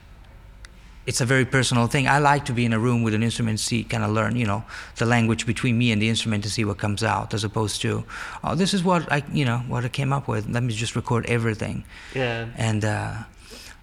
it's 1.05 1.21
a 1.21 1.25
very 1.25 1.45
personal 1.45 1.85
thing. 1.87 2.07
I 2.07 2.17
like 2.17 2.45
to 2.45 2.53
be 2.53 2.65
in 2.65 2.73
a 2.73 2.79
room 2.79 3.03
with 3.03 3.13
an 3.13 3.21
instrument, 3.21 3.59
see, 3.59 3.83
kind 3.83 4.03
of 4.03 4.11
learn, 4.11 4.35
you 4.35 4.47
know, 4.47 4.63
the 4.95 5.05
language 5.05 5.45
between 5.45 5.77
me 5.77 5.91
and 5.91 6.01
the 6.01 6.09
instrument 6.09 6.43
to 6.45 6.49
see 6.49 6.65
what 6.65 6.77
comes 6.77 7.03
out, 7.03 7.33
as 7.33 7.43
opposed 7.43 7.81
to, 7.83 8.03
oh, 8.43 8.55
this 8.55 8.73
is 8.73 8.83
what 8.83 9.11
I, 9.11 9.23
you 9.31 9.45
know, 9.45 9.59
what 9.67 9.85
I 9.85 9.89
came 9.89 10.11
up 10.11 10.27
with. 10.27 10.49
Let 10.49 10.63
me 10.63 10.73
just 10.73 10.95
record 10.95 11.27
everything. 11.27 11.83
Yeah. 12.15 12.47
And, 12.57 12.83
uh, 12.83 13.17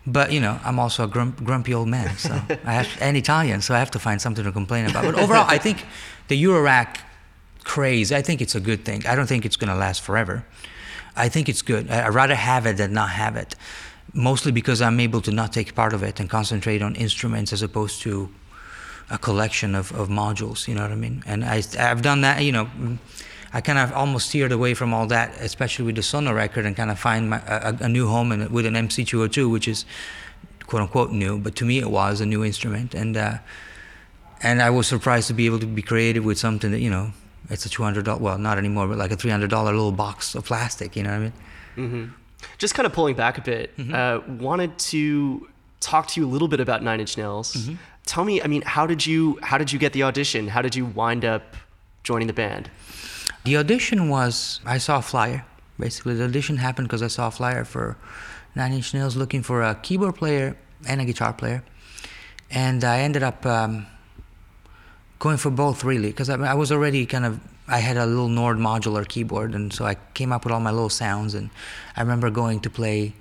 but 0.06 0.32
you 0.32 0.40
know, 0.40 0.58
I'm 0.64 0.78
also 0.78 1.04
a 1.04 1.08
grump, 1.08 1.42
grumpy 1.44 1.74
old 1.74 1.88
man, 1.88 2.16
so 2.16 2.30
I 2.64 2.72
have, 2.72 2.88
and 3.00 3.16
Italian, 3.16 3.60
so 3.60 3.74
I 3.74 3.78
have 3.78 3.90
to 3.92 3.98
find 3.98 4.20
something 4.20 4.44
to 4.44 4.52
complain 4.52 4.86
about. 4.90 5.04
But 5.04 5.14
overall, 5.14 5.46
I 5.48 5.58
think 5.58 5.84
the 6.28 6.42
Eurorack 6.42 6.98
craze, 7.64 8.12
I 8.12 8.22
think 8.22 8.40
it's 8.40 8.54
a 8.54 8.60
good 8.60 8.84
thing. 8.84 9.06
I 9.06 9.14
don't 9.14 9.26
think 9.26 9.44
it's 9.44 9.56
going 9.56 9.70
to 9.70 9.76
last 9.76 10.00
forever. 10.02 10.44
I 11.14 11.28
think 11.28 11.48
it's 11.48 11.62
good. 11.62 11.90
I'd 11.90 12.14
rather 12.14 12.34
have 12.34 12.66
it 12.66 12.78
than 12.78 12.92
not 12.92 13.10
have 13.10 13.36
it 13.36 13.54
mostly 14.14 14.52
because 14.52 14.82
I'm 14.82 15.00
able 15.00 15.20
to 15.22 15.30
not 15.30 15.52
take 15.52 15.74
part 15.74 15.92
of 15.92 16.02
it 16.02 16.20
and 16.20 16.28
concentrate 16.28 16.82
on 16.82 16.94
instruments 16.96 17.52
as 17.52 17.62
opposed 17.62 18.02
to 18.02 18.28
a 19.10 19.18
collection 19.18 19.74
of, 19.74 19.92
of 19.92 20.08
modules. 20.08 20.68
You 20.68 20.74
know 20.74 20.82
what 20.82 20.92
I 20.92 20.96
mean? 20.96 21.22
And 21.26 21.44
I, 21.44 21.62
I've 21.78 22.02
done 22.02 22.22
that. 22.22 22.42
You 22.42 22.52
know, 22.52 22.70
I 23.54 23.60
kind 23.60 23.78
of 23.78 23.92
almost 23.92 24.28
steered 24.28 24.52
away 24.52 24.74
from 24.74 24.94
all 24.94 25.06
that, 25.08 25.36
especially 25.40 25.84
with 25.84 25.96
the 25.96 26.02
Sonno 26.02 26.34
record, 26.34 26.64
and 26.64 26.74
kind 26.74 26.90
of 26.90 26.98
find 26.98 27.30
my, 27.30 27.42
a, 27.46 27.76
a, 27.80 27.88
new 27.88 28.08
home 28.08 28.32
in, 28.32 28.50
with 28.50 28.64
an 28.64 28.74
MC202, 28.74 29.50
which 29.50 29.68
is 29.68 29.84
quote 30.66 30.82
unquote 30.82 31.12
new, 31.12 31.38
but 31.38 31.54
to 31.56 31.64
me 31.66 31.78
it 31.78 31.90
was 31.90 32.20
a 32.20 32.26
new 32.26 32.42
instrument, 32.44 32.94
and 32.94 33.16
uh, 33.16 33.38
and 34.42 34.62
I 34.62 34.70
was 34.70 34.86
surprised 34.86 35.28
to 35.28 35.34
be 35.34 35.46
able 35.46 35.58
to 35.58 35.66
be 35.66 35.82
creative 35.82 36.24
with 36.24 36.38
something 36.38 36.70
that 36.70 36.80
you 36.80 36.90
know 36.90 37.12
it's 37.50 37.66
a 37.66 37.68
two 37.68 37.82
hundred 37.82 38.06
dollar, 38.06 38.20
well, 38.20 38.38
not 38.38 38.56
anymore, 38.56 38.88
but 38.88 38.96
like 38.96 39.10
a 39.10 39.16
three 39.16 39.30
hundred 39.30 39.50
dollar 39.50 39.72
little 39.72 39.92
box 39.92 40.34
of 40.34 40.44
plastic. 40.46 40.96
You 40.96 41.02
know 41.02 41.10
what 41.10 41.16
I 41.16 41.18
mean? 41.18 41.32
Mm-hmm. 41.76 42.12
Just 42.58 42.74
kind 42.74 42.86
of 42.86 42.92
pulling 42.92 43.14
back 43.14 43.36
a 43.38 43.42
bit, 43.42 43.76
mm-hmm. 43.76 43.94
uh, 43.94 44.36
wanted 44.42 44.78
to 44.78 45.48
talk 45.80 46.06
to 46.08 46.20
you 46.20 46.26
a 46.26 46.30
little 46.30 46.48
bit 46.48 46.60
about 46.60 46.82
Nine 46.82 47.00
Inch 47.00 47.18
Nails. 47.18 47.54
Mm-hmm. 47.54 47.74
Tell 48.06 48.24
me, 48.24 48.42
I 48.42 48.46
mean, 48.46 48.62
how 48.62 48.86
did 48.86 49.04
you 49.04 49.38
how 49.42 49.58
did 49.58 49.72
you 49.72 49.78
get 49.78 49.92
the 49.92 50.04
audition? 50.04 50.48
How 50.48 50.62
did 50.62 50.74
you 50.74 50.86
wind 50.86 51.24
up 51.24 51.54
joining 52.02 52.28
the 52.28 52.32
band? 52.32 52.70
The 53.44 53.56
audition 53.56 54.08
was 54.08 54.60
I 54.64 54.78
saw 54.78 54.98
a 54.98 55.02
flyer. 55.02 55.44
Basically, 55.78 56.14
the 56.14 56.24
audition 56.24 56.58
happened 56.58 56.88
because 56.88 57.02
I 57.02 57.08
saw 57.08 57.28
a 57.28 57.30
flyer 57.30 57.64
for 57.64 57.96
Nine 58.54 58.72
Inch 58.72 58.94
Nails 58.94 59.16
looking 59.16 59.42
for 59.42 59.62
a 59.62 59.74
keyboard 59.74 60.14
player 60.14 60.56
and 60.86 61.00
a 61.00 61.04
guitar 61.04 61.32
player, 61.32 61.64
and 62.50 62.84
I 62.84 63.00
ended 63.00 63.22
up 63.22 63.44
um, 63.46 63.86
going 65.18 65.38
for 65.38 65.50
both 65.50 65.82
really 65.82 66.08
because 66.08 66.28
I, 66.28 66.36
I 66.36 66.54
was 66.54 66.70
already 66.70 67.06
kind 67.06 67.24
of 67.24 67.40
I 67.66 67.78
had 67.78 67.96
a 67.96 68.06
little 68.06 68.28
Nord 68.28 68.58
modular 68.58 69.06
keyboard, 69.06 69.54
and 69.54 69.72
so 69.72 69.86
I 69.86 69.96
came 70.14 70.32
up 70.32 70.44
with 70.44 70.52
all 70.52 70.60
my 70.60 70.70
little 70.70 70.88
sounds. 70.88 71.34
And 71.34 71.50
I 71.96 72.02
remember 72.02 72.30
going 72.30 72.60
to 72.60 72.70
play 72.70 73.14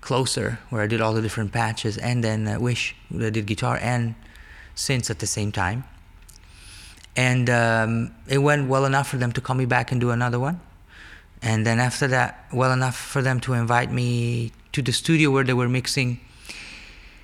Closer, 0.00 0.60
where 0.70 0.82
I 0.82 0.86
did 0.86 1.00
all 1.00 1.12
the 1.14 1.22
different 1.22 1.52
patches, 1.52 1.98
and 1.98 2.22
then 2.22 2.46
uh, 2.46 2.60
Wish, 2.60 2.94
where 3.08 3.26
I 3.26 3.30
did 3.30 3.46
guitar 3.46 3.76
and 3.82 4.14
synths 4.76 5.10
at 5.10 5.18
the 5.18 5.26
same 5.26 5.50
time. 5.50 5.82
And 7.16 7.48
um, 7.48 8.14
it 8.28 8.38
went 8.38 8.68
well 8.68 8.84
enough 8.84 9.08
for 9.08 9.16
them 9.16 9.32
to 9.32 9.40
call 9.40 9.56
me 9.56 9.64
back 9.64 9.90
and 9.90 10.00
do 10.00 10.10
another 10.10 10.38
one. 10.38 10.60
And 11.42 11.66
then 11.66 11.80
after 11.80 12.06
that, 12.08 12.46
well 12.52 12.72
enough 12.72 12.96
for 12.96 13.22
them 13.22 13.40
to 13.40 13.54
invite 13.54 13.90
me 13.90 14.52
to 14.72 14.82
the 14.82 14.92
studio 14.92 15.30
where 15.30 15.44
they 15.44 15.54
were 15.54 15.68
mixing 15.68 16.20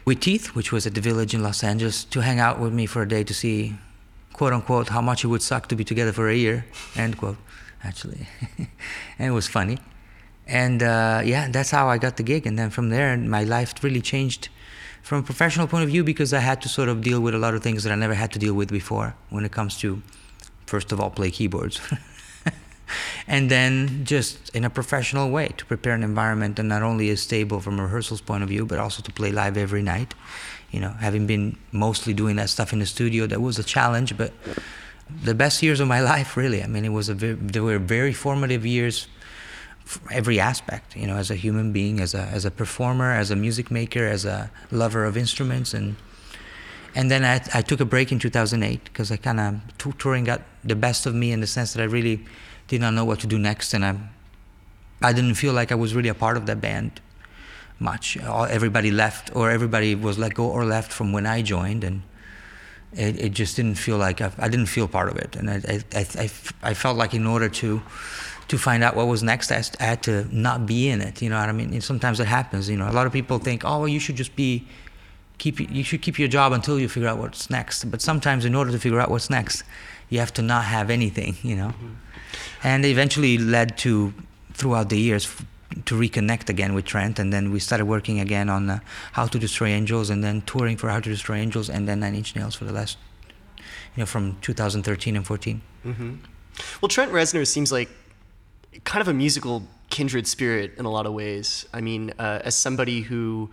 with 0.05 0.21
Teeth, 0.21 0.49
which 0.55 0.73
was 0.73 0.87
at 0.87 0.95
the 0.95 1.01
Village 1.01 1.35
in 1.35 1.43
Los 1.43 1.63
Angeles, 1.63 2.05
to 2.05 2.21
hang 2.21 2.41
out 2.41 2.59
with 2.59 2.73
me 2.73 2.87
for 2.87 3.03
a 3.03 3.09
day 3.09 3.23
to 3.25 3.35
see 3.35 3.75
quote 4.33 4.53
unquote, 4.53 4.89
how 4.89 5.01
much 5.01 5.25
it 5.25 5.29
would 5.29 5.43
suck 5.43 5.69
to 5.69 5.77
be 5.77 5.85
together 5.85 6.13
for 6.13 6.29
a 6.29 6.35
year, 6.35 6.65
end 6.97 7.19
quote, 7.19 7.37
actually. 7.85 8.27
and 8.59 8.69
it 9.19 9.31
was 9.31 9.47
funny. 9.47 9.79
And 10.47 10.83
uh, 10.83 11.23
yeah, 11.25 11.49
that's 11.49 11.71
how 11.71 11.89
I 11.89 11.99
got 11.99 12.17
the 12.17 12.23
gig. 12.23 12.47
And 12.47 12.59
then 12.59 12.71
from 12.71 12.89
there, 12.89 13.17
my 13.17 13.45
life 13.45 13.73
really 13.85 14.01
changed 14.01 14.49
from 15.03 15.19
a 15.19 15.23
professional 15.23 15.67
point 15.67 15.85
of 15.85 15.91
view 15.91 16.05
because 16.05 16.33
I 16.33 16.39
had 16.39 16.63
to 16.63 16.69
sort 16.69 16.89
of 16.89 17.03
deal 17.03 17.21
with 17.21 17.35
a 17.35 17.39
lot 17.39 17.55
of 17.55 17.63
things 17.63 17.85
that 17.85 17.93
I 17.93 17.97
never 17.97 18.15
had 18.15 18.33
to 18.33 18.39
deal 18.39 18.55
with 18.55 18.71
before 18.71 19.15
when 19.31 19.45
it 19.45 19.53
comes 19.53 19.77
to, 19.79 20.03
first 20.67 20.93
of 20.93 21.01
all, 21.01 21.11
play 21.11 21.31
keyboards. 21.31 21.81
and 23.27 23.51
then 23.51 24.05
just 24.05 24.55
in 24.55 24.65
a 24.65 24.71
professional 24.71 25.31
way 25.31 25.49
to 25.57 25.65
prepare 25.67 25.95
an 25.95 26.03
environment 26.03 26.57
that 26.57 26.63
not 26.63 26.83
only 26.83 27.09
is 27.09 27.21
stable 27.21 27.61
from 27.61 27.79
a 27.79 27.83
rehearsals 27.83 28.21
point 28.21 28.43
of 28.43 28.49
view, 28.49 28.65
but 28.65 28.79
also 28.79 29.03
to 29.03 29.13
play 29.13 29.33
live 29.33 29.57
every 29.57 29.83
night 29.83 30.15
you 30.73 30.81
know, 30.81 30.89
having 30.89 31.27
been 31.27 31.57
mostly 31.71 32.15
doing 32.15 32.37
that 32.37 32.49
stuff 32.51 32.73
in 32.73 32.79
the 32.81 32.87
studio, 32.87 33.27
that 33.27 33.41
was 33.41 33.59
a 33.59 33.63
challenge, 33.63 34.17
but 34.17 34.33
the 35.23 35.35
best 35.35 35.63
years 35.63 35.79
of 35.81 35.87
my 35.87 36.01
life, 36.13 36.37
really. 36.37 36.63
I 36.63 36.67
mean, 36.67 36.85
it 36.85 36.89
was 36.89 37.09
a 37.09 37.15
very, 37.15 37.35
they 37.35 37.61
were 37.61 37.79
very 37.79 38.13
formative 38.13 38.67
years, 38.67 39.07
every 40.11 40.39
aspect. 40.41 40.97
You 40.97 41.07
know, 41.07 41.17
as 41.17 41.31
a 41.31 41.35
human 41.37 41.73
being, 41.73 42.01
as 42.01 42.15
a 42.15 42.23
as 42.23 42.45
a 42.45 42.51
performer, 42.51 43.13
as 43.13 43.31
a 43.31 43.37
music 43.37 43.71
maker, 43.71 44.07
as 44.07 44.25
a 44.25 44.51
lover 44.71 45.05
of 45.05 45.17
instruments, 45.17 45.75
and 45.75 45.97
and 46.95 47.11
then 47.11 47.25
I, 47.25 47.41
I 47.55 47.63
took 47.63 47.81
a 47.81 47.85
break 47.85 48.13
in 48.13 48.19
2008 48.19 48.85
because 48.85 49.11
I 49.11 49.17
kind 49.17 49.41
of 49.41 49.99
touring 49.99 50.25
got 50.25 50.43
the 50.65 50.77
best 50.77 51.07
of 51.07 51.15
me 51.15 51.33
in 51.33 51.41
the 51.41 51.47
sense 51.47 51.73
that 51.73 51.83
I 51.83 51.87
really 51.87 52.25
did 52.69 52.81
not 52.81 52.95
know 52.95 53.05
what 53.05 53.21
to 53.21 53.27
do 53.27 53.39
next, 53.39 53.75
and 53.75 53.85
I 53.85 53.97
I 55.03 55.13
didn't 55.13 55.35
feel 55.35 55.53
like 55.53 55.73
I 55.73 55.75
was 55.75 55.95
really 55.95 56.11
a 56.11 56.15
part 56.15 56.37
of 56.37 56.47
that 56.47 56.61
band 56.61 57.01
much. 57.79 58.17
Everybody 58.17 58.91
left, 58.91 59.35
or 59.35 59.51
everybody 59.51 59.95
was 59.95 60.19
let 60.19 60.35
go 60.35 60.47
or 60.47 60.65
left 60.65 60.93
from 60.93 61.13
when 61.13 61.27
I 61.27 61.43
joined, 61.43 61.85
and 61.85 62.03
it, 62.95 63.21
it 63.21 63.33
just 63.33 63.57
didn't 63.57 63.77
feel 63.77 63.99
like 63.99 64.21
I, 64.21 64.31
I, 64.39 64.49
didn't 64.49 64.67
feel 64.67 64.87
part 64.87 65.09
of 65.09 65.17
it. 65.17 65.37
And 65.37 65.51
I, 65.51 65.83
I, 65.95 66.07
I, 66.19 66.31
I, 66.63 66.75
felt 66.75 66.97
like 66.97 67.15
in 67.15 67.27
order 67.27 67.49
to 67.49 67.83
to 68.53 68.59
find 68.59 68.85
out 68.85 68.95
what 68.95 69.07
was 69.07 69.23
next, 69.23 69.51
I 69.51 69.63
had 69.81 70.03
to 70.03 70.29
not 70.31 70.67
be 70.67 70.91
in 70.91 71.01
it. 71.01 71.23
You 71.23 71.31
know 71.31 71.41
what 71.41 71.49
I 71.49 71.53
mean? 71.53 71.73
And 71.73 71.83
sometimes 71.83 72.21
it 72.21 72.27
happens. 72.27 72.69
You 72.69 72.77
know, 72.77 72.87
a 72.87 72.93
lot 72.93 73.07
of 73.07 73.13
people 73.13 73.39
think, 73.39 73.65
oh, 73.65 73.79
well, 73.79 73.89
you 73.89 73.99
should 73.99 74.17
just 74.17 74.37
be 74.37 74.67
keep 75.39 75.59
you 75.59 75.83
should 75.83 76.03
keep 76.03 76.19
your 76.19 76.29
job 76.29 76.53
until 76.53 76.79
you 76.79 76.87
figure 76.87 77.09
out 77.09 77.17
what's 77.17 77.49
next. 77.49 77.91
But 77.91 78.03
sometimes, 78.03 78.45
in 78.45 78.55
order 78.55 78.71
to 78.71 78.79
figure 78.79 79.01
out 79.01 79.11
what's 79.11 79.31
next, 79.31 79.65
you 80.11 80.19
have 80.19 80.35
to 80.35 80.43
not 80.43 80.65
have 80.65 80.91
anything. 80.91 81.35
You 81.43 81.57
know, 81.57 81.69
mm-hmm. 81.69 81.95
and 82.63 82.85
eventually 82.85 83.39
led 83.39 83.79
to 83.79 84.13
throughout 84.53 84.91
the 84.91 84.99
years 84.99 85.25
to 85.87 85.95
reconnect 85.99 86.51
again 86.51 86.75
with 86.75 86.85
Trent, 86.85 87.19
and 87.19 87.33
then 87.33 87.53
we 87.53 87.59
started 87.59 87.87
working 87.87 88.21
again 88.21 88.51
on 88.51 88.69
uh, 88.69 88.81
How 89.13 89.27
to 89.29 89.39
Destroy 89.39 89.69
Angels, 89.69 90.11
and 90.11 90.23
then 90.23 90.43
touring 90.43 90.77
for 90.77 90.91
How 90.91 91.01
to 91.01 91.09
Destroy 91.09 91.37
Angels, 91.37 91.71
and 91.71 91.89
then 91.89 92.01
Nine 92.01 92.17
Inch 92.17 92.37
Nails 92.37 92.55
for 92.55 92.67
the 92.67 92.73
last, 92.73 92.99
you 93.97 94.03
know, 94.03 94.07
from 94.07 94.37
2013 94.43 95.17
and 95.17 95.27
14. 95.27 95.63
Mm-hmm. 95.87 96.15
Well, 96.83 96.91
Trent 96.91 97.13
Reznor 97.13 97.47
seems 97.47 97.73
like 97.73 97.89
kind 98.85 99.01
of 99.01 99.09
a 99.09 99.15
musical 99.15 99.63
kindred 99.91 100.27
spirit 100.27 100.73
in 100.79 100.85
a 100.85 100.91
lot 100.91 101.07
of 101.07 101.13
ways. 101.13 101.67
I 101.73 101.81
mean, 101.81 102.13
uh, 102.19 102.41
as 102.45 102.55
somebody 102.55 103.03
who 103.03 103.51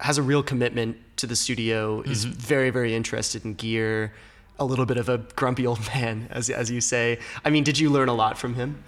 has 0.00 0.18
a 0.18 0.22
real 0.22 0.42
commitment 0.42 0.96
to 1.16 1.26
the 1.26 1.36
studio, 1.36 2.00
mm-hmm. 2.00 2.10
is 2.10 2.24
very, 2.24 2.70
very 2.70 2.94
interested 2.94 3.44
in 3.44 3.54
gear, 3.54 4.12
a 4.58 4.64
little 4.64 4.86
bit 4.86 4.96
of 4.96 5.08
a 5.08 5.18
grumpy 5.36 5.66
old 5.66 5.86
man, 5.94 6.28
as 6.30 6.50
as 6.50 6.70
you 6.70 6.80
say. 6.80 7.18
I 7.44 7.50
mean, 7.50 7.64
did 7.64 7.78
you 7.78 7.90
learn 7.90 8.08
a 8.08 8.14
lot 8.14 8.38
from 8.38 8.54
him? 8.54 8.82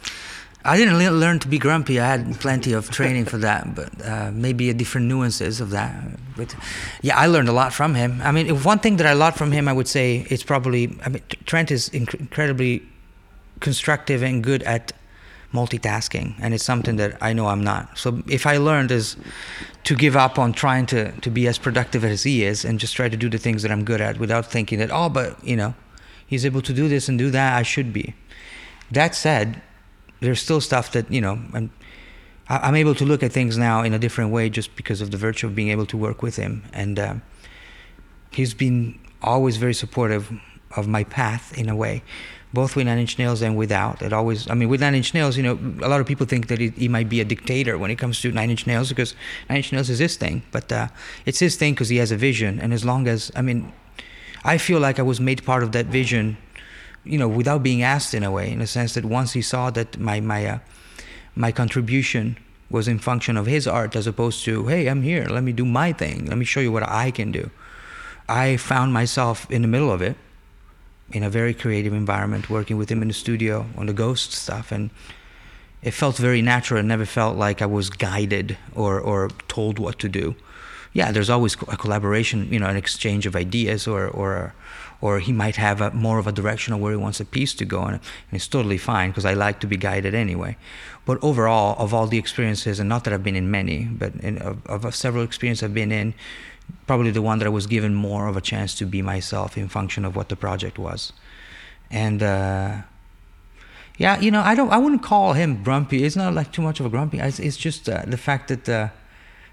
I 0.67 0.79
didn't 0.79 0.97
learn 1.21 1.41
to 1.41 1.49
be 1.49 1.59
grumpy. 1.59 2.01
I 2.01 2.07
had 2.07 2.41
plenty 2.41 2.73
of 2.73 2.89
training 2.91 3.27
for 3.27 3.37
that, 3.37 3.75
but 3.75 3.91
uh, 4.03 4.31
maybe 4.33 4.71
a 4.71 4.75
different 4.75 5.09
nuances 5.09 5.61
of 5.61 5.69
that. 5.71 5.95
But 6.39 6.57
yeah, 7.03 7.19
I 7.19 7.27
learned 7.27 7.51
a 7.51 7.53
lot 7.53 7.75
from 7.75 7.95
him. 7.95 8.23
I 8.23 8.33
mean, 8.33 8.49
one 8.63 8.79
thing 8.79 8.97
that 8.97 9.07
I 9.07 9.13
learned 9.13 9.37
from 9.37 9.53
him, 9.53 9.69
I 9.69 9.75
would 9.75 9.89
say, 9.89 10.27
it's 10.31 10.43
probably. 10.43 10.99
I 11.05 11.11
mean, 11.11 11.23
Trent 11.45 11.71
is 11.71 11.91
inc- 11.91 12.19
incredibly 12.19 12.83
constructive 13.61 14.23
and 14.23 14.43
good 14.43 14.63
at 14.63 14.93
multitasking, 15.55 16.35
and 16.41 16.53
it's 16.53 16.65
something 16.65 16.97
that 16.97 17.17
I 17.23 17.33
know 17.33 17.47
I'm 17.47 17.63
not. 17.63 17.97
So 17.97 18.23
if 18.29 18.47
I 18.47 18.59
learned 18.59 18.91
is 18.91 19.17
to 19.85 19.95
give 19.95 20.17
up 20.17 20.39
on 20.39 20.53
trying 20.53 20.87
to 20.87 21.13
to 21.13 21.31
be 21.31 21.47
as 21.47 21.59
productive 21.59 22.05
as 22.05 22.25
he 22.25 22.45
is, 22.45 22.65
and 22.65 22.81
just 22.81 22.95
try 22.95 23.09
to 23.09 23.17
do 23.17 23.31
the 23.31 23.39
things 23.39 23.63
that 23.63 23.71
I'm 23.71 23.85
good 23.85 24.01
at, 24.01 24.19
without 24.19 24.47
thinking 24.51 24.79
that 24.81 24.91
oh, 24.91 25.09
but 25.09 25.43
you 25.43 25.57
know, 25.57 25.75
he's 26.27 26.45
able 26.45 26.63
to 26.63 26.73
do 26.73 26.89
this 26.89 27.09
and 27.09 27.19
do 27.19 27.31
that. 27.31 27.57
I 27.57 27.63
should 27.63 27.93
be. 27.93 28.15
That 28.91 29.15
said 29.15 29.63
there's 30.21 30.41
still 30.41 30.61
stuff 30.61 30.93
that 30.93 31.11
you 31.11 31.21
know 31.21 31.39
I'm, 31.53 31.71
I'm 32.49 32.75
able 32.75 32.95
to 32.97 33.05
look 33.05 33.23
at 33.23 33.33
things 33.33 33.57
now 33.57 33.83
in 33.83 33.95
a 33.95 33.99
different 33.99 34.33
way 34.33 34.51
just 34.51 34.75
because 34.77 35.01
of 35.01 35.11
the 35.11 35.17
virtue 35.17 35.47
of 35.47 35.55
being 35.55 35.69
able 35.69 35.87
to 35.87 35.97
work 35.97 36.23
with 36.23 36.37
him 36.37 36.65
and 36.73 36.99
uh, 36.99 37.15
he's 38.31 38.55
been 38.55 38.99
always 39.23 39.57
very 39.57 39.75
supportive 39.75 40.33
of 40.77 40.89
my 40.89 41.05
path 41.05 41.57
in 41.57 41.69
a 41.69 41.77
way 41.77 42.03
both 42.55 42.77
with 42.77 42.87
nine 42.87 42.99
inch 42.99 43.19
nails 43.19 43.43
and 43.43 43.57
without. 43.57 44.01
It 44.03 44.13
always 44.13 44.49
i 44.51 44.55
mean 44.55 44.69
with 44.69 44.81
nine 44.81 44.95
inch 44.95 45.13
nails 45.15 45.37
you 45.37 45.43
know 45.43 45.59
a 45.87 45.89
lot 45.89 46.01
of 46.01 46.07
people 46.07 46.27
think 46.27 46.47
that 46.49 46.59
he, 46.59 46.89
might 46.89 47.09
be 47.09 47.21
a 47.21 47.25
dictator 47.25 47.77
when 47.77 47.91
it 47.91 47.99
comes 47.99 48.21
to 48.23 48.31
nine 48.31 48.51
inch 48.51 48.67
nails 48.67 48.89
because 48.89 49.15
nine 49.49 49.59
inch 49.59 49.73
nails 49.73 49.91
is 49.91 49.99
his 49.99 50.17
thing 50.17 50.43
but 50.53 50.71
uh, 50.73 50.89
it's 51.27 51.41
his 51.41 51.57
thing 51.57 51.73
because 51.75 51.89
he 51.89 51.99
has 51.99 52.11
a 52.13 52.17
vision. 52.17 52.61
And 52.61 52.73
as 52.73 52.85
long 52.85 53.09
as 53.09 53.33
i 53.37 53.43
mean 53.43 53.73
i 54.45 54.57
feel 54.59 54.81
like 54.87 54.99
i 54.99 55.03
was 55.03 55.21
made 55.21 55.45
part 55.45 55.63
of 55.63 55.73
that 55.73 55.87
vision 55.87 56.37
you 57.05 57.19
know, 57.19 57.29
without 57.29 57.63
being 57.63 57.83
asked 57.83 58.15
in 58.15 58.25
a 58.25 58.31
way, 58.31 58.51
in 58.51 58.61
a 58.61 58.67
sense 58.67 58.95
that 58.95 59.05
once 59.05 59.33
he 59.33 59.43
saw 59.43 59.71
that 59.71 59.99
my 59.99 60.21
my 60.21 60.47
uh, 60.47 60.59
my 61.37 61.53
contribution 61.53 62.37
was 62.71 62.89
in 62.89 62.99
function 62.99 63.37
of 63.37 63.47
his 63.47 63.67
art 63.69 63.95
as 63.95 64.07
opposed 64.07 64.45
to, 64.45 64.67
hey, 64.67 64.87
I'm 64.87 65.03
here, 65.03 65.27
let 65.27 65.43
me 65.43 65.53
do 65.53 65.65
my 65.65 65.93
thing, 65.93 66.27
let 66.27 66.39
me 66.39 66.45
show 66.45 66.61
you 66.61 66.73
what 66.73 66.89
I 66.89 67.11
can 67.11 67.31
do. 67.31 67.51
I 68.29 68.57
found 68.57 68.93
myself 68.93 69.49
in 69.51 69.63
the 69.63 69.69
middle 69.69 69.93
of 69.93 70.01
it, 70.01 70.17
in 71.15 71.23
a 71.23 71.31
very 71.31 71.55
creative 71.55 71.93
environment, 71.93 72.51
working 72.51 72.77
with 72.77 72.91
him 72.91 73.01
in 73.01 73.09
the 73.09 73.15
studio 73.15 73.67
on 73.77 73.87
the 73.87 73.93
Ghost 73.93 74.33
stuff, 74.33 74.73
and 74.73 74.91
it 75.83 75.93
felt 75.93 76.17
very 76.17 76.43
natural. 76.43 76.81
It 76.81 76.87
never 76.87 77.07
felt 77.07 77.37
like 77.37 77.63
I 77.63 77.67
was 77.67 77.89
guided 77.89 78.59
or 78.75 79.01
or 79.01 79.31
told 79.49 79.79
what 79.79 79.99
to 80.01 80.09
do. 80.09 80.35
Yeah, 80.93 81.13
there's 81.13 81.31
always 81.31 81.55
a 81.69 81.77
collaboration, 81.77 82.53
you 82.53 82.59
know, 82.59 82.69
an 82.69 82.77
exchange 82.77 83.27
of 83.27 83.37
ideas, 83.37 83.87
or 83.87 84.09
or 84.09 84.55
or 85.01 85.21
he 85.21 85.33
might 85.33 85.57
have 85.57 85.81
a, 85.81 85.91
more 85.91 86.19
of 86.19 86.27
a 86.27 86.33
direction 86.33 86.73
of 86.73 86.81
where 86.81 86.93
he 86.93 86.97
wants 86.97 87.21
a 87.21 87.25
piece 87.25 87.55
to 87.55 87.65
go, 87.65 87.83
and, 87.85 88.01
it's 88.33 88.49
totally 88.49 88.79
fine 88.79 89.11
because 89.11 89.27
I 89.27 89.35
like 89.35 89.61
to 89.61 89.67
be 89.67 89.77
guided 89.77 90.15
anyway. 90.15 90.57
But 91.05 91.23
overall, 91.23 91.77
of 91.79 91.93
all 91.93 92.07
the 92.07 92.19
experiences, 92.19 92.81
and 92.81 92.89
not 92.89 93.05
that 93.05 93.13
I've 93.13 93.23
been 93.23 93.37
in 93.37 93.51
many, 93.51 93.85
but 93.85 94.15
in, 94.17 94.39
of, 94.39 94.67
of 94.67 94.95
several 94.95 95.23
experiences 95.23 95.63
I've 95.63 95.75
been 95.75 95.93
in, 95.93 96.15
probably 96.87 97.11
the 97.11 97.23
one 97.23 97.39
that 97.39 97.47
I 97.47 97.51
was 97.51 97.67
given 97.67 97.95
more 97.95 98.29
of 98.29 98.37
a 98.37 98.41
chance 98.41 98.75
to 98.77 98.87
be 98.87 99.03
myself 99.03 99.57
in 99.57 99.69
function 99.69 100.05
of 100.05 100.17
what 100.17 100.29
the 100.29 100.37
project 100.37 100.79
was. 100.79 101.13
And 101.91 102.23
uh, 102.23 102.83
yeah, 103.97 104.19
you 104.21 104.31
know, 104.31 104.41
I 104.41 104.55
don't, 104.55 104.71
I 104.71 104.79
wouldn't 104.79 105.03
call 105.03 105.33
him 105.35 105.63
grumpy. 105.63 106.05
It's 106.05 106.17
not 106.17 106.35
like 106.35 106.53
too 106.53 106.63
much 106.63 106.81
of 106.81 106.87
a 106.87 106.89
grumpy. 106.89 107.19
It's, 107.19 107.39
it's 107.39 107.57
just 107.57 107.89
uh, 107.89 108.03
the 108.07 108.17
fact 108.17 108.49
that 108.49 108.69
uh, 108.69 108.89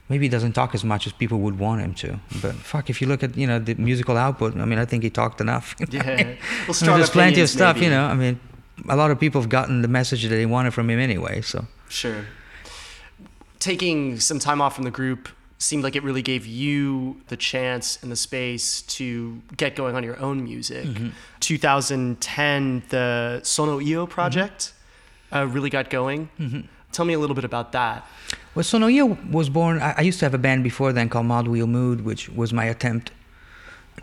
maybe 0.09 0.25
he 0.25 0.29
doesn't 0.29 0.53
talk 0.53 0.73
as 0.73 0.83
much 0.83 1.05
as 1.07 1.13
people 1.13 1.39
would 1.39 1.59
want 1.59 1.81
him 1.81 1.93
to. 1.95 2.19
But 2.41 2.55
fuck, 2.55 2.89
if 2.89 3.01
you 3.01 3.07
look 3.07 3.23
at 3.23 3.37
you 3.37 3.47
know 3.47 3.59
the 3.59 3.75
musical 3.75 4.17
output, 4.17 4.57
I 4.57 4.65
mean, 4.65 4.79
I 4.79 4.85
think 4.85 5.03
he 5.03 5.09
talked 5.09 5.41
enough. 5.41 5.75
Yeah, 5.91 6.03
well, 6.67 6.77
I 6.81 6.85
mean, 6.87 6.97
there's 6.97 7.09
plenty 7.09 7.41
of 7.41 7.49
stuff. 7.49 7.75
maybe. 7.75 7.85
You 7.85 7.91
know, 7.91 8.05
I 8.05 8.15
mean, 8.15 8.39
a 8.89 8.95
lot 8.95 9.11
of 9.11 9.19
people 9.19 9.41
have 9.41 9.49
gotten 9.49 9.81
the 9.81 9.87
message 9.87 10.23
that 10.23 10.29
they 10.29 10.45
wanted 10.45 10.73
from 10.73 10.89
him 10.89 10.99
anyway. 10.99 11.41
So 11.41 11.65
Sure. 11.89 12.25
Taking 13.59 14.19
some 14.19 14.39
time 14.39 14.59
off 14.61 14.73
from 14.75 14.85
the 14.85 14.91
group 14.91 15.29
seemed 15.61 15.83
like 15.83 15.95
it 15.95 16.03
really 16.03 16.21
gave 16.21 16.45
you 16.45 17.21
the 17.27 17.37
chance 17.37 18.01
and 18.01 18.11
the 18.11 18.15
space 18.15 18.81
to 18.83 19.41
get 19.57 19.75
going 19.75 19.95
on 19.95 20.03
your 20.03 20.19
own 20.19 20.43
music. 20.43 20.87
2010, 21.39 22.83
the 22.89 23.39
Sonoio 23.43 24.09
project 24.09 24.73
uh, 25.33 25.47
really 25.47 25.69
got 25.69 25.89
going. 25.89 26.29
Tell 26.91 27.05
me 27.05 27.13
a 27.13 27.19
little 27.19 27.35
bit 27.35 27.45
about 27.45 27.71
that. 27.71 28.05
Well, 28.53 28.63
Sonoio 28.63 29.31
was 29.31 29.49
born. 29.49 29.81
I, 29.81 29.95
I 29.97 30.01
used 30.01 30.19
to 30.19 30.25
have 30.25 30.33
a 30.33 30.37
band 30.37 30.63
before 30.63 30.91
then 30.91 31.07
called 31.07 31.25
Modwheelmood, 31.25 32.03
which 32.03 32.27
was 32.29 32.51
my 32.51 32.65
attempt 32.65 33.11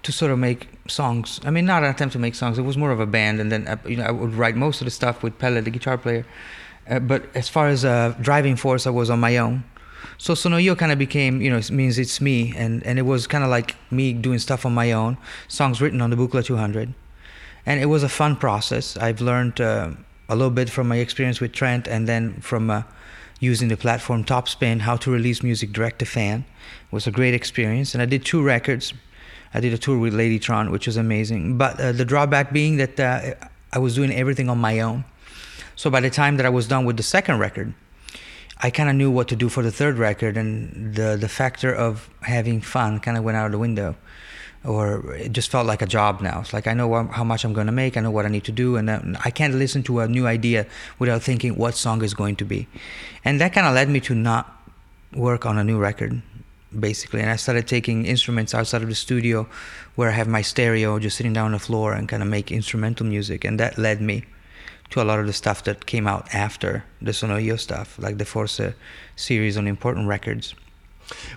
to 0.02 0.12
sort 0.12 0.30
of 0.30 0.38
make 0.38 0.68
songs. 0.86 1.40
I 1.44 1.50
mean, 1.50 1.66
not 1.66 1.82
an 1.82 1.90
attempt 1.90 2.12
to 2.12 2.18
make 2.18 2.34
songs. 2.34 2.58
It 2.58 2.62
was 2.62 2.76
more 2.78 2.90
of 2.90 3.00
a 3.00 3.06
band, 3.06 3.40
and 3.40 3.52
then 3.52 3.66
uh, 3.68 3.76
you 3.86 3.96
know 3.96 4.04
I 4.04 4.10
would 4.10 4.34
write 4.34 4.56
most 4.56 4.80
of 4.80 4.86
the 4.86 4.90
stuff 4.90 5.22
with 5.22 5.38
Pelle, 5.38 5.60
the 5.60 5.70
guitar 5.70 5.98
player. 5.98 6.24
Uh, 6.88 6.98
but 6.98 7.24
as 7.34 7.48
far 7.48 7.68
as 7.68 7.84
a 7.84 8.16
driving 8.20 8.56
force, 8.56 8.86
I 8.86 8.90
was 8.90 9.10
on 9.10 9.20
my 9.20 9.36
own. 9.36 9.64
So 10.16 10.34
Sonoio 10.34 10.76
kind 10.76 10.92
of 10.92 10.98
became, 10.98 11.40
you 11.40 11.50
know, 11.50 11.58
it 11.58 11.70
means 11.70 11.98
it's 11.98 12.20
me, 12.20 12.54
and 12.56 12.82
and 12.84 12.98
it 12.98 13.02
was 13.02 13.26
kind 13.26 13.44
of 13.44 13.50
like 13.50 13.76
me 13.90 14.12
doing 14.12 14.38
stuff 14.38 14.66
on 14.66 14.74
my 14.74 14.92
own, 14.92 15.16
songs 15.48 15.80
written 15.80 16.00
on 16.00 16.10
the 16.10 16.16
Buchla 16.16 16.44
200, 16.44 16.92
and 17.66 17.80
it 17.80 17.86
was 17.86 18.02
a 18.02 18.08
fun 18.08 18.36
process. 18.36 18.96
I've 18.96 19.20
learned 19.20 19.60
uh, 19.60 19.90
a 20.28 20.36
little 20.36 20.50
bit 20.50 20.70
from 20.70 20.88
my 20.88 20.96
experience 20.96 21.40
with 21.40 21.52
Trent, 21.52 21.86
and 21.86 22.08
then 22.08 22.40
from 22.40 22.70
uh, 22.70 22.82
using 23.40 23.68
the 23.68 23.76
platform 23.76 24.24
Topspin, 24.24 24.80
how 24.80 24.96
to 24.96 25.10
release 25.10 25.42
music 25.42 25.72
direct 25.72 26.00
to 26.00 26.06
fan. 26.06 26.44
It 26.86 26.92
was 26.92 27.06
a 27.06 27.10
great 27.10 27.34
experience, 27.34 27.94
and 27.94 28.02
I 28.02 28.06
did 28.06 28.24
two 28.24 28.42
records. 28.42 28.92
I 29.54 29.60
did 29.60 29.72
a 29.72 29.78
tour 29.78 29.98
with 29.98 30.14
Ladytron, 30.14 30.70
which 30.70 30.86
was 30.86 30.96
amazing. 30.96 31.56
But 31.56 31.80
uh, 31.80 31.92
the 31.92 32.04
drawback 32.04 32.52
being 32.52 32.76
that 32.76 33.00
uh, 33.00 33.34
I 33.72 33.78
was 33.78 33.94
doing 33.94 34.12
everything 34.12 34.50
on 34.50 34.58
my 34.58 34.80
own. 34.80 35.04
So 35.76 35.90
by 35.90 36.00
the 36.00 36.10
time 36.10 36.36
that 36.36 36.46
I 36.46 36.48
was 36.48 36.66
done 36.66 36.84
with 36.84 36.96
the 36.96 37.02
second 37.02 37.38
record, 37.38 37.72
I 38.60 38.70
kind 38.70 38.88
of 38.88 38.96
knew 38.96 39.10
what 39.10 39.28
to 39.28 39.36
do 39.36 39.48
for 39.48 39.62
the 39.62 39.70
third 39.70 39.98
record, 39.98 40.36
and 40.36 40.94
the 40.94 41.16
the 41.16 41.28
factor 41.28 41.72
of 41.72 42.08
having 42.22 42.60
fun 42.60 42.98
kind 42.98 43.16
of 43.16 43.22
went 43.22 43.36
out 43.36 43.46
of 43.46 43.52
the 43.52 43.58
window, 43.58 43.94
or 44.64 45.14
it 45.14 45.32
just 45.32 45.50
felt 45.50 45.66
like 45.66 45.80
a 45.80 45.86
job 45.86 46.20
now. 46.20 46.40
It's 46.40 46.52
like 46.52 46.66
I 46.66 46.74
know 46.74 47.06
how 47.18 47.24
much 47.24 47.44
I'm 47.44 47.52
going 47.52 47.68
to 47.68 47.72
make, 47.72 47.96
I 47.96 48.00
know 48.00 48.10
what 48.10 48.26
I 48.26 48.28
need 48.28 48.44
to 48.44 48.52
do, 48.52 48.76
and 48.76 48.90
I 49.24 49.30
can't 49.30 49.54
listen 49.54 49.82
to 49.84 50.00
a 50.00 50.08
new 50.08 50.26
idea 50.26 50.66
without 50.98 51.22
thinking 51.22 51.54
what 51.54 51.74
song 51.76 52.02
is 52.02 52.14
going 52.14 52.36
to 52.36 52.44
be, 52.44 52.66
and 53.24 53.40
that 53.40 53.52
kind 53.52 53.66
of 53.66 53.74
led 53.74 53.88
me 53.88 54.00
to 54.00 54.14
not 54.14 54.44
work 55.14 55.46
on 55.46 55.56
a 55.56 55.64
new 55.64 55.78
record, 55.78 56.20
basically. 56.78 57.20
And 57.20 57.30
I 57.30 57.36
started 57.36 57.68
taking 57.68 58.06
instruments 58.06 58.54
outside 58.54 58.82
of 58.82 58.88
the 58.88 58.94
studio, 58.94 59.46
where 59.94 60.08
I 60.10 60.12
have 60.12 60.28
my 60.28 60.42
stereo, 60.42 60.98
just 60.98 61.16
sitting 61.16 61.32
down 61.32 61.46
on 61.46 61.52
the 61.52 61.58
floor 61.60 61.92
and 61.92 62.08
kind 62.08 62.22
of 62.22 62.28
make 62.28 62.50
instrumental 62.50 63.06
music, 63.06 63.44
and 63.44 63.60
that 63.60 63.78
led 63.78 64.00
me 64.02 64.24
to 64.90 65.02
a 65.02 65.04
lot 65.04 65.18
of 65.18 65.26
the 65.26 65.32
stuff 65.32 65.64
that 65.64 65.86
came 65.86 66.06
out 66.06 66.32
after 66.34 66.84
the 67.02 67.12
Sonoio 67.12 67.58
stuff, 67.58 67.98
like 67.98 68.18
the 68.18 68.24
Forse 68.24 68.60
series 69.16 69.56
on 69.56 69.66
important 69.66 70.08
records. 70.08 70.54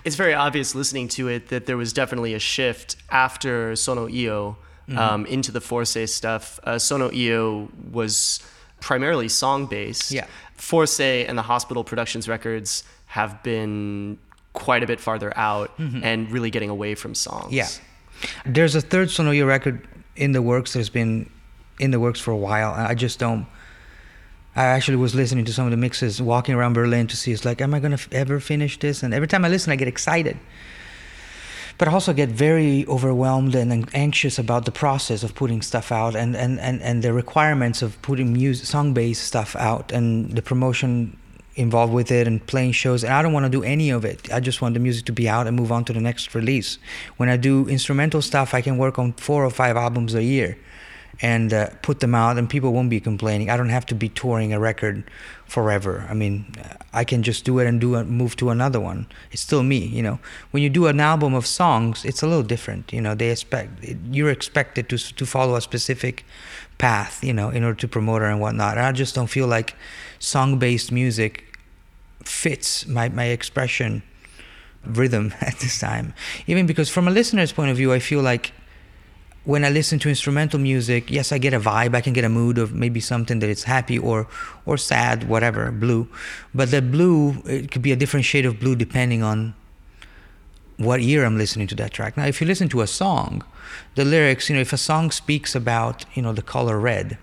It's 0.04 0.16
very 0.16 0.34
obvious 0.34 0.74
listening 0.74 1.08
to 1.08 1.28
it 1.28 1.48
that 1.48 1.66
there 1.66 1.76
was 1.76 1.92
definitely 1.92 2.34
a 2.34 2.38
shift 2.38 2.96
after 3.10 3.72
Sonoio 3.72 4.56
um, 4.96 5.26
into 5.26 5.52
the 5.52 5.60
Forse 5.60 5.96
stuff. 6.06 6.60
Uh, 6.64 6.72
Sonoio 6.72 7.68
was 7.90 8.40
primarily 8.80 9.28
song 9.28 9.66
based. 9.66 10.10
Yeah. 10.10 10.26
Forse 10.56 11.00
and 11.00 11.38
the 11.38 11.42
Hospital 11.42 11.84
Productions 11.84 12.28
records 12.28 12.84
have 13.06 13.42
been 13.42 14.18
quite 14.52 14.82
a 14.82 14.86
bit 14.86 15.00
farther 15.00 15.32
out 15.36 15.70
and 15.78 16.30
really 16.30 16.50
getting 16.50 16.70
away 16.70 16.94
from 16.94 17.14
songs. 17.14 17.52
Yeah. 17.52 17.68
There's 18.44 18.74
a 18.74 18.80
third 18.80 19.08
Sonoio 19.08 19.46
record 19.46 19.86
in 20.16 20.32
the 20.32 20.42
works. 20.42 20.74
There's 20.74 20.90
been 20.90 21.30
in 21.78 21.90
the 21.90 22.00
works 22.00 22.20
for 22.20 22.30
a 22.30 22.36
while. 22.36 22.72
I 22.72 22.94
just 22.94 23.18
don't. 23.18 23.46
I 24.54 24.64
actually 24.64 24.98
was 24.98 25.14
listening 25.14 25.46
to 25.46 25.52
some 25.52 25.64
of 25.64 25.70
the 25.70 25.78
mixes, 25.78 26.20
walking 26.20 26.54
around 26.54 26.74
Berlin 26.74 27.06
to 27.06 27.16
see. 27.16 27.32
It's 27.32 27.44
like, 27.44 27.60
am 27.62 27.72
I 27.72 27.80
gonna 27.80 27.94
f- 27.94 28.08
ever 28.12 28.38
finish 28.38 28.78
this? 28.78 29.02
And 29.02 29.14
every 29.14 29.28
time 29.28 29.44
I 29.44 29.48
listen, 29.48 29.72
I 29.72 29.76
get 29.76 29.88
excited, 29.88 30.38
but 31.78 31.88
I 31.88 31.92
also 31.92 32.12
get 32.12 32.28
very 32.28 32.86
overwhelmed 32.86 33.54
and 33.54 33.88
anxious 33.94 34.38
about 34.38 34.66
the 34.66 34.72
process 34.72 35.22
of 35.22 35.34
putting 35.34 35.62
stuff 35.62 35.90
out 35.90 36.14
and 36.14 36.36
and 36.36 36.60
and, 36.60 36.82
and 36.82 37.02
the 37.02 37.12
requirements 37.12 37.80
of 37.80 38.00
putting 38.02 38.32
music, 38.32 38.66
song-based 38.66 39.22
stuff 39.22 39.56
out, 39.56 39.90
and 39.90 40.32
the 40.36 40.42
promotion 40.42 41.16
involved 41.54 41.92
with 41.92 42.10
it 42.10 42.26
and 42.26 42.46
playing 42.46 42.72
shows 42.72 43.04
and 43.04 43.12
I 43.12 43.20
don't 43.20 43.32
want 43.32 43.44
to 43.44 43.50
do 43.50 43.62
any 43.62 43.90
of 43.90 44.04
it. 44.04 44.32
I 44.32 44.40
just 44.40 44.62
want 44.62 44.74
the 44.74 44.80
music 44.80 45.04
to 45.06 45.12
be 45.12 45.28
out 45.28 45.46
and 45.46 45.54
move 45.54 45.70
on 45.70 45.84
to 45.84 45.92
the 45.92 46.00
next 46.00 46.34
release. 46.34 46.78
When 47.18 47.28
I 47.28 47.36
do 47.36 47.68
instrumental 47.68 48.22
stuff, 48.22 48.54
I 48.54 48.62
can 48.62 48.78
work 48.78 48.98
on 48.98 49.12
four 49.12 49.44
or 49.44 49.50
five 49.50 49.76
albums 49.76 50.14
a 50.14 50.22
year 50.22 50.56
and 51.20 51.52
uh, 51.52 51.68
put 51.82 52.00
them 52.00 52.14
out 52.14 52.38
and 52.38 52.48
people 52.48 52.72
won't 52.72 52.90
be 52.90 53.00
complaining. 53.00 53.50
I 53.50 53.56
don't 53.56 53.68
have 53.68 53.86
to 53.86 53.94
be 53.94 54.08
touring 54.08 54.52
a 54.52 54.58
record 54.58 55.04
forever. 55.46 56.06
I 56.08 56.14
mean, 56.14 56.46
I 56.92 57.04
can 57.04 57.22
just 57.22 57.44
do 57.44 57.58
it 57.58 57.66
and 57.66 57.80
do 57.80 58.02
move 58.04 58.36
to 58.36 58.50
another 58.50 58.80
one. 58.80 59.06
It's 59.30 59.42
still 59.42 59.62
me, 59.62 59.78
you 59.78 60.02
know. 60.02 60.18
When 60.50 60.62
you 60.62 60.70
do 60.70 60.86
an 60.86 61.00
album 61.00 61.34
of 61.34 61.46
songs, 61.46 62.04
it's 62.04 62.22
a 62.22 62.26
little 62.26 62.42
different. 62.42 62.92
You 62.92 63.02
know, 63.02 63.14
they 63.14 63.30
expect 63.30 63.84
you're 64.10 64.30
expected 64.30 64.88
to 64.88 64.98
to 64.98 65.26
follow 65.26 65.56
a 65.56 65.60
specific 65.60 66.24
path, 66.78 67.22
you 67.22 67.34
know, 67.34 67.50
in 67.50 67.62
order 67.62 67.78
to 67.78 67.88
promote 67.88 68.22
it 68.22 68.26
and 68.26 68.40
whatnot. 68.40 68.78
And 68.78 68.86
I 68.86 68.92
just 68.92 69.14
don't 69.14 69.28
feel 69.28 69.46
like 69.46 69.76
song-based 70.18 70.90
music 70.90 71.44
fits 72.24 72.86
my 72.86 73.08
my 73.10 73.26
expression 73.26 74.02
rhythm 74.84 75.34
at 75.40 75.58
this 75.60 75.78
time. 75.78 76.14
Even 76.46 76.66
because 76.66 76.88
from 76.88 77.06
a 77.06 77.10
listener's 77.10 77.52
point 77.52 77.70
of 77.70 77.76
view, 77.76 77.92
I 77.92 77.98
feel 77.98 78.22
like 78.22 78.52
when 79.44 79.64
I 79.64 79.70
listen 79.70 79.98
to 80.00 80.08
instrumental 80.08 80.60
music, 80.60 81.10
yes, 81.10 81.32
I 81.32 81.38
get 81.38 81.52
a 81.52 81.58
vibe. 81.58 81.96
I 81.96 82.00
can 82.00 82.12
get 82.12 82.24
a 82.24 82.28
mood 82.28 82.58
of 82.58 82.74
maybe 82.74 83.00
something 83.00 83.40
that 83.40 83.50
is 83.50 83.64
happy 83.64 83.98
or 83.98 84.28
or 84.64 84.76
sad, 84.76 85.28
whatever, 85.28 85.70
blue. 85.72 86.08
But 86.54 86.70
the 86.70 86.80
blue, 86.80 87.42
it 87.46 87.70
could 87.70 87.82
be 87.82 87.92
a 87.92 87.96
different 87.96 88.24
shade 88.24 88.46
of 88.46 88.60
blue 88.60 88.76
depending 88.76 89.22
on 89.22 89.54
what 90.76 91.02
year 91.02 91.24
I'm 91.24 91.38
listening 91.38 91.66
to 91.68 91.74
that 91.76 91.92
track. 91.92 92.16
Now, 92.16 92.26
if 92.26 92.40
you 92.40 92.46
listen 92.46 92.68
to 92.70 92.80
a 92.82 92.86
song, 92.86 93.42
the 93.94 94.04
lyrics, 94.04 94.48
you 94.48 94.54
know, 94.54 94.62
if 94.62 94.72
a 94.72 94.78
song 94.78 95.10
speaks 95.10 95.54
about, 95.54 96.04
you 96.14 96.22
know, 96.22 96.32
the 96.32 96.42
color 96.42 96.78
red, 96.78 97.18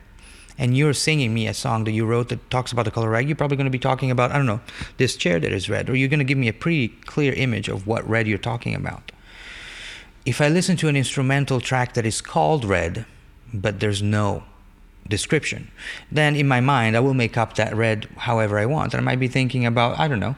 and 0.57 0.78
you're 0.78 0.93
singing 0.93 1.34
me 1.34 1.47
a 1.47 1.53
song 1.53 1.86
that 1.86 1.91
you 1.91 2.05
wrote 2.05 2.28
that 2.30 2.49
talks 2.49 2.74
about 2.74 2.84
the 2.84 2.91
color 2.91 3.09
red, 3.09 3.28
you're 3.28 3.36
probably 3.36 3.55
going 3.55 3.65
to 3.65 3.72
be 3.72 3.80
talking 3.80 4.11
about, 4.11 4.32
I 4.32 4.38
don't 4.38 4.45
know, 4.45 4.59
this 4.97 5.15
chair 5.15 5.39
that 5.39 5.53
is 5.53 5.70
red, 5.70 5.89
or 5.89 5.95
you're 5.95 6.09
going 6.09 6.20
to 6.20 6.26
give 6.26 6.38
me 6.38 6.49
a 6.49 6.53
pretty 6.53 6.89
clear 6.89 7.32
image 7.34 7.70
of 7.70 7.88
what 7.88 8.07
red 8.09 8.28
you're 8.28 8.38
talking 8.38 8.76
about 8.76 9.13
if 10.26 10.41
I 10.41 10.47
listen 10.47 10.76
to 10.78 10.88
an 10.88 10.95
instrumental 10.95 11.61
track 11.61 11.93
that 11.93 12.05
is 12.05 12.22
called 12.22 12.65
red, 12.65 13.05
but 13.53 13.80
there's 13.80 14.01
no 14.01 14.43
description, 15.07 15.72
then 16.11 16.36
in 16.36 16.47
my 16.47 16.61
mind 16.61 16.95
I 16.95 16.99
will 16.99 17.15
make 17.15 17.36
up 17.36 17.55
that 17.55 17.76
red 17.76 18.07
however 18.15 18.59
I 18.59 18.65
want. 18.65 18.93
And 18.93 19.01
I 19.01 19.03
might 19.03 19.20
be 19.20 19.28
thinking 19.28 19.65
about, 19.65 19.99
I 19.99 20.07
don't 20.07 20.20
know, 20.20 20.36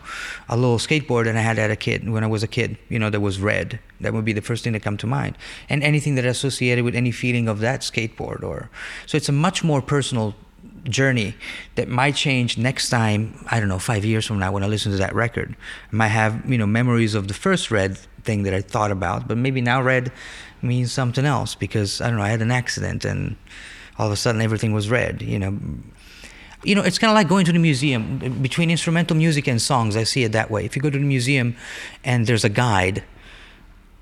a 0.48 0.56
little 0.56 0.78
skateboard 0.78 1.26
that 1.26 1.36
I 1.36 1.42
had 1.42 1.60
as 1.60 1.70
a 1.70 1.76
kid 1.76 2.10
when 2.10 2.24
I 2.24 2.28
was 2.28 2.42
a 2.42 2.48
kid, 2.48 2.78
you 2.90 2.98
know, 2.98 3.10
that 3.10 3.20
was 3.20 3.40
red. 3.40 3.80
That 4.00 4.14
would 4.14 4.26
be 4.26 4.34
the 4.34 4.42
first 4.42 4.64
thing 4.64 4.74
that 4.74 4.82
come 4.82 4.98
to 4.98 5.08
mind. 5.08 5.38
And 5.70 5.84
anything 5.84 6.16
that 6.16 6.26
associated 6.26 6.86
with 6.86 6.96
any 6.96 7.12
feeling 7.12 7.48
of 7.48 7.60
that 7.60 7.82
skateboard 7.82 8.44
or 8.44 8.70
so 9.06 9.18
it's 9.18 9.30
a 9.30 9.34
much 9.34 9.64
more 9.64 9.82
personal 9.82 10.36
journey 10.84 11.36
that 11.76 11.88
might 11.88 12.16
change 12.16 12.58
next 12.58 12.90
time 12.90 13.46
i 13.50 13.60
don't 13.60 13.70
know 13.70 13.80
five 13.80 14.04
years 14.04 14.26
from 14.26 14.40
now 14.40 14.52
when 14.52 14.64
i 14.64 14.68
listen 14.68 14.92
to 14.92 14.98
that 14.98 15.14
record 15.14 15.56
i 15.92 15.96
might 15.96 16.08
have 16.08 16.50
you 16.50 16.58
know 16.58 16.66
memories 16.66 17.14
of 17.14 17.28
the 17.28 17.34
first 17.34 17.70
red 17.70 18.00
thing 18.24 18.44
that 18.44 18.54
i 18.54 18.62
thought 18.62 18.92
about 18.92 19.28
but 19.28 19.38
maybe 19.38 19.62
now 19.62 19.82
red 19.82 20.12
means 20.62 20.92
something 20.92 21.26
else 21.26 21.56
because 21.56 22.02
i 22.02 22.08
don't 22.08 22.18
know 22.18 22.24
i 22.24 22.30
had 22.30 22.42
an 22.42 22.52
accident 22.52 23.06
and 23.06 23.36
all 23.98 24.08
of 24.08 24.14
a 24.14 24.16
sudden 24.16 24.42
everything 24.42 24.74
was 24.74 24.90
red 24.90 25.22
you 25.22 25.40
know. 25.40 25.58
You 26.64 26.76
know 26.76 26.84
it's 26.84 27.00
kind 27.00 27.10
of 27.10 27.16
like 27.16 27.28
going 27.28 27.46
to 27.46 27.52
the 27.52 27.58
museum. 27.58 28.20
Between 28.40 28.70
instrumental 28.70 29.18
music 29.18 29.48
and 29.48 29.60
songs 29.60 29.98
i 29.98 30.04
see 30.04 30.24
it 30.24 30.32
that 30.34 30.52
way. 30.52 30.64
If 30.64 30.76
you 30.76 30.82
go 30.82 30.92
to 30.92 30.98
the 31.00 31.04
museum 31.04 31.56
and 32.04 32.28
there's 32.28 32.44
a 32.44 32.50
guide 32.50 33.04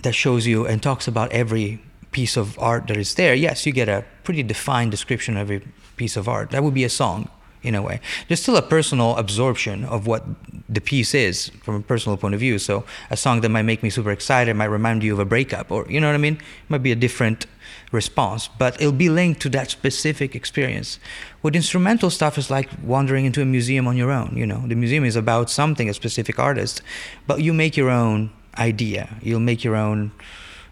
that 0.03 0.13
shows 0.13 0.45
you 0.45 0.67
and 0.67 0.83
talks 0.83 1.07
about 1.07 1.31
every 1.31 1.81
piece 2.11 2.35
of 2.35 2.59
art 2.59 2.87
that 2.87 2.97
is 2.97 3.15
there, 3.15 3.33
yes, 3.33 3.65
you 3.65 3.71
get 3.71 3.87
a 3.87 4.03
pretty 4.25 4.43
defined 4.43 4.91
description 4.91 5.37
of 5.37 5.49
every 5.49 5.65
piece 5.95 6.17
of 6.17 6.27
art. 6.27 6.51
That 6.51 6.63
would 6.63 6.73
be 6.73 6.83
a 6.83 6.89
song 6.89 7.29
in 7.61 7.75
a 7.75 7.81
way. 7.81 7.99
There's 8.27 8.41
still 8.41 8.55
a 8.55 8.61
personal 8.61 9.17
absorption 9.17 9.83
of 9.83 10.07
what 10.07 10.23
the 10.67 10.81
piece 10.81 11.13
is 11.13 11.49
from 11.63 11.75
a 11.75 11.81
personal 11.81 12.17
point 12.17 12.33
of 12.33 12.39
view. 12.39 12.59
So 12.59 12.85
a 13.09 13.17
song 13.17 13.41
that 13.41 13.49
might 13.49 13.63
make 13.63 13.83
me 13.83 13.89
super 13.89 14.11
excited 14.11 14.55
might 14.55 14.65
remind 14.65 15.03
you 15.03 15.13
of 15.13 15.19
a 15.19 15.25
breakup, 15.25 15.71
or 15.71 15.85
you 15.89 15.99
know 15.99 16.07
what 16.07 16.15
I 16.15 16.19
mean? 16.19 16.35
It 16.35 16.69
might 16.69 16.83
be 16.83 16.91
a 16.91 16.95
different 16.95 17.45
response, 17.91 18.47
but 18.47 18.79
it'll 18.79 18.91
be 18.91 19.09
linked 19.09 19.41
to 19.41 19.49
that 19.49 19.71
specific 19.71 20.35
experience. 20.35 20.99
With 21.41 21.55
instrumental 21.55 22.09
stuff, 22.09 22.37
is 22.37 22.49
like 22.49 22.69
wandering 22.83 23.25
into 23.25 23.41
a 23.41 23.45
museum 23.45 23.87
on 23.87 23.97
your 23.97 24.11
own. 24.11 24.33
You 24.35 24.45
know, 24.45 24.63
the 24.67 24.75
museum 24.75 25.03
is 25.03 25.15
about 25.15 25.49
something, 25.49 25.89
a 25.89 25.93
specific 25.93 26.39
artist, 26.39 26.81
but 27.27 27.41
you 27.41 27.53
make 27.53 27.75
your 27.75 27.89
own 27.89 28.31
idea. 28.57 29.17
You'll 29.21 29.39
make 29.39 29.63
your 29.63 29.75
own. 29.75 30.11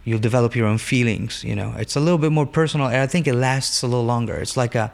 You'll 0.03 0.19
develop 0.19 0.55
your 0.55 0.67
own 0.67 0.77
feelings. 0.77 1.43
You 1.43 1.55
know, 1.55 1.73
it's 1.77 1.97
a 1.97 1.99
little 1.99 2.17
bit 2.17 2.31
more 2.31 2.45
personal, 2.45 2.88
and 2.88 2.97
I 2.97 3.07
think 3.07 3.27
it 3.27 3.33
lasts 3.33 3.81
a 3.81 3.88
little 3.88 4.05
longer. 4.05 4.35
It's 4.35 4.55
like 4.55 4.75
a 4.75 4.91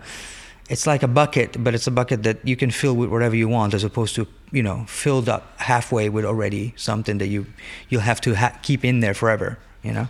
it's 0.73 0.87
like 0.87 1.03
a 1.03 1.07
bucket, 1.07 1.63
but 1.63 1.75
it's 1.75 1.85
a 1.85 1.91
bucket 1.91 2.23
that 2.23 2.37
you 2.43 2.55
can 2.55 2.71
fill 2.71 2.95
with 2.95 3.09
whatever 3.09 3.35
you 3.35 3.47
want, 3.47 3.75
as 3.75 3.83
opposed 3.83 4.15
to 4.15 4.27
you 4.51 4.63
know 4.63 4.85
filled 4.87 5.29
up 5.29 5.43
halfway 5.59 6.09
with 6.09 6.25
already 6.25 6.73
something 6.75 7.19
that 7.19 7.27
you 7.27 7.45
you'll 7.89 8.07
have 8.11 8.19
to 8.21 8.33
ha- 8.33 8.57
keep 8.63 8.83
in 8.83 8.99
there 8.99 9.13
forever. 9.13 9.59
You 9.83 9.93
know. 9.93 10.07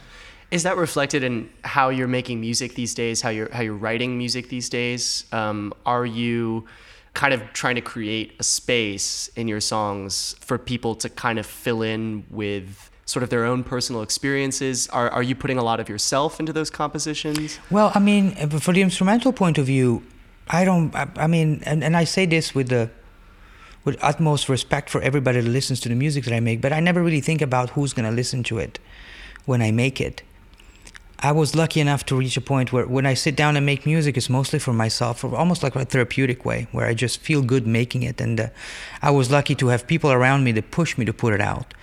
Is 0.52 0.64
that 0.64 0.78
reflected 0.78 1.24
in 1.24 1.50
how 1.64 1.90
you're 1.90 2.14
making 2.20 2.40
music 2.40 2.76
these 2.76 2.94
days? 2.94 3.22
How 3.22 3.30
you're 3.30 3.52
how 3.52 3.62
you're 3.62 3.82
writing 3.88 4.18
music 4.18 4.48
these 4.48 4.70
days? 4.70 5.26
Um, 5.32 5.74
are 5.86 6.06
you 6.06 6.66
kind 7.14 7.34
of 7.34 7.42
trying 7.54 7.76
to 7.76 7.82
create 7.82 8.34
a 8.40 8.44
space 8.44 9.30
in 9.36 9.48
your 9.48 9.62
songs 9.62 10.36
for 10.40 10.58
people 10.58 10.96
to 10.96 11.10
kind 11.10 11.38
of 11.40 11.46
fill 11.46 11.82
in 11.84 12.26
with 12.30 12.90
sort 13.06 13.22
of 13.22 13.30
their 13.30 13.44
own 13.44 13.64
personal 13.64 14.02
experiences? 14.02 14.88
Are 14.90 15.10
are 15.10 15.24
you 15.24 15.36
putting 15.36 15.58
a 15.58 15.64
lot 15.64 15.82
of 15.82 15.90
yourself 15.90 16.40
into 16.40 16.54
those 16.54 16.70
compositions? 16.70 17.60
Well, 17.70 17.92
I 17.94 18.00
mean, 18.00 18.26
for 18.66 18.72
the 18.72 18.82
instrumental 18.82 19.34
point 19.34 19.58
of 19.58 19.66
view, 19.66 20.04
I 20.48 20.66
don't. 20.66 20.94
I, 20.96 21.08
I 21.16 21.28
mean, 21.28 21.62
and, 21.66 21.84
and 21.84 21.96
I 21.96 22.04
say 22.04 22.26
this 22.26 22.54
with 22.54 22.70
the 22.70 22.90
with 23.84 23.98
utmost 24.02 24.48
respect 24.50 24.90
for 24.90 25.02
everybody 25.02 25.42
that 25.42 25.50
listens 25.50 25.80
to 25.82 25.90
the 25.90 25.96
music 25.96 26.24
that 26.26 26.34
I 26.34 26.40
make, 26.40 26.62
but 26.62 26.72
I 26.72 26.80
never 26.80 27.04
really 27.04 27.22
think 27.22 27.42
about 27.42 27.72
who's 27.72 27.94
going 27.94 28.10
to 28.10 28.16
listen 28.16 28.44
to 28.44 28.58
it 28.58 28.80
when 29.46 29.62
I 29.62 29.72
make 29.72 30.00
it. 30.00 30.24
I 31.20 31.32
was 31.32 31.56
lucky 31.56 31.80
enough 31.80 32.06
to 32.08 32.18
reach 32.18 32.36
a 32.36 32.42
point 32.42 32.74
where 32.74 32.86
when 32.86 33.06
I 33.06 33.14
sit 33.14 33.38
down 33.38 33.56
and 33.56 33.66
make 33.66 33.86
music, 33.86 34.18
it's 34.18 34.30
mostly 34.30 34.60
for 34.60 34.74
myself, 34.74 35.24
almost 35.24 35.64
like 35.64 35.74
a 35.76 35.86
therapeutic 35.86 36.44
way, 36.44 36.68
where 36.74 36.86
I 36.86 36.94
just 36.94 37.22
feel 37.22 37.42
good 37.42 37.66
making 37.66 38.04
it. 38.04 38.20
And 38.20 38.40
uh, 38.40 38.48
I 39.02 39.12
was 39.12 39.32
lucky 39.32 39.56
to 39.56 39.68
have 39.68 39.88
people 39.88 40.12
around 40.12 40.44
me 40.44 40.52
that 40.54 40.72
pushed 40.72 40.98
me 40.98 41.06
to 41.06 41.14
put 41.14 41.34
it 41.34 41.40
out 41.40 41.74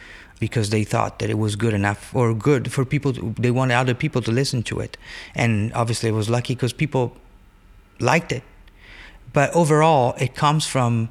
because 0.41 0.69
they 0.69 0.85
thought 0.85 1.21
that 1.21 1.31
it 1.31 1.39
was 1.39 1.57
good 1.57 1.73
enough 1.73 2.15
or 2.15 2.35
good 2.35 2.71
for 2.71 2.85
people. 2.85 3.15
To, 3.15 3.35
they 3.39 3.51
wanted 3.51 3.75
other 3.75 3.95
people 3.95 4.21
to 4.23 4.31
listen 4.31 4.63
to 4.65 4.81
it. 4.81 4.99
And 5.35 5.73
obviously, 5.73 6.11
I 6.11 6.13
was 6.13 6.29
lucky 6.29 6.55
because 6.55 6.75
people 6.75 7.17
liked 8.01 8.33
it 8.33 8.43
but 9.33 9.55
overall, 9.55 10.15
it 10.19 10.35
comes 10.35 10.67
from 10.67 11.09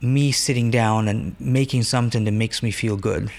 me 0.00 0.32
sitting 0.32 0.70
down 0.70 1.08
and 1.08 1.38
making 1.38 1.82
something 1.82 2.24
that 2.24 2.32
makes 2.32 2.62
me 2.62 2.70
feel 2.70 2.96
good. 2.96 3.30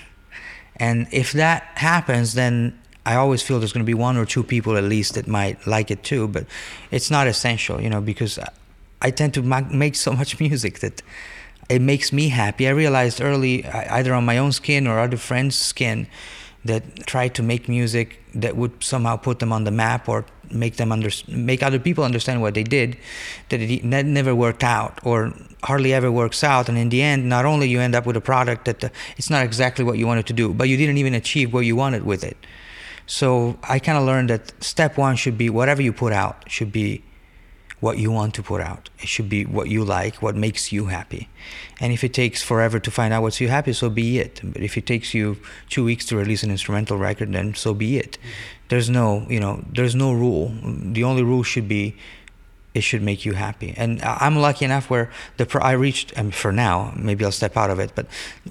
And 0.75 1.07
if 1.11 1.31
that 1.33 1.63
happens, 1.75 2.33
then 2.33 2.79
I 3.05 3.15
always 3.15 3.41
feel 3.41 3.59
there's 3.59 3.73
going 3.73 3.85
to 3.85 3.89
be 3.89 3.95
one 3.95 4.17
or 4.17 4.25
two 4.25 4.43
people 4.43 4.77
at 4.77 4.83
least 4.83 5.15
that 5.15 5.27
might 5.27 5.65
like 5.65 5.89
it 5.89 6.03
too, 6.03 6.27
but 6.27 6.45
it's 6.91 7.09
not 7.09 7.27
essential, 7.27 7.81
you 7.81 7.89
know, 7.89 8.01
because 8.01 8.37
I 9.01 9.09
tend 9.09 9.33
to 9.35 9.41
make 9.41 9.95
so 9.95 10.13
much 10.13 10.39
music 10.39 10.79
that 10.79 11.01
it 11.69 11.81
makes 11.81 12.13
me 12.13 12.29
happy. 12.29 12.67
I 12.67 12.71
realized 12.71 13.21
early, 13.21 13.65
either 13.65 14.13
on 14.13 14.25
my 14.25 14.37
own 14.37 14.51
skin 14.51 14.85
or 14.87 14.99
other 14.99 15.17
friends' 15.17 15.55
skin, 15.55 16.07
that 16.65 17.07
tried 17.07 17.33
to 17.35 17.43
make 17.43 17.67
music 17.67 18.19
that 18.35 18.55
would 18.55 18.83
somehow 18.83 19.17
put 19.17 19.39
them 19.39 19.51
on 19.51 19.63
the 19.63 19.71
map 19.71 20.07
or 20.07 20.25
make 20.51 20.75
them 20.75 20.91
under, 20.91 21.09
make 21.27 21.63
other 21.63 21.79
people 21.79 22.03
understand 22.03 22.41
what 22.41 22.53
they 22.53 22.63
did, 22.63 22.97
that 23.49 23.61
it 23.61 23.83
never 23.83 24.35
worked 24.35 24.63
out 24.63 24.99
or 25.03 25.33
hardly 25.63 25.93
ever 25.93 26.11
works 26.11 26.43
out. 26.43 26.69
And 26.69 26.77
in 26.77 26.89
the 26.89 27.01
end, 27.01 27.27
not 27.27 27.45
only 27.45 27.67
you 27.67 27.79
end 27.79 27.95
up 27.95 28.05
with 28.05 28.15
a 28.15 28.21
product 28.21 28.65
that 28.65 28.83
uh, 28.83 28.89
it's 29.17 29.29
not 29.29 29.43
exactly 29.43 29.83
what 29.83 29.97
you 29.97 30.05
wanted 30.05 30.27
to 30.27 30.33
do, 30.33 30.53
but 30.53 30.69
you 30.69 30.77
didn't 30.77 30.97
even 30.97 31.15
achieve 31.15 31.53
what 31.53 31.61
you 31.61 31.75
wanted 31.75 32.03
with 32.03 32.23
it. 32.23 32.37
So 33.07 33.57
I 33.63 33.79
kind 33.79 33.97
of 33.97 34.03
learned 34.03 34.29
that 34.29 34.63
step 34.63 34.97
one 34.97 35.15
should 35.15 35.37
be 35.37 35.49
whatever 35.49 35.81
you 35.81 35.91
put 35.91 36.13
out 36.13 36.49
should 36.49 36.71
be 36.71 37.03
what 37.81 37.97
you 37.97 38.11
want 38.11 38.33
to 38.35 38.43
put 38.43 38.61
out. 38.61 38.89
It 38.99 39.09
should 39.09 39.27
be 39.27 39.43
what 39.43 39.67
you 39.67 39.83
like, 39.83 40.21
what 40.21 40.35
makes 40.35 40.71
you 40.71 40.85
happy. 40.85 41.27
And 41.81 41.91
if 41.91 42.03
it 42.03 42.13
takes 42.13 42.41
forever 42.41 42.79
to 42.79 42.91
find 42.91 43.13
out 43.13 43.23
what's 43.23 43.41
you 43.41 43.49
happy, 43.49 43.73
so 43.73 43.89
be 43.89 44.19
it. 44.19 44.39
But 44.43 44.61
if 44.61 44.77
it 44.77 44.85
takes 44.85 45.13
you 45.13 45.37
two 45.69 45.83
weeks 45.83 46.05
to 46.05 46.15
release 46.15 46.43
an 46.43 46.51
instrumental 46.51 46.97
record, 46.97 47.33
then 47.33 47.55
so 47.55 47.73
be 47.73 47.97
it. 47.97 48.17
Mm-hmm. 48.17 48.29
There's 48.69 48.89
no, 48.89 49.25
you 49.27 49.39
know, 49.39 49.65
there's 49.73 49.95
no 49.95 50.13
rule. 50.13 50.53
The 50.63 51.03
only 51.03 51.23
rule 51.23 51.43
should 51.43 51.67
be 51.67 51.95
it 52.73 52.81
should 52.81 53.01
make 53.01 53.25
you 53.25 53.33
happy. 53.33 53.73
And 53.75 54.01
I'm 54.01 54.37
lucky 54.37 54.63
enough 54.63 54.89
where 54.89 55.11
the 55.37 55.45
pro- 55.45 55.61
I 55.61 55.73
reached, 55.73 56.13
and 56.15 56.33
for 56.33 56.53
now, 56.53 56.93
maybe 56.95 57.25
I'll 57.25 57.31
step 57.31 57.57
out 57.57 57.69
of 57.69 57.79
it, 57.79 57.91
but 57.95 58.07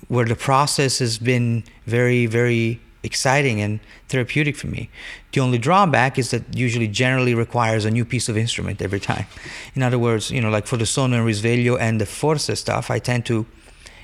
where 0.08 0.26
the 0.26 0.36
process 0.36 0.98
has 0.98 1.18
been 1.18 1.64
very, 1.86 2.26
very 2.26 2.80
exciting 3.02 3.60
and 3.60 3.80
therapeutic 4.08 4.56
for 4.56 4.66
me. 4.66 4.90
The 5.32 5.40
only 5.40 5.58
drawback 5.58 6.18
is 6.18 6.30
that 6.30 6.56
usually 6.56 6.88
generally 6.88 7.34
requires 7.34 7.84
a 7.84 7.90
new 7.90 8.04
piece 8.04 8.28
of 8.28 8.36
instrument 8.36 8.82
every 8.82 9.00
time. 9.00 9.26
In 9.74 9.82
other 9.82 9.98
words, 9.98 10.30
you 10.30 10.40
know, 10.40 10.50
like 10.50 10.66
for 10.66 10.76
the 10.76 10.84
sonno 10.84 11.14
and 11.14 11.26
risveglio 11.26 11.78
and 11.80 12.00
the 12.00 12.06
forse 12.06 12.50
stuff, 12.58 12.90
I 12.90 12.98
tend 12.98 13.26
to 13.26 13.46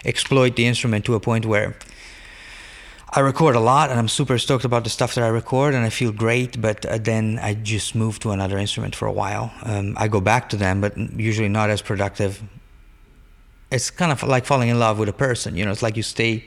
exploit 0.05 0.57
the 0.57 0.67
instrument 0.67 1.05
to 1.05 1.15
a 1.15 1.21
point 1.21 1.45
where 1.45 1.77
I 3.11 3.21
record 3.21 3.55
a 3.55 3.61
lot 3.61 3.91
and 3.91 3.99
I'm 3.99 4.09
super 4.09 4.37
stoked 4.39 4.65
about 4.65 4.85
the 4.85 4.91
stuff 4.91 5.15
that 5.15 5.25
I 5.25 5.29
record 5.29 5.75
and 5.75 5.85
I 5.85 5.91
feel 5.91 6.13
great, 6.13 6.61
but 6.61 6.85
uh, 6.87 6.99
then 6.99 7.39
I 7.41 7.55
just 7.55 7.95
move 7.95 8.19
to 8.21 8.31
another 8.31 8.59
instrument 8.59 8.95
for 8.97 9.07
a 9.07 9.13
while. 9.13 9.53
Um, 9.63 9.95
I 9.97 10.09
go 10.09 10.21
back 10.21 10.49
to 10.51 10.57
them, 10.57 10.81
but 10.81 10.97
usually 10.99 11.49
not 11.49 11.71
as 11.71 11.83
productive. 11.83 12.43
It's 13.71 13.91
kind 13.91 14.13
of 14.13 14.23
like 14.23 14.45
falling 14.45 14.69
in 14.69 14.79
love 14.79 14.99
with 14.99 15.09
a 15.09 15.13
person, 15.13 15.57
you 15.57 15.65
know, 15.65 15.71
it's 15.71 15.83
like 15.83 15.97
you 15.97 16.03
stay 16.03 16.45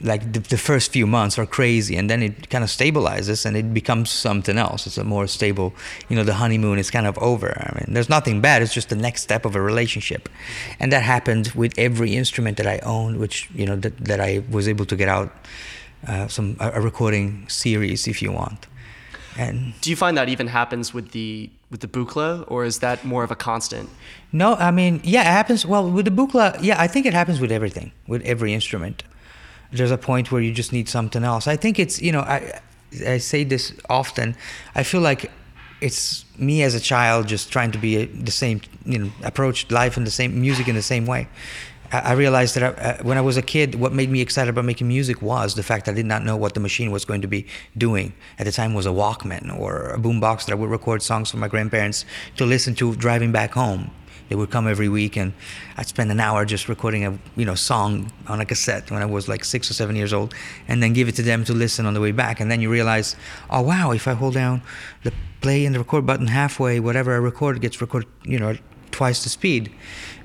like 0.00 0.32
the, 0.32 0.38
the, 0.38 0.56
first 0.56 0.92
few 0.92 1.06
months 1.06 1.38
are 1.38 1.46
crazy 1.46 1.96
and 1.96 2.08
then 2.08 2.22
it 2.22 2.50
kind 2.50 2.62
of 2.62 2.70
stabilizes 2.70 3.44
and 3.44 3.56
it 3.56 3.74
becomes 3.74 4.10
something 4.10 4.56
else 4.56 4.86
it's 4.86 4.98
a 4.98 5.04
more 5.04 5.26
stable 5.26 5.74
you 6.08 6.14
know 6.14 6.22
the 6.22 6.34
honeymoon 6.34 6.78
is 6.78 6.90
kind 6.90 7.06
of 7.06 7.18
over 7.18 7.50
i 7.58 7.74
mean 7.74 7.94
there's 7.94 8.08
nothing 8.08 8.40
bad 8.40 8.62
it's 8.62 8.72
just 8.72 8.90
the 8.90 8.96
next 8.96 9.22
step 9.22 9.44
of 9.44 9.56
a 9.56 9.60
relationship 9.60 10.28
and 10.78 10.92
that 10.92 11.02
happened 11.02 11.48
with 11.54 11.76
every 11.78 12.14
instrument 12.14 12.56
that 12.56 12.66
i 12.66 12.78
owned 12.80 13.18
which 13.18 13.50
you 13.54 13.66
know 13.66 13.76
that, 13.76 13.96
that 13.98 14.20
i 14.20 14.42
was 14.50 14.68
able 14.68 14.84
to 14.84 14.94
get 14.94 15.08
out 15.08 15.32
uh, 16.06 16.28
some 16.28 16.56
a 16.60 16.80
recording 16.80 17.44
series 17.48 18.06
if 18.06 18.22
you 18.22 18.30
want 18.30 18.66
and 19.36 19.74
do 19.80 19.90
you 19.90 19.96
find 19.96 20.16
that 20.16 20.28
even 20.28 20.48
happens 20.48 20.94
with 20.94 21.10
the 21.12 21.50
with 21.70 21.80
the 21.80 21.86
Buchla, 21.86 22.44
or 22.48 22.64
is 22.64 22.78
that 22.78 23.04
more 23.04 23.22
of 23.22 23.30
a 23.30 23.36
constant? 23.36 23.90
No, 24.32 24.54
I 24.54 24.70
mean, 24.70 25.00
yeah, 25.04 25.20
it 25.20 25.26
happens. 25.26 25.66
Well, 25.66 25.88
with 25.88 26.06
the 26.06 26.10
Buchla, 26.10 26.58
yeah, 26.62 26.80
I 26.80 26.88
think 26.88 27.04
it 27.04 27.12
happens 27.12 27.38
with 27.38 27.52
everything, 27.52 27.92
with 28.06 28.22
every 28.22 28.54
instrument 28.54 29.04
there's 29.72 29.90
a 29.90 29.98
point 29.98 30.32
where 30.32 30.40
you 30.40 30.52
just 30.52 30.72
need 30.72 30.88
something 30.88 31.24
else. 31.24 31.46
I 31.46 31.56
think 31.56 31.78
it's 31.78 32.00
you 32.00 32.12
know 32.12 32.20
I 32.20 32.60
I 33.06 33.18
say 33.18 33.44
this 33.44 33.72
often. 33.88 34.36
I 34.74 34.82
feel 34.82 35.00
like 35.00 35.30
it's 35.80 36.24
me 36.36 36.62
as 36.62 36.74
a 36.74 36.80
child 36.80 37.28
just 37.28 37.52
trying 37.52 37.70
to 37.70 37.78
be 37.78 38.04
the 38.06 38.30
same 38.30 38.60
you 38.84 38.98
know 38.98 39.10
approach 39.22 39.70
life 39.70 39.96
in 39.96 40.04
the 40.04 40.10
same 40.10 40.40
music 40.40 40.68
in 40.68 40.74
the 40.74 40.82
same 40.82 41.06
way. 41.06 41.28
I, 41.90 42.12
realized 42.12 42.54
that 42.56 42.62
I, 42.62 42.82
uh, 42.82 43.02
when 43.02 43.16
I 43.16 43.22
was 43.22 43.38
a 43.38 43.42
kid, 43.42 43.76
what 43.76 43.94
made 43.94 44.10
me 44.10 44.20
excited 44.20 44.50
about 44.50 44.66
making 44.66 44.88
music 44.88 45.22
was 45.22 45.54
the 45.54 45.62
fact 45.62 45.88
I 45.88 45.94
did 45.94 46.04
not 46.04 46.22
know 46.22 46.36
what 46.36 46.52
the 46.52 46.60
machine 46.60 46.90
was 46.90 47.06
going 47.06 47.22
to 47.22 47.28
be 47.28 47.46
doing. 47.78 48.12
At 48.38 48.44
the 48.44 48.52
time, 48.52 48.74
was 48.74 48.84
a 48.84 48.90
Walkman 48.90 49.58
or 49.58 49.94
a 49.94 49.98
boombox 49.98 50.44
that 50.44 50.52
I 50.52 50.54
would 50.56 50.68
record 50.68 51.00
songs 51.00 51.30
for 51.30 51.38
my 51.38 51.48
grandparents 51.48 52.04
to 52.36 52.44
listen 52.44 52.74
to 52.74 52.94
driving 52.94 53.32
back 53.32 53.52
home 53.54 53.90
they 54.28 54.36
would 54.36 54.50
come 54.50 54.68
every 54.68 54.88
week, 54.88 55.16
and 55.16 55.32
I'd 55.76 55.86
spend 55.86 56.10
an 56.10 56.20
hour 56.20 56.44
just 56.44 56.68
recording 56.68 57.04
a 57.04 57.18
you 57.36 57.44
know 57.44 57.54
song 57.54 58.12
on 58.26 58.40
a 58.40 58.44
cassette 58.44 58.90
when 58.90 59.02
I 59.02 59.06
was 59.06 59.28
like 59.28 59.44
six 59.44 59.70
or 59.70 59.74
seven 59.74 59.96
years 59.96 60.12
old, 60.12 60.34
and 60.68 60.82
then 60.82 60.92
give 60.92 61.08
it 61.08 61.16
to 61.16 61.22
them 61.22 61.44
to 61.44 61.52
listen 61.52 61.86
on 61.86 61.94
the 61.94 62.00
way 62.00 62.12
back. 62.12 62.40
And 62.40 62.50
then 62.50 62.60
you 62.60 62.70
realize, 62.70 63.16
oh 63.50 63.62
wow, 63.62 63.92
if 63.92 64.06
I 64.06 64.12
hold 64.12 64.34
down 64.34 64.62
the 65.02 65.12
play 65.40 65.64
and 65.64 65.74
the 65.74 65.78
record 65.78 66.04
button 66.06 66.26
halfway, 66.26 66.80
whatever 66.80 67.12
I 67.14 67.18
record 67.18 67.60
gets 67.60 67.80
recorded, 67.80 68.08
you 68.24 68.38
know, 68.38 68.56
twice 68.90 69.22
the 69.22 69.28
speed. 69.28 69.72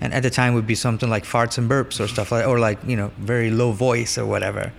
And 0.02 0.14
at 0.14 0.24
the 0.24 0.30
time 0.30 0.54
would 0.54 0.68
be 0.68 0.76
something 0.76 1.10
like 1.10 1.24
farts 1.24 1.58
and 1.58 1.70
burps 1.70 2.00
or 2.00 2.08
stuff 2.08 2.32
like, 2.32 2.46
or 2.46 2.60
like 2.60 2.80
you 2.86 2.96
know, 2.96 3.12
very 3.20 3.52
low 3.52 3.72
voice 3.72 4.18
or 4.18 4.26
whatever 4.26 4.74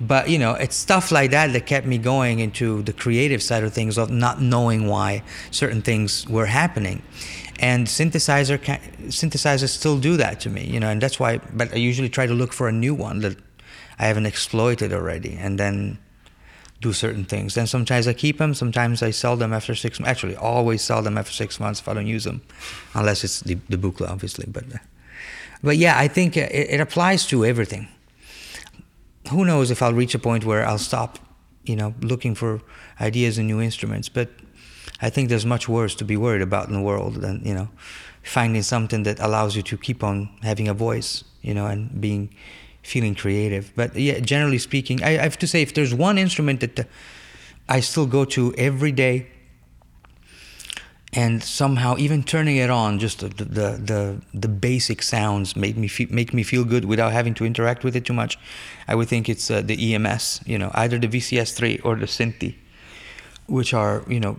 but 0.00 0.28
you 0.28 0.38
know 0.38 0.54
it's 0.54 0.74
stuff 0.74 1.12
like 1.12 1.30
that 1.30 1.52
that 1.52 1.66
kept 1.66 1.86
me 1.86 1.96
going 1.96 2.40
into 2.40 2.82
the 2.82 2.92
creative 2.92 3.42
side 3.42 3.62
of 3.62 3.72
things 3.72 3.96
of 3.98 4.10
not 4.10 4.40
knowing 4.40 4.88
why 4.88 5.22
certain 5.50 5.80
things 5.80 6.26
were 6.28 6.46
happening 6.46 7.02
and 7.62 7.86
synthesizer 7.86 8.60
can, 8.60 8.80
synthesizers 9.06 9.68
still 9.68 9.98
do 9.98 10.16
that 10.16 10.40
to 10.40 10.50
me 10.50 10.64
you 10.64 10.78
know 10.78 10.90
and 10.90 11.00
that's 11.00 11.18
why 11.18 11.38
but 11.54 11.72
i 11.72 11.76
usually 11.76 12.08
try 12.08 12.26
to 12.26 12.34
look 12.34 12.52
for 12.52 12.68
a 12.68 12.72
new 12.72 12.92
one 12.92 13.20
that 13.20 13.36
i 13.98 14.06
haven't 14.06 14.26
exploited 14.26 14.92
already 14.92 15.34
and 15.40 15.58
then 15.58 15.98
do 16.80 16.92
certain 16.92 17.24
things 17.24 17.54
then 17.54 17.66
sometimes 17.66 18.08
i 18.08 18.12
keep 18.12 18.38
them 18.38 18.52
sometimes 18.52 19.02
i 19.02 19.10
sell 19.10 19.36
them 19.36 19.52
after 19.52 19.74
six 19.74 20.00
months 20.00 20.10
actually 20.10 20.36
always 20.36 20.82
sell 20.82 21.00
them 21.00 21.16
after 21.16 21.32
six 21.32 21.60
months 21.60 21.80
if 21.80 21.88
i 21.88 21.94
don't 21.94 22.08
use 22.08 22.24
them 22.24 22.42
unless 22.94 23.24
it's 23.24 23.40
the, 23.40 23.54
the 23.68 23.76
Buchla 23.76 24.10
obviously 24.10 24.46
but 24.48 24.64
uh, 24.74 24.78
but 25.62 25.76
yeah 25.76 25.96
i 25.96 26.08
think 26.08 26.36
uh, 26.36 26.40
it, 26.50 26.74
it 26.74 26.80
applies 26.80 27.24
to 27.26 27.44
everything 27.44 27.86
who 29.30 29.44
knows 29.44 29.70
if 29.70 29.80
i'll 29.80 29.94
reach 29.94 30.14
a 30.14 30.18
point 30.18 30.44
where 30.44 30.66
i'll 30.66 30.78
stop 30.78 31.20
you 31.64 31.76
know, 31.76 31.94
looking 32.00 32.34
for 32.34 32.60
ideas 33.00 33.38
and 33.38 33.46
new 33.46 33.60
instruments. 33.60 34.08
But 34.08 34.30
I 35.02 35.10
think 35.10 35.28
there's 35.28 35.44
much 35.44 35.68
worse 35.68 35.94
to 35.96 36.04
be 36.04 36.16
worried 36.16 36.42
about 36.42 36.68
in 36.68 36.74
the 36.74 36.80
world 36.80 37.16
than 37.16 37.42
you 37.44 37.54
know, 37.54 37.68
finding 38.22 38.62
something 38.62 39.02
that 39.02 39.18
allows 39.20 39.56
you 39.56 39.62
to 39.62 39.76
keep 39.76 40.02
on 40.02 40.30
having 40.42 40.68
a 40.68 40.74
voice, 40.74 41.24
you 41.42 41.52
know, 41.52 41.66
and 41.66 42.00
being 42.00 42.34
feeling 42.82 43.14
creative. 43.14 43.72
But 43.74 43.96
yeah, 43.96 44.20
generally 44.20 44.58
speaking, 44.58 45.02
I, 45.02 45.18
I 45.18 45.22
have 45.22 45.38
to 45.38 45.46
say, 45.46 45.60
if 45.60 45.74
there's 45.74 45.92
one 45.92 46.18
instrument 46.18 46.60
that 46.60 46.88
I 47.68 47.80
still 47.80 48.06
go 48.06 48.24
to 48.26 48.54
every 48.56 48.92
day 48.92 49.26
and 51.12 51.42
somehow 51.42 51.96
even 51.98 52.22
turning 52.22 52.56
it 52.56 52.70
on 52.70 52.98
just 52.98 53.20
the 53.20 53.28
the 53.28 53.78
the, 53.84 54.22
the 54.32 54.48
basic 54.48 55.02
sounds 55.02 55.54
make 55.56 55.76
me 55.76 55.88
feel, 55.88 56.08
make 56.10 56.32
me 56.32 56.42
feel 56.42 56.64
good 56.64 56.84
without 56.86 57.12
having 57.12 57.34
to 57.34 57.44
interact 57.44 57.84
with 57.84 57.94
it 57.94 58.04
too 58.06 58.14
much 58.14 58.38
i 58.88 58.94
would 58.94 59.08
think 59.08 59.28
it's 59.28 59.50
uh, 59.50 59.60
the 59.60 59.94
ems 59.94 60.40
you 60.46 60.58
know 60.58 60.70
either 60.74 60.98
the 60.98 61.08
vcs3 61.08 61.84
or 61.84 61.96
the 61.96 62.06
synthi 62.06 62.54
which 63.46 63.74
are 63.74 64.04
you 64.08 64.20
know 64.20 64.38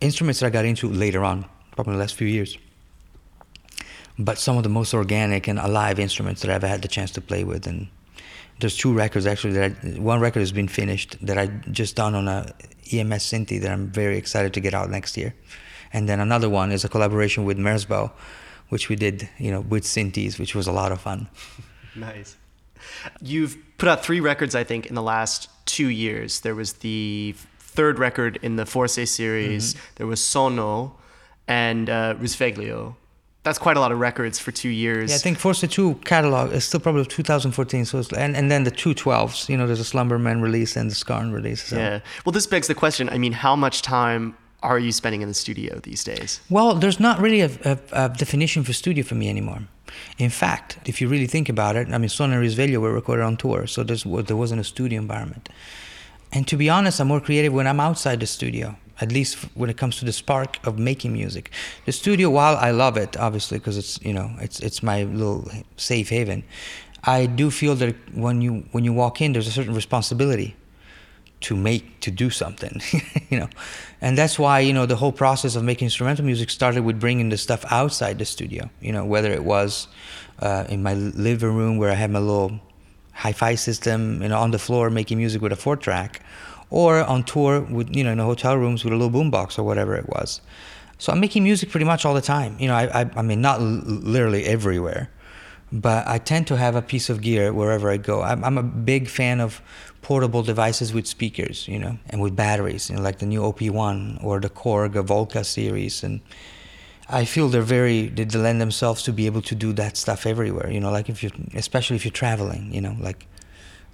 instruments 0.00 0.40
that 0.40 0.46
i 0.46 0.50
got 0.50 0.64
into 0.64 0.88
later 0.88 1.24
on 1.24 1.44
probably 1.72 1.94
the 1.94 1.98
last 1.98 2.14
few 2.14 2.26
years 2.28 2.58
but 4.18 4.38
some 4.38 4.56
of 4.56 4.62
the 4.62 4.68
most 4.68 4.94
organic 4.94 5.46
and 5.46 5.58
alive 5.58 5.98
instruments 5.98 6.42
that 6.42 6.50
i've 6.50 6.62
had 6.62 6.82
the 6.82 6.88
chance 6.88 7.10
to 7.10 7.20
play 7.20 7.44
with 7.44 7.66
and 7.66 7.88
there's 8.60 8.76
two 8.76 8.92
records 8.92 9.26
actually 9.26 9.52
that 9.52 9.72
I, 9.84 9.88
one 10.00 10.20
record 10.20 10.40
has 10.40 10.52
been 10.52 10.68
finished 10.68 11.16
that 11.26 11.38
i 11.38 11.46
just 11.70 11.96
done 11.96 12.14
on 12.14 12.28
a 12.28 12.52
ems 12.92 13.24
synthi 13.24 13.60
that 13.60 13.70
i'm 13.70 13.88
very 13.88 14.16
excited 14.16 14.54
to 14.54 14.60
get 14.60 14.74
out 14.74 14.90
next 14.90 15.16
year 15.16 15.34
and 15.92 16.08
then 16.08 16.20
another 16.20 16.48
one 16.48 16.72
is 16.72 16.84
a 16.84 16.88
collaboration 16.88 17.44
with 17.44 17.58
Merzbow, 17.58 18.12
which 18.68 18.88
we 18.88 18.96
did, 18.96 19.28
you 19.38 19.50
know, 19.50 19.60
with 19.60 19.84
Synthes, 19.84 20.38
which 20.38 20.54
was 20.54 20.66
a 20.66 20.72
lot 20.72 20.92
of 20.92 21.00
fun. 21.00 21.28
nice. 21.94 22.36
You've 23.20 23.56
put 23.78 23.88
out 23.88 24.04
three 24.04 24.20
records, 24.20 24.54
I 24.54 24.64
think, 24.64 24.86
in 24.86 24.94
the 24.94 25.02
last 25.02 25.48
two 25.64 25.88
years. 25.88 26.40
There 26.40 26.54
was 26.54 26.74
the 26.74 27.34
third 27.76 27.98
record 27.98 28.38
in 28.42 28.56
the 28.56 28.66
Force 28.66 28.98
series. 29.10 29.74
Mm-hmm. 29.74 29.86
There 29.96 30.06
was 30.06 30.20
Sonno 30.20 30.92
and 31.46 31.88
uh, 31.88 32.14
Risveglio. 32.14 32.96
That's 33.44 33.58
quite 33.58 33.76
a 33.76 33.80
lot 33.80 33.92
of 33.92 34.00
records 34.00 34.40
for 34.40 34.50
two 34.50 34.70
years. 34.70 35.10
Yeah, 35.10 35.16
I 35.16 35.18
think 35.20 35.38
Forse 35.38 35.60
2 35.60 35.94
catalog 36.04 36.52
is 36.52 36.64
still 36.64 36.80
probably 36.80 37.04
2014. 37.04 37.84
So 37.84 38.02
and, 38.16 38.34
and 38.36 38.50
then 38.50 38.64
the 38.64 38.72
212s, 38.72 39.48
you 39.48 39.56
know, 39.56 39.68
there's 39.68 39.78
a 39.78 39.84
Slumberman 39.84 40.42
release 40.42 40.74
and 40.76 40.90
the 40.90 40.96
Scarn 40.96 41.30
release. 41.30 41.62
So. 41.62 41.76
Yeah. 41.76 42.00
Well, 42.24 42.32
this 42.32 42.48
begs 42.48 42.66
the 42.66 42.74
question. 42.74 43.08
I 43.08 43.18
mean, 43.18 43.30
how 43.30 43.54
much 43.54 43.82
time 43.82 44.36
are 44.64 44.80
you 44.80 44.90
spending 44.90 45.22
in 45.22 45.28
the 45.28 45.34
studio 45.34 45.78
these 45.84 46.02
days? 46.02 46.40
Well, 46.50 46.74
there's 46.74 46.98
not 46.98 47.20
really 47.20 47.42
a, 47.42 47.50
a, 47.64 47.78
a 47.92 48.08
definition 48.08 48.64
for 48.64 48.72
studio 48.72 49.04
for 49.04 49.14
me 49.14 49.28
anymore. 49.28 49.60
In 50.18 50.30
fact, 50.30 50.78
if 50.84 51.00
you 51.00 51.06
really 51.06 51.28
think 51.28 51.48
about 51.48 51.76
it, 51.76 51.86
I 51.88 51.98
mean, 51.98 52.08
Sonno 52.08 52.34
and 52.34 52.42
Risveglio 52.42 52.80
were 52.80 52.92
recorded 52.92 53.22
on 53.22 53.36
tour, 53.36 53.68
so 53.68 53.84
there 53.84 54.36
wasn't 54.36 54.60
a 54.60 54.64
studio 54.64 55.00
environment. 55.00 55.48
And 56.36 56.46
to 56.48 56.56
be 56.58 56.68
honest, 56.68 57.00
I'm 57.00 57.08
more 57.08 57.22
creative 57.22 57.54
when 57.54 57.66
I'm 57.66 57.80
outside 57.80 58.20
the 58.20 58.26
studio, 58.26 58.76
at 59.00 59.10
least 59.10 59.36
when 59.54 59.70
it 59.70 59.78
comes 59.78 59.96
to 60.00 60.04
the 60.04 60.12
spark 60.12 60.58
of 60.66 60.78
making 60.78 61.14
music. 61.14 61.50
The 61.86 61.92
studio, 61.92 62.28
while 62.28 62.56
I 62.56 62.72
love 62.72 62.98
it, 62.98 63.16
obviously, 63.16 63.56
because 63.56 63.78
it's 63.78 63.98
you 64.02 64.12
know 64.12 64.28
it's 64.38 64.60
it's 64.60 64.82
my 64.82 65.04
little 65.04 65.50
safe 65.78 66.10
haven, 66.10 66.44
I 67.04 67.24
do 67.24 67.50
feel 67.50 67.74
that 67.76 67.94
when 68.14 68.42
you 68.42 68.66
when 68.72 68.84
you 68.84 68.92
walk 68.92 69.22
in, 69.22 69.32
there's 69.32 69.48
a 69.48 69.50
certain 69.50 69.74
responsibility 69.74 70.54
to 71.40 71.56
make 71.56 72.00
to 72.00 72.10
do 72.10 72.30
something 72.30 72.80
you 73.28 73.38
know 73.38 73.48
and 74.00 74.16
that's 74.16 74.38
why 74.38 74.58
you 74.58 74.72
know 74.72 74.86
the 74.86 74.96
whole 74.96 75.12
process 75.12 75.54
of 75.54 75.62
making 75.62 75.84
instrumental 75.84 76.24
music 76.24 76.48
started 76.48 76.82
with 76.82 76.98
bringing 76.98 77.28
the 77.28 77.36
stuff 77.36 77.62
outside 77.70 78.18
the 78.18 78.24
studio 78.24 78.70
you 78.80 78.90
know 78.90 79.04
whether 79.04 79.30
it 79.30 79.44
was 79.44 79.86
uh, 80.38 80.64
in 80.70 80.82
my 80.82 80.94
living 80.94 81.54
room 81.54 81.76
where 81.76 81.90
i 81.90 81.94
had 81.94 82.10
my 82.10 82.18
little 82.18 82.58
hi-fi 83.16 83.54
system 83.54 84.22
you 84.22 84.28
know 84.28 84.38
on 84.38 84.50
the 84.50 84.58
floor 84.58 84.90
making 84.90 85.18
music 85.18 85.42
with 85.42 85.52
a 85.52 85.56
four 85.56 85.76
track 85.76 86.20
or 86.70 87.02
on 87.04 87.22
tour 87.24 87.60
with 87.60 87.94
you 87.94 88.04
know 88.04 88.12
in 88.12 88.18
hotel 88.18 88.56
rooms 88.56 88.84
with 88.84 88.92
a 88.92 88.96
little 88.96 89.10
boombox 89.10 89.58
or 89.58 89.62
whatever 89.62 89.94
it 89.96 90.08
was 90.08 90.40
so 90.98 91.12
i'm 91.12 91.20
making 91.20 91.42
music 91.42 91.70
pretty 91.70 91.86
much 91.86 92.04
all 92.04 92.14
the 92.14 92.20
time 92.20 92.56
you 92.58 92.68
know 92.68 92.74
i, 92.74 93.02
I, 93.02 93.10
I 93.16 93.22
mean 93.22 93.40
not 93.40 93.60
l- 93.60 93.82
literally 94.16 94.44
everywhere 94.44 95.10
but 95.72 96.06
I 96.06 96.18
tend 96.18 96.46
to 96.48 96.56
have 96.56 96.76
a 96.76 96.82
piece 96.82 97.10
of 97.10 97.20
gear 97.20 97.52
wherever 97.52 97.90
I 97.90 97.96
go. 97.96 98.22
I'm, 98.22 98.44
I'm, 98.44 98.56
a 98.56 98.62
big 98.62 99.08
fan 99.08 99.40
of 99.40 99.60
portable 100.00 100.42
devices 100.42 100.94
with 100.94 101.06
speakers, 101.06 101.66
you 101.66 101.78
know, 101.78 101.98
and 102.08 102.22
with 102.22 102.36
batteries, 102.36 102.88
you 102.88 102.96
know, 102.96 103.02
like 103.02 103.18
the 103.18 103.26
new 103.26 103.40
OP1 103.40 104.22
or 104.22 104.38
the 104.38 104.48
Korg 104.48 104.92
Volca 104.92 105.44
series. 105.44 106.04
And 106.04 106.20
I 107.08 107.24
feel 107.24 107.48
they're 107.48 107.62
very, 107.62 108.08
they 108.08 108.24
lend 108.24 108.60
themselves 108.60 109.02
to 109.04 109.12
be 109.12 109.26
able 109.26 109.42
to 109.42 109.54
do 109.54 109.72
that 109.74 109.96
stuff 109.96 110.26
everywhere, 110.26 110.70
you 110.70 110.80
know, 110.80 110.90
like 110.90 111.08
if 111.08 111.22
you, 111.22 111.30
especially 111.54 111.96
if 111.96 112.04
you're 112.04 112.12
traveling, 112.12 112.72
you 112.72 112.80
know, 112.80 112.96
like 113.00 113.26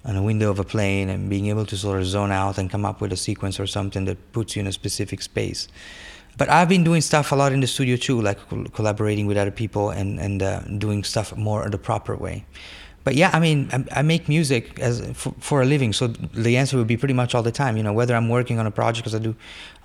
on 0.03 0.15
a 0.15 0.21
window 0.21 0.49
of 0.49 0.59
a 0.59 0.63
plane 0.63 1.09
and 1.09 1.29
being 1.29 1.47
able 1.47 1.65
to 1.65 1.77
sort 1.77 1.99
of 1.99 2.05
zone 2.05 2.31
out 2.31 2.57
and 2.57 2.69
come 2.69 2.85
up 2.85 3.01
with 3.01 3.13
a 3.13 3.17
sequence 3.17 3.59
or 3.59 3.67
something 3.67 4.05
that 4.05 4.31
puts 4.33 4.55
you 4.55 4.61
in 4.61 4.67
a 4.67 4.71
specific 4.71 5.21
space. 5.21 5.67
But 6.37 6.49
I've 6.49 6.67
been 6.67 6.83
doing 6.83 7.01
stuff 7.01 7.31
a 7.31 7.35
lot 7.35 7.53
in 7.53 7.59
the 7.59 7.67
studio 7.67 7.95
too, 7.95 8.19
like 8.19 8.39
collaborating 8.73 9.27
with 9.27 9.37
other 9.37 9.51
people 9.51 9.91
and, 9.91 10.19
and 10.19 10.41
uh, 10.41 10.61
doing 10.61 11.03
stuff 11.03 11.35
more 11.37 11.65
in 11.65 11.71
the 11.71 11.77
proper 11.77 12.15
way 12.15 12.45
but 13.03 13.15
yeah, 13.15 13.31
I 13.33 13.39
mean, 13.39 13.69
I, 13.73 13.99
I 13.99 14.01
make 14.01 14.29
music 14.29 14.79
as 14.79 15.05
for, 15.13 15.33
for, 15.39 15.61
a 15.61 15.65
living, 15.65 15.91
so 15.91 16.07
the 16.07 16.57
answer 16.57 16.77
would 16.77 16.87
be 16.87 16.95
pretty 16.95 17.13
much 17.13 17.35
all 17.35 17.43
the 17.43 17.51
time. 17.51 17.75
You 17.75 17.83
know, 17.83 17.93
whether 17.93 18.15
I'm 18.15 18.29
working 18.29 18.59
on 18.59 18.67
a 18.67 18.71
project, 18.71 19.03
because 19.03 19.15
I 19.15 19.19
do, 19.19 19.35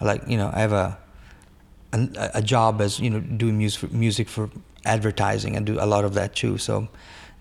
like, 0.00 0.22
you 0.28 0.36
know, 0.36 0.50
I 0.52 0.60
have 0.60 0.72
a, 0.72 0.98
a, 1.92 2.30
a 2.34 2.42
job 2.42 2.80
as 2.80 3.00
you 3.00 3.10
know 3.10 3.20
doing 3.20 3.58
music 3.58 3.80
for, 3.80 3.94
music 3.94 4.28
for 4.28 4.50
advertising. 4.84 5.56
I 5.56 5.60
do 5.60 5.78
a 5.80 5.86
lot 5.86 6.04
of 6.04 6.14
that 6.14 6.34
too. 6.34 6.58
So 6.58 6.88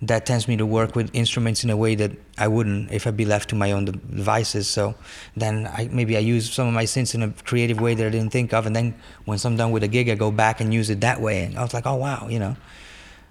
that 0.02 0.26
tends 0.26 0.48
me 0.48 0.56
to 0.58 0.66
work 0.66 0.95
with 0.95 1.10
instruments 1.14 1.64
in 1.64 1.70
a 1.72 1.78
way 1.78 1.95
that 1.95 2.12
I 2.38 2.48
wouldn't 2.48 2.91
if 2.91 3.08
I'd 3.08 3.18
be 3.18 3.26
left 3.26 3.50
to 3.50 3.56
my 3.56 3.72
own 3.72 3.86
devices. 3.86 4.68
So 4.68 4.95
then 5.36 5.68
I, 5.68 5.89
maybe 5.91 6.16
I 6.16 6.20
use 6.20 6.52
some 6.52 6.68
of 6.68 6.74
my 6.74 6.84
synths 6.84 7.16
in 7.16 7.24
a 7.24 7.32
creative 7.32 7.82
way 7.82 7.95
that 7.95 8.06
I 8.06 8.10
didn't 8.10 8.32
think 8.32 8.54
of, 8.54 8.66
and 8.66 8.76
then 8.76 8.95
once 9.26 9.43
I'm 9.45 9.58
done 9.58 9.72
with 9.72 9.84
a 9.84 9.88
gig, 9.88 10.10
I 10.10 10.16
go 10.16 10.32
back 10.32 10.62
and 10.62 10.74
use 10.74 10.89
it 10.89 11.02
that 11.02 11.20
way. 11.20 11.43
And 11.43 11.58
I 11.58 11.64
was 11.64 11.74
like, 11.74 11.86
oh 11.86 11.95
wow, 11.95 12.28
you 12.30 12.39
know 12.39 12.56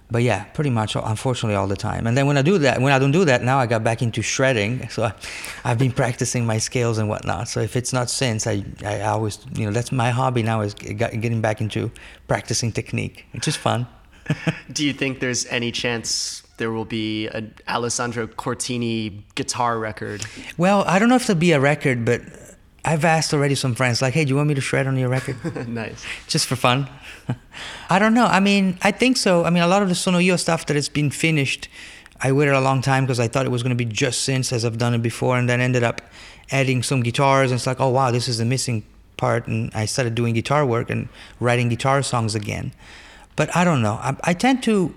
but 0.09 0.23
yeah, 0.23 0.45
pretty 0.45 0.69
much, 0.69 0.95
unfortunately, 0.95 1.55
all 1.55 1.67
the 1.67 1.75
time. 1.75 2.07
And 2.07 2.15
then 2.15 2.27
when 2.27 2.37
I 2.37 2.41
do 2.41 2.57
that, 2.59 2.81
when 2.81 2.93
I 2.93 2.99
don't 2.99 3.11
do 3.11 3.25
that, 3.25 3.43
now 3.43 3.59
I 3.59 3.65
got 3.65 3.83
back 3.83 4.01
into 4.01 4.21
shredding. 4.21 4.87
So 4.97 5.03
I, 5.03 5.13
have 5.63 5.77
been 5.77 5.91
practicing 5.91 6.45
my 6.45 6.57
scales 6.57 6.97
and 6.97 7.07
whatnot. 7.07 7.49
So 7.49 7.59
if 7.59 7.75
it's 7.75 7.93
not 7.93 8.07
synths, 8.07 8.47
I, 8.47 8.63
I 8.87 9.01
always, 9.01 9.37
you 9.53 9.65
know, 9.65 9.71
that's 9.71 9.91
my 9.91 10.09
hobby 10.09 10.41
now 10.41 10.61
is 10.61 10.73
getting 10.73 11.41
back 11.41 11.61
into 11.61 11.91
practicing 12.27 12.71
technique, 12.71 13.25
which 13.31 13.47
is 13.47 13.55
fun. 13.55 13.85
do 14.71 14.83
you 14.85 14.93
think 14.93 15.19
there's 15.19 15.45
any 15.47 15.71
chance 15.71 16.41
there 16.57 16.71
will 16.71 16.85
be 16.85 17.27
an 17.27 17.53
Alessandro 17.67 18.27
Cortini 18.27 19.21
guitar 19.35 19.77
record? 19.77 20.25
Well, 20.57 20.83
I 20.87 20.97
don't 20.97 21.09
know 21.09 21.15
if 21.15 21.27
there'll 21.27 21.39
be 21.39 21.51
a 21.51 21.59
record, 21.59 22.05
but 22.05 22.21
I've 22.87 23.03
asked 23.03 23.33
already 23.33 23.55
some 23.55 23.75
friends, 23.75 24.01
like, 24.01 24.13
hey, 24.13 24.23
do 24.23 24.29
you 24.29 24.37
want 24.37 24.47
me 24.47 24.55
to 24.55 24.61
shred 24.61 24.87
on 24.87 24.95
your 24.95 25.09
record? 25.09 25.35
nice. 25.67 26.05
Just 26.27 26.47
for 26.47 26.55
fun. 26.55 26.87
I 27.89 27.99
don't 27.99 28.13
know. 28.13 28.25
I 28.25 28.39
mean, 28.39 28.77
I 28.81 28.91
think 28.91 29.17
so. 29.17 29.43
I 29.43 29.49
mean, 29.49 29.61
a 29.61 29.67
lot 29.67 29.81
of 29.81 29.89
the 29.89 29.93
Sonoio 29.93 30.39
stuff 30.39 30.65
that 30.67 30.75
has 30.75 30.87
been 30.87 31.09
finished, 31.11 31.67
I 32.21 32.31
waited 32.31 32.53
a 32.53 32.61
long 32.61 32.81
time 32.81 33.03
because 33.03 33.19
I 33.19 33.27
thought 33.27 33.45
it 33.45 33.49
was 33.49 33.61
going 33.61 33.77
to 33.77 33.85
be 33.85 33.91
just 33.91 34.25
synths 34.25 34.53
as 34.53 34.63
I've 34.63 34.77
done 34.77 34.93
it 34.93 35.01
before, 35.01 35.37
and 35.37 35.49
then 35.49 35.59
ended 35.59 35.83
up 35.83 36.01
adding 36.49 36.81
some 36.81 37.03
guitars, 37.03 37.51
and 37.51 37.57
it's 37.57 37.67
like, 37.67 37.81
oh 37.81 37.89
wow, 37.89 38.09
this 38.09 38.29
is 38.29 38.37
the 38.37 38.45
missing 38.45 38.85
part, 39.17 39.47
and 39.47 39.69
I 39.75 39.85
started 39.85 40.15
doing 40.15 40.33
guitar 40.33 40.65
work 40.65 40.89
and 40.89 41.09
writing 41.41 41.67
guitar 41.67 42.01
songs 42.03 42.35
again. 42.35 42.71
But 43.35 43.53
I 43.53 43.65
don't 43.65 43.81
know. 43.81 43.95
I, 43.95 44.15
I 44.23 44.33
tend 44.33 44.63
to 44.63 44.95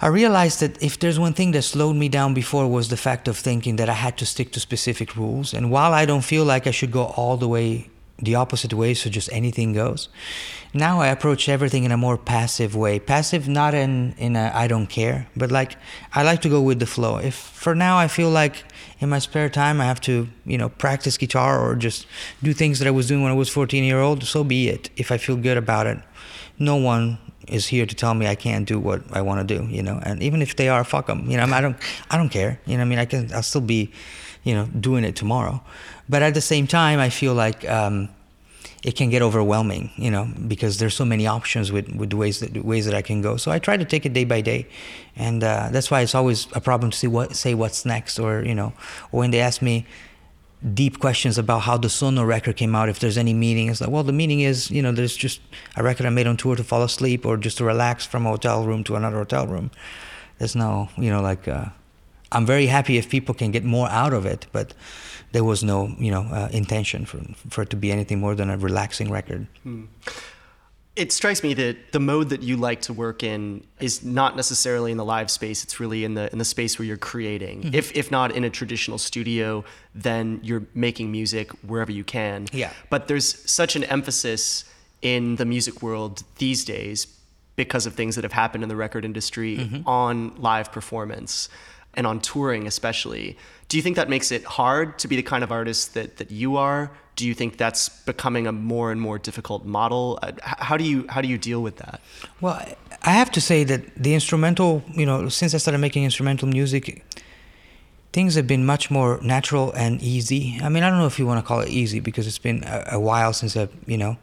I 0.00 0.06
realized 0.06 0.60
that 0.60 0.80
if 0.80 0.98
there's 0.98 1.18
one 1.18 1.32
thing 1.32 1.50
that 1.52 1.62
slowed 1.62 1.96
me 1.96 2.08
down 2.08 2.32
before 2.32 2.68
was 2.68 2.88
the 2.88 2.96
fact 2.96 3.26
of 3.26 3.36
thinking 3.36 3.76
that 3.76 3.88
I 3.88 3.94
had 3.94 4.16
to 4.18 4.26
stick 4.26 4.52
to 4.52 4.60
specific 4.60 5.16
rules. 5.16 5.52
And 5.52 5.72
while 5.72 5.92
I 5.92 6.06
don't 6.06 6.22
feel 6.22 6.44
like 6.44 6.68
I 6.68 6.70
should 6.70 6.92
go 6.92 7.06
all 7.16 7.36
the 7.36 7.48
way 7.48 7.90
the 8.20 8.36
opposite 8.36 8.72
way, 8.72 8.94
so 8.94 9.10
just 9.10 9.28
anything 9.32 9.72
goes, 9.72 10.08
now 10.74 11.00
I 11.00 11.08
approach 11.08 11.48
everything 11.48 11.84
in 11.84 11.92
a 11.92 11.96
more 11.96 12.16
passive 12.16 12.76
way. 12.76 12.98
Passive, 12.98 13.48
not 13.48 13.74
in 13.74 14.14
in 14.18 14.36
a 14.36 14.52
I 14.54 14.68
don't 14.68 14.86
care, 14.86 15.28
but 15.36 15.50
like 15.50 15.76
I 16.12 16.22
like 16.22 16.42
to 16.42 16.48
go 16.48 16.60
with 16.60 16.78
the 16.78 16.86
flow. 16.86 17.18
If 17.18 17.34
for 17.34 17.74
now 17.74 17.96
I 17.98 18.08
feel 18.08 18.30
like 18.30 18.64
in 19.00 19.08
my 19.08 19.18
spare 19.20 19.48
time 19.48 19.80
I 19.80 19.84
have 19.84 20.00
to 20.02 20.28
you 20.44 20.58
know 20.58 20.68
practice 20.68 21.16
guitar 21.16 21.60
or 21.60 21.74
just 21.74 22.06
do 22.42 22.52
things 22.52 22.78
that 22.78 22.88
I 22.88 22.92
was 22.92 23.08
doing 23.08 23.22
when 23.22 23.32
I 23.32 23.36
was 23.36 23.48
14 23.48 23.84
year 23.84 24.00
old, 24.00 24.24
so 24.24 24.44
be 24.44 24.68
it. 24.68 24.90
If 24.96 25.10
I 25.10 25.18
feel 25.18 25.36
good 25.36 25.56
about 25.56 25.86
it, 25.86 25.98
no 26.58 26.76
one 26.76 27.18
is 27.50 27.66
here 27.66 27.86
to 27.86 27.94
tell 27.94 28.14
me 28.14 28.26
I 28.26 28.34
can't 28.34 28.66
do 28.66 28.78
what 28.78 29.02
I 29.12 29.22
want 29.22 29.46
to 29.46 29.58
do, 29.58 29.66
you 29.66 29.82
know. 29.82 30.00
And 30.02 30.22
even 30.22 30.42
if 30.42 30.56
they 30.56 30.68
are, 30.68 30.84
fuck 30.84 31.06
them, 31.06 31.30
you 31.30 31.36
know. 31.36 31.44
I 31.44 31.60
don't, 31.60 31.76
I 32.10 32.16
don't 32.16 32.28
care, 32.28 32.60
you 32.66 32.76
know. 32.76 32.82
I 32.82 32.86
mean, 32.86 32.98
I 32.98 33.04
can, 33.04 33.32
I'll 33.32 33.42
still 33.42 33.60
be, 33.60 33.90
you 34.44 34.54
know, 34.54 34.66
doing 34.66 35.04
it 35.04 35.16
tomorrow. 35.16 35.62
But 36.08 36.22
at 36.22 36.34
the 36.34 36.40
same 36.40 36.66
time, 36.66 36.98
I 36.98 37.10
feel 37.10 37.34
like 37.34 37.68
um, 37.68 38.08
it 38.84 38.96
can 38.96 39.10
get 39.10 39.22
overwhelming, 39.22 39.90
you 39.96 40.10
know, 40.10 40.28
because 40.46 40.78
there's 40.78 40.94
so 40.94 41.04
many 41.04 41.26
options 41.26 41.72
with 41.72 41.88
with 41.94 42.12
ways 42.12 42.40
that 42.40 42.64
ways 42.64 42.86
that 42.86 42.94
I 42.94 43.02
can 43.02 43.22
go. 43.22 43.36
So 43.36 43.50
I 43.50 43.58
try 43.58 43.76
to 43.76 43.84
take 43.84 44.06
it 44.06 44.12
day 44.12 44.24
by 44.24 44.40
day, 44.40 44.66
and 45.16 45.42
uh, 45.42 45.68
that's 45.70 45.90
why 45.90 46.00
it's 46.00 46.14
always 46.14 46.46
a 46.52 46.60
problem 46.60 46.90
to 46.90 46.96
see 46.96 47.08
what 47.08 47.34
say 47.34 47.54
what's 47.54 47.84
next, 47.84 48.18
or 48.18 48.44
you 48.44 48.54
know, 48.54 48.72
or 49.10 49.20
when 49.20 49.30
they 49.30 49.40
ask 49.40 49.62
me 49.62 49.86
deep 50.74 50.98
questions 50.98 51.38
about 51.38 51.60
how 51.60 51.76
the 51.76 51.88
Sonno 51.88 52.26
record 52.26 52.56
came 52.56 52.74
out, 52.74 52.88
if 52.88 52.98
there's 52.98 53.18
any 53.18 53.34
meaning. 53.34 53.68
It's 53.68 53.80
like, 53.80 53.90
well, 53.90 54.02
the 54.02 54.12
meaning 54.12 54.40
is, 54.40 54.70
you 54.70 54.82
know, 54.82 54.92
there's 54.92 55.16
just 55.16 55.40
a 55.76 55.82
record 55.82 56.06
I 56.06 56.10
made 56.10 56.26
on 56.26 56.36
tour 56.36 56.56
to 56.56 56.64
fall 56.64 56.82
asleep 56.82 57.24
or 57.24 57.36
just 57.36 57.58
to 57.58 57.64
relax 57.64 58.04
from 58.04 58.26
a 58.26 58.30
hotel 58.30 58.64
room 58.64 58.82
to 58.84 58.96
another 58.96 59.18
hotel 59.18 59.46
room. 59.46 59.70
There's 60.38 60.56
no, 60.56 60.88
you 60.96 61.10
know, 61.10 61.22
like, 61.22 61.46
uh, 61.46 61.66
I'm 62.32 62.44
very 62.44 62.66
happy 62.66 62.98
if 62.98 63.08
people 63.08 63.34
can 63.34 63.50
get 63.50 63.64
more 63.64 63.88
out 63.88 64.12
of 64.12 64.26
it, 64.26 64.46
but 64.52 64.74
there 65.32 65.44
was 65.44 65.62
no, 65.62 65.94
you 65.98 66.10
know, 66.10 66.22
uh, 66.22 66.48
intention 66.52 67.04
for 67.06 67.20
for 67.48 67.62
it 67.62 67.70
to 67.70 67.76
be 67.76 67.90
anything 67.90 68.20
more 68.20 68.34
than 68.34 68.50
a 68.50 68.56
relaxing 68.56 69.10
record. 69.10 69.46
Hmm. 69.62 69.84
It 70.98 71.12
strikes 71.12 71.42
me 71.42 71.54
that 71.54 71.92
the 71.92 72.00
mode 72.00 72.30
that 72.30 72.42
you 72.42 72.56
like 72.56 72.82
to 72.82 72.92
work 72.92 73.22
in 73.22 73.64
is 73.78 74.04
not 74.04 74.34
necessarily 74.34 74.90
in 74.90 74.98
the 74.98 75.04
live 75.04 75.30
space. 75.30 75.62
It's 75.62 75.78
really 75.78 76.04
in 76.04 76.14
the 76.14 76.30
in 76.32 76.38
the 76.38 76.44
space 76.44 76.78
where 76.78 76.86
you're 76.86 76.96
creating. 76.96 77.62
Mm-hmm. 77.62 77.74
If 77.74 77.96
if 77.96 78.10
not 78.10 78.32
in 78.32 78.42
a 78.44 78.50
traditional 78.50 78.98
studio, 78.98 79.64
then 79.94 80.40
you're 80.42 80.64
making 80.74 81.12
music 81.12 81.52
wherever 81.62 81.92
you 81.92 82.04
can. 82.04 82.48
Yeah. 82.52 82.72
But 82.90 83.06
there's 83.06 83.28
such 83.50 83.76
an 83.76 83.84
emphasis 83.84 84.64
in 85.00 85.36
the 85.36 85.44
music 85.44 85.82
world 85.82 86.24
these 86.38 86.64
days 86.64 87.06
because 87.54 87.86
of 87.86 87.94
things 87.94 88.14
that 88.16 88.24
have 88.24 88.32
happened 88.32 88.62
in 88.62 88.68
the 88.68 88.76
record 88.76 89.04
industry 89.04 89.58
mm-hmm. 89.58 89.88
on 89.88 90.34
live 90.36 90.72
performance 90.72 91.48
and 91.94 92.06
on 92.06 92.20
touring 92.20 92.66
especially. 92.66 93.36
Do 93.68 93.76
you 93.76 93.82
think 93.82 93.96
that 93.96 94.08
makes 94.08 94.32
it 94.32 94.44
hard 94.44 94.98
to 95.00 95.08
be 95.08 95.16
the 95.16 95.22
kind 95.22 95.44
of 95.44 95.52
artist 95.52 95.94
that, 95.94 96.16
that 96.16 96.30
you 96.30 96.56
are? 96.56 96.90
Do 97.16 97.26
you 97.26 97.34
think 97.34 97.56
that's 97.56 97.88
becoming 97.88 98.46
a 98.46 98.52
more 98.52 98.92
and 98.92 99.00
more 99.00 99.18
difficult 99.18 99.64
model? 99.64 100.18
Uh, 100.22 100.32
how 100.42 100.76
do 100.76 100.84
you 100.84 101.06
how 101.08 101.20
do 101.20 101.28
you 101.28 101.36
deal 101.36 101.62
with 101.62 101.76
that? 101.76 102.00
Well, 102.40 102.64
I 103.02 103.10
have 103.10 103.30
to 103.32 103.40
say 103.40 103.64
that 103.64 103.94
the 103.96 104.14
instrumental, 104.14 104.82
you 104.94 105.04
know, 105.04 105.28
since 105.28 105.54
I 105.54 105.58
started 105.58 105.78
making 105.78 106.04
instrumental 106.04 106.48
music, 106.48 107.04
things 108.12 108.36
have 108.36 108.46
been 108.46 108.64
much 108.64 108.90
more 108.90 109.18
natural 109.22 109.72
and 109.72 110.00
easy. 110.00 110.58
I 110.62 110.68
mean, 110.68 110.82
I 110.82 110.90
don't 110.90 110.98
know 110.98 111.06
if 111.06 111.18
you 111.18 111.26
want 111.26 111.44
to 111.44 111.46
call 111.46 111.60
it 111.60 111.68
easy 111.68 112.00
because 112.00 112.26
it's 112.26 112.38
been 112.38 112.62
a, 112.64 112.84
a 112.92 113.00
while 113.00 113.32
since 113.32 113.56
I, 113.56 113.68
you 113.86 113.98
know, 113.98 114.16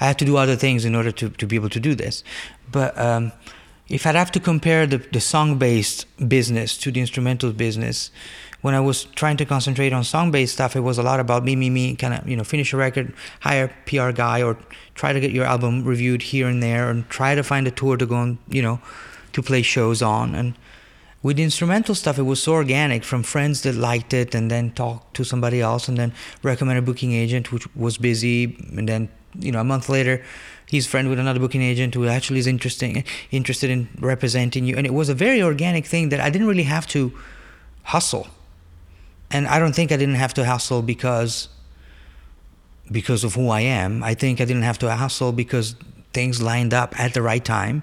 I 0.00 0.06
had 0.06 0.18
to 0.18 0.24
do 0.24 0.36
other 0.36 0.56
things 0.56 0.84
in 0.84 0.94
order 0.94 1.12
to, 1.12 1.30
to 1.30 1.46
be 1.46 1.56
able 1.56 1.70
to 1.70 1.80
do 1.80 1.94
this. 1.94 2.22
But 2.70 2.98
um, 2.98 3.32
if 3.88 4.06
I'd 4.06 4.16
have 4.16 4.32
to 4.32 4.40
compare 4.40 4.86
the, 4.86 4.98
the 4.98 5.20
song 5.20 5.58
based 5.58 6.06
business 6.28 6.76
to 6.78 6.90
the 6.90 7.00
instrumental 7.00 7.52
business, 7.52 8.10
when 8.62 8.74
I 8.74 8.80
was 8.80 9.04
trying 9.04 9.36
to 9.36 9.44
concentrate 9.44 9.92
on 9.92 10.02
song 10.02 10.32
based 10.32 10.54
stuff, 10.54 10.74
it 10.74 10.80
was 10.80 10.98
a 10.98 11.02
lot 11.02 11.20
about 11.20 11.44
me, 11.44 11.54
me, 11.54 11.70
me, 11.70 11.94
kind 11.94 12.14
of, 12.14 12.28
you 12.28 12.36
know, 12.36 12.42
finish 12.42 12.72
a 12.72 12.76
record, 12.76 13.14
hire 13.40 13.66
a 13.66 13.88
PR 13.88 14.10
guy, 14.10 14.42
or 14.42 14.58
try 14.94 15.12
to 15.12 15.20
get 15.20 15.30
your 15.30 15.44
album 15.44 15.84
reviewed 15.84 16.22
here 16.22 16.48
and 16.48 16.60
there, 16.62 16.90
and 16.90 17.08
try 17.08 17.34
to 17.36 17.44
find 17.44 17.68
a 17.68 17.70
tour 17.70 17.96
to 17.96 18.06
go 18.06 18.16
on, 18.16 18.38
you 18.48 18.62
know, 18.62 18.80
to 19.34 19.42
play 19.42 19.62
shows 19.62 20.02
on. 20.02 20.34
And 20.34 20.54
with 21.22 21.36
the 21.36 21.44
instrumental 21.44 21.94
stuff, 21.94 22.18
it 22.18 22.22
was 22.22 22.42
so 22.42 22.54
organic 22.54 23.04
from 23.04 23.22
friends 23.22 23.62
that 23.62 23.76
liked 23.76 24.12
it, 24.12 24.34
and 24.34 24.50
then 24.50 24.72
talk 24.72 25.12
to 25.12 25.22
somebody 25.22 25.60
else, 25.60 25.86
and 25.86 25.96
then 25.96 26.12
recommend 26.42 26.78
a 26.78 26.82
booking 26.82 27.12
agent 27.12 27.52
which 27.52 27.72
was 27.76 27.98
busy, 27.98 28.56
and 28.76 28.88
then, 28.88 29.08
you 29.38 29.52
know, 29.52 29.60
a 29.60 29.64
month 29.64 29.88
later, 29.88 30.24
he's 30.66 30.86
friend 30.86 31.08
with 31.08 31.18
another 31.18 31.40
booking 31.40 31.62
agent 31.62 31.94
who 31.94 32.06
actually 32.06 32.38
is 32.38 32.46
interesting 32.46 33.04
interested 33.30 33.70
in 33.70 33.88
representing 34.00 34.64
you. 34.64 34.76
And 34.76 34.86
it 34.86 34.94
was 34.94 35.08
a 35.08 35.14
very 35.14 35.42
organic 35.42 35.86
thing 35.86 36.08
that 36.10 36.20
I 36.20 36.30
didn't 36.30 36.48
really 36.48 36.64
have 36.64 36.86
to 36.88 37.12
hustle. 37.84 38.28
And 39.30 39.46
I 39.46 39.58
don't 39.58 39.74
think 39.74 39.92
I 39.92 39.96
didn't 39.96 40.16
have 40.16 40.34
to 40.34 40.44
hustle 40.44 40.82
because 40.82 41.48
because 42.90 43.24
of 43.24 43.34
who 43.34 43.48
I 43.48 43.62
am. 43.62 44.02
I 44.04 44.14
think 44.14 44.40
I 44.40 44.44
didn't 44.44 44.62
have 44.62 44.78
to 44.78 44.94
hustle 44.94 45.32
because 45.32 45.74
things 46.12 46.40
lined 46.40 46.72
up 46.72 46.98
at 47.00 47.14
the 47.14 47.22
right 47.22 47.44
time 47.44 47.82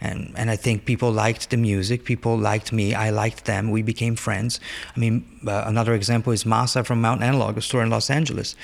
and 0.00 0.32
and 0.36 0.50
I 0.50 0.56
think 0.56 0.84
people 0.84 1.10
liked 1.10 1.50
the 1.50 1.56
music. 1.56 2.04
People 2.04 2.36
liked 2.36 2.72
me. 2.72 2.94
I 2.94 3.10
liked 3.10 3.44
them. 3.44 3.70
We 3.70 3.82
became 3.82 4.14
friends. 4.16 4.60
I 4.96 5.00
mean, 5.00 5.24
uh, 5.46 5.64
another 5.66 5.94
example 5.94 6.32
is 6.32 6.44
Masa 6.44 6.84
from 6.84 7.00
Mount 7.00 7.22
Analog, 7.22 7.56
a 7.56 7.62
store 7.62 7.82
in 7.82 7.90
Los 7.90 8.10
Angeles. 8.10 8.54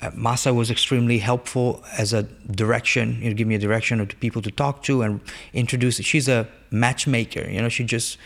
Uh, 0.00 0.10
Masa 0.10 0.54
was 0.54 0.70
extremely 0.70 1.18
helpful 1.18 1.82
as 1.98 2.12
a 2.12 2.22
direction. 2.22 3.20
You 3.20 3.30
know, 3.30 3.36
give 3.36 3.48
me 3.48 3.56
a 3.56 3.58
direction 3.58 4.00
of 4.00 4.08
people 4.20 4.42
to 4.42 4.50
talk 4.50 4.82
to 4.84 5.02
and 5.02 5.20
introduce. 5.52 5.96
She's 5.96 6.28
a 6.28 6.46
matchmaker. 6.70 7.48
You 7.50 7.62
know, 7.62 7.68
she 7.68 7.84
just 7.84 8.18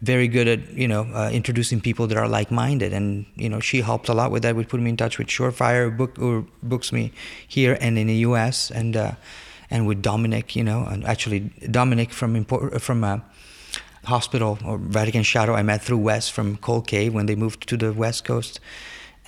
very 0.00 0.28
good 0.28 0.46
at 0.46 0.72
you 0.72 0.86
know 0.86 1.02
uh, 1.12 1.28
introducing 1.32 1.80
people 1.80 2.06
that 2.06 2.16
are 2.16 2.28
like-minded 2.28 2.92
and 2.92 3.26
you 3.34 3.48
know 3.48 3.58
she 3.58 3.80
helped 3.80 4.08
a 4.08 4.14
lot 4.14 4.30
with 4.30 4.44
that 4.44 4.54
we 4.54 4.64
put 4.64 4.78
me 4.80 4.90
in 4.90 4.96
touch 4.96 5.18
with 5.18 5.26
surefire 5.26 5.94
book 5.94 6.16
who 6.16 6.46
books 6.62 6.92
me 6.92 7.12
here 7.48 7.76
and 7.80 7.98
in 7.98 8.06
the 8.06 8.14
us 8.14 8.70
and 8.70 8.96
uh, 8.96 9.12
and 9.70 9.86
with 9.86 10.02
Dominic, 10.02 10.56
you 10.56 10.64
know, 10.64 10.84
and 10.84 11.04
actually 11.04 11.40
Dominic 11.70 12.12
from 12.12 12.36
import, 12.36 12.80
from 12.80 13.04
a 13.04 13.22
hospital 14.04 14.58
or 14.64 14.78
Vatican 14.78 15.22
Shadow 15.22 15.54
I 15.54 15.62
met 15.62 15.82
through 15.82 15.98
Wes 15.98 16.28
from 16.28 16.56
Cold 16.56 16.86
Cave 16.86 17.12
when 17.14 17.26
they 17.26 17.36
moved 17.36 17.68
to 17.68 17.76
the 17.76 17.92
West 17.92 18.24
Coast. 18.24 18.60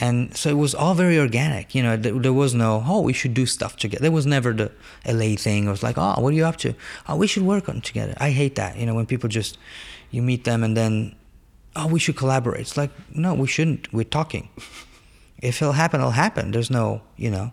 And 0.03 0.35
so 0.35 0.49
it 0.49 0.57
was 0.57 0.75
all 0.75 0.95
very 0.95 1.19
organic, 1.19 1.75
you 1.75 1.83
know. 1.83 1.95
There 1.95 2.33
was 2.33 2.55
no, 2.55 2.83
oh, 2.87 3.03
we 3.03 3.13
should 3.13 3.35
do 3.35 3.45
stuff 3.45 3.77
together. 3.77 4.01
There 4.01 4.11
was 4.11 4.25
never 4.25 4.55
the 4.55 4.73
LA 5.07 5.37
thing. 5.37 5.67
It 5.67 5.71
was 5.71 5.83
like, 5.83 5.99
oh, 5.99 6.19
what 6.19 6.33
are 6.33 6.37
you 6.37 6.47
up 6.47 6.57
to? 6.59 6.75
Oh, 7.07 7.17
we 7.17 7.27
should 7.27 7.43
work 7.43 7.69
on 7.69 7.83
together. 7.83 8.15
I 8.17 8.31
hate 8.31 8.55
that, 8.55 8.79
you 8.79 8.87
know, 8.87 8.95
when 8.95 9.05
people 9.05 9.29
just, 9.29 9.59
you 10.11 10.23
meet 10.23 10.45
them 10.45 10.65
and 10.65 10.75
then, 10.75 11.15
oh, 11.77 11.87
we 11.87 11.99
should 11.99 12.17
collaborate. 12.17 12.63
It's 12.63 12.79
like, 12.79 12.91
no, 13.15 13.35
we 13.35 13.47
shouldn't. 13.47 13.93
We're 13.93 14.05
talking. 14.05 14.49
If 15.43 15.63
it'll 15.63 15.73
happen, 15.73 16.01
it'll 16.01 16.11
happen. 16.11 16.51
There's 16.51 16.71
no, 16.71 17.01
you 17.17 17.31
know, 17.31 17.51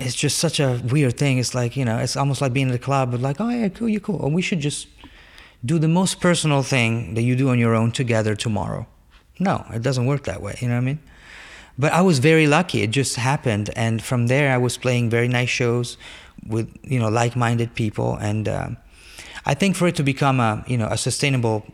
it's 0.00 0.14
just 0.14 0.38
such 0.38 0.60
a 0.60 0.80
weird 0.84 1.16
thing. 1.16 1.38
It's 1.38 1.54
like 1.54 1.76
you 1.76 1.84
know, 1.84 1.98
it's 1.98 2.16
almost 2.16 2.40
like 2.40 2.52
being 2.52 2.68
in 2.68 2.72
the 2.72 2.78
club, 2.78 3.10
but 3.10 3.20
like, 3.20 3.40
oh 3.40 3.48
yeah, 3.48 3.68
cool, 3.68 3.88
you're 3.88 4.00
cool. 4.00 4.30
We 4.30 4.42
should 4.42 4.60
just 4.60 4.88
do 5.64 5.78
the 5.78 5.88
most 5.88 6.20
personal 6.20 6.62
thing 6.62 7.14
that 7.14 7.22
you 7.22 7.34
do 7.36 7.48
on 7.50 7.58
your 7.58 7.74
own 7.74 7.92
together 7.92 8.34
tomorrow. 8.34 8.86
No, 9.38 9.64
it 9.72 9.82
doesn't 9.82 10.06
work 10.06 10.24
that 10.24 10.42
way. 10.42 10.56
You 10.60 10.68
know 10.68 10.74
what 10.74 10.82
I 10.82 10.84
mean? 10.84 11.00
But 11.78 11.92
I 11.92 12.00
was 12.00 12.18
very 12.18 12.46
lucky. 12.46 12.82
It 12.82 12.90
just 12.90 13.16
happened, 13.16 13.70
and 13.76 14.02
from 14.02 14.26
there, 14.26 14.52
I 14.52 14.58
was 14.58 14.76
playing 14.76 15.10
very 15.10 15.28
nice 15.28 15.48
shows 15.48 15.96
with 16.46 16.74
you 16.82 16.98
know 16.98 17.08
like-minded 17.08 17.74
people, 17.74 18.16
and 18.16 18.48
uh, 18.48 18.70
I 19.46 19.54
think 19.54 19.76
for 19.76 19.86
it 19.86 19.96
to 19.96 20.02
become 20.02 20.40
a 20.40 20.64
you 20.66 20.76
know 20.76 20.88
a 20.88 20.96
sustainable 20.96 21.64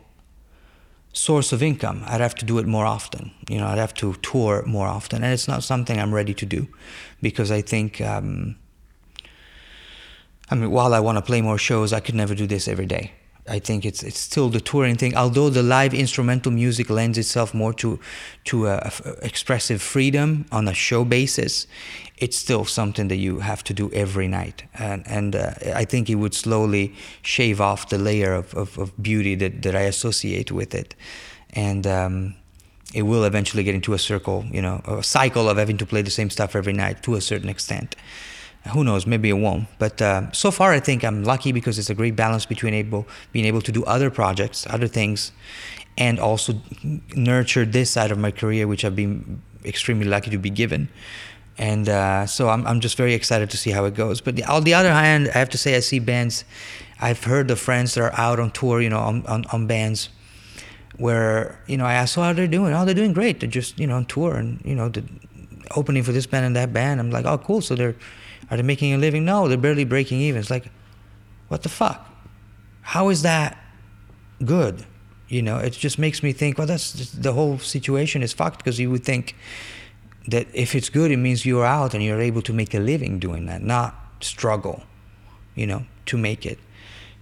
source 1.13 1.53
of 1.53 1.63
income, 1.63 2.03
I'd 2.05 2.21
have 2.21 2.35
to 2.35 2.45
do 2.45 2.59
it 2.59 2.67
more 2.67 2.85
often. 2.85 3.31
You 3.49 3.57
know, 3.57 3.67
I'd 3.67 3.77
have 3.77 3.93
to 3.95 4.13
tour 4.21 4.63
more 4.65 4.87
often, 4.87 5.23
and 5.23 5.33
it's 5.33 5.47
not 5.47 5.63
something 5.63 5.99
I'm 5.99 6.13
ready 6.13 6.33
to 6.33 6.45
do 6.45 6.67
because 7.25 7.49
I 7.59 7.61
think. 7.61 7.99
Um, 8.01 8.55
I 10.51 10.55
mean, 10.55 10.69
while 10.69 10.93
I 10.93 10.99
want 10.99 11.17
to 11.17 11.23
play 11.23 11.41
more 11.41 11.57
shows, 11.57 11.91
I 11.91 11.99
could 11.99 12.13
never 12.13 12.35
do 12.35 12.45
this 12.45 12.67
every 12.67 12.85
day. 12.85 13.11
I 13.47 13.59
think 13.59 13.83
it's 13.83 14.03
it's 14.03 14.19
still 14.19 14.49
the 14.49 14.59
touring 14.59 14.97
thing. 14.97 15.15
Although 15.17 15.51
the 15.51 15.63
live 15.63 15.93
instrumental 15.93 16.51
music 16.51 16.89
lends 16.89 17.17
itself 17.17 17.53
more 17.53 17.73
to 17.73 17.99
to 18.43 18.55
expressive 19.21 19.81
freedom 19.81 20.45
on 20.51 20.67
a 20.67 20.73
show 20.73 21.05
basis, 21.05 21.67
it's 22.17 22.37
still 22.37 22.65
something 22.65 23.09
that 23.09 23.17
you 23.17 23.39
have 23.39 23.63
to 23.63 23.73
do 23.73 23.89
every 23.91 24.27
night. 24.27 24.63
And 24.73 25.03
and 25.07 25.35
uh, 25.35 25.81
I 25.81 25.85
think 25.85 26.09
it 26.09 26.15
would 26.15 26.33
slowly 26.35 26.93
shave 27.21 27.59
off 27.59 27.87
the 27.87 27.97
layer 27.97 28.33
of, 28.33 28.53
of, 28.53 28.77
of 28.77 28.91
beauty 29.01 29.35
that, 29.35 29.61
that 29.61 29.75
I 29.75 29.87
associate 29.87 30.51
with 30.51 30.75
it, 30.75 30.95
and. 31.55 31.85
Um, 31.85 32.35
it 32.93 33.03
will 33.03 33.25
eventually 33.25 33.63
get 33.63 33.75
into 33.75 33.93
a 33.93 33.99
circle, 33.99 34.45
you 34.51 34.61
know, 34.61 34.81
a 34.85 35.03
cycle 35.03 35.49
of 35.49 35.57
having 35.57 35.77
to 35.77 35.85
play 35.85 36.01
the 36.01 36.11
same 36.11 36.29
stuff 36.29 36.55
every 36.55 36.73
night 36.73 37.03
to 37.03 37.15
a 37.15 37.21
certain 37.21 37.49
extent. 37.49 37.95
Who 38.73 38.83
knows? 38.83 39.05
Maybe 39.05 39.29
it 39.29 39.33
won't. 39.33 39.67
But 39.77 40.01
uh, 40.01 40.31
so 40.31 40.49
far 40.49 40.71
i 40.71 40.79
think 40.79 41.03
i'm 41.03 41.23
lucky 41.23 41.51
because 41.51 41.77
it's 41.77 41.89
a 41.89 41.95
great 41.95 42.15
balance 42.15 42.45
between 42.45 42.73
able 42.73 43.07
being 43.31 43.45
able 43.45 43.61
to 43.61 43.71
do 43.71 43.83
other 43.85 44.09
projects 44.09 44.65
other 44.69 44.87
things 44.87 45.31
and 45.97 46.19
also 46.19 46.53
nurture 47.15 47.63
this 47.63 47.91
side 47.91 48.11
of 48.11 48.17
my 48.17 48.31
career 48.31 48.67
which 48.67 48.83
i've 48.83 48.95
been 48.95 49.41
extremely 49.65 50.05
lucky 50.05 50.29
to 50.31 50.37
be 50.37 50.49
given. 50.49 50.89
And 51.57 51.87
uh, 51.87 52.25
so 52.25 52.49
I'm, 52.49 52.67
I'm 52.67 52.81
just 52.81 52.97
very 52.97 53.13
excited 53.13 53.49
to 53.49 53.57
see 53.57 53.71
how 53.71 53.85
it 53.85 53.95
goes. 53.95 54.19
But 54.19 54.35
the, 54.35 54.43
on 54.43 54.63
the 54.63 54.73
other 54.73 54.91
hand 54.91 55.29
i 55.33 55.37
have 55.37 55.49
to 55.49 55.57
say 55.57 55.75
i 55.75 55.79
see 55.79 55.99
bands. 55.99 56.43
I've 57.01 57.23
heard 57.25 57.49
the 57.49 57.57
friends 57.57 57.93
that 57.95 58.01
are 58.01 58.13
out 58.13 58.39
on 58.39 58.51
tour 58.51 58.81
you 58.81 58.89
know 58.89 58.99
on, 58.99 59.25
on, 59.27 59.45
on 59.51 59.67
bands 59.67 60.09
where 60.97 61.59
you 61.67 61.77
know 61.77 61.85
i 61.85 61.93
ask 61.93 62.15
how 62.15 62.31
they're 62.33 62.47
doing 62.47 62.73
oh 62.73 62.85
they're 62.85 62.93
doing 62.93 63.13
great 63.13 63.39
they're 63.39 63.49
just 63.49 63.77
you 63.79 63.87
know 63.87 63.95
on 63.95 64.05
tour 64.05 64.35
and 64.35 64.61
you 64.63 64.75
know 64.75 64.89
the 64.89 65.03
opening 65.75 66.03
for 66.03 66.11
this 66.11 66.25
band 66.25 66.45
and 66.45 66.55
that 66.55 66.71
band 66.71 66.99
i'm 66.99 67.11
like 67.11 67.25
oh 67.25 67.37
cool 67.37 67.61
so 67.61 67.75
they're 67.75 67.95
are 68.49 68.57
they 68.57 68.63
making 68.63 68.93
a 68.93 68.97
living? 68.97 69.25
No, 69.25 69.47
they're 69.47 69.57
barely 69.57 69.85
breaking 69.85 70.19
even. 70.21 70.39
It's 70.39 70.49
like, 70.49 70.69
what 71.47 71.63
the 71.63 71.69
fuck? 71.69 72.07
How 72.81 73.09
is 73.09 73.23
that 73.23 73.57
good? 74.43 74.85
You 75.27 75.41
know, 75.41 75.57
it 75.57 75.73
just 75.73 75.97
makes 75.97 76.21
me 76.21 76.31
think, 76.31 76.57
well, 76.57 76.67
that's 76.67 76.93
just, 76.93 77.23
the 77.23 77.33
whole 77.33 77.57
situation 77.57 78.21
is 78.21 78.33
fucked 78.33 78.57
because 78.57 78.79
you 78.79 78.91
would 78.91 79.03
think 79.03 79.35
that 80.27 80.47
if 80.53 80.75
it's 80.75 80.89
good, 80.89 81.11
it 81.11 81.17
means 81.17 81.45
you're 81.45 81.65
out 81.65 81.93
and 81.93 82.03
you're 82.03 82.21
able 82.21 82.41
to 82.43 82.53
make 82.53 82.73
a 82.73 82.79
living 82.79 83.19
doing 83.19 83.47
that, 83.47 83.63
not 83.63 83.95
struggle, 84.21 84.83
you 85.55 85.65
know, 85.65 85.85
to 86.07 86.17
make 86.17 86.45
it. 86.45 86.59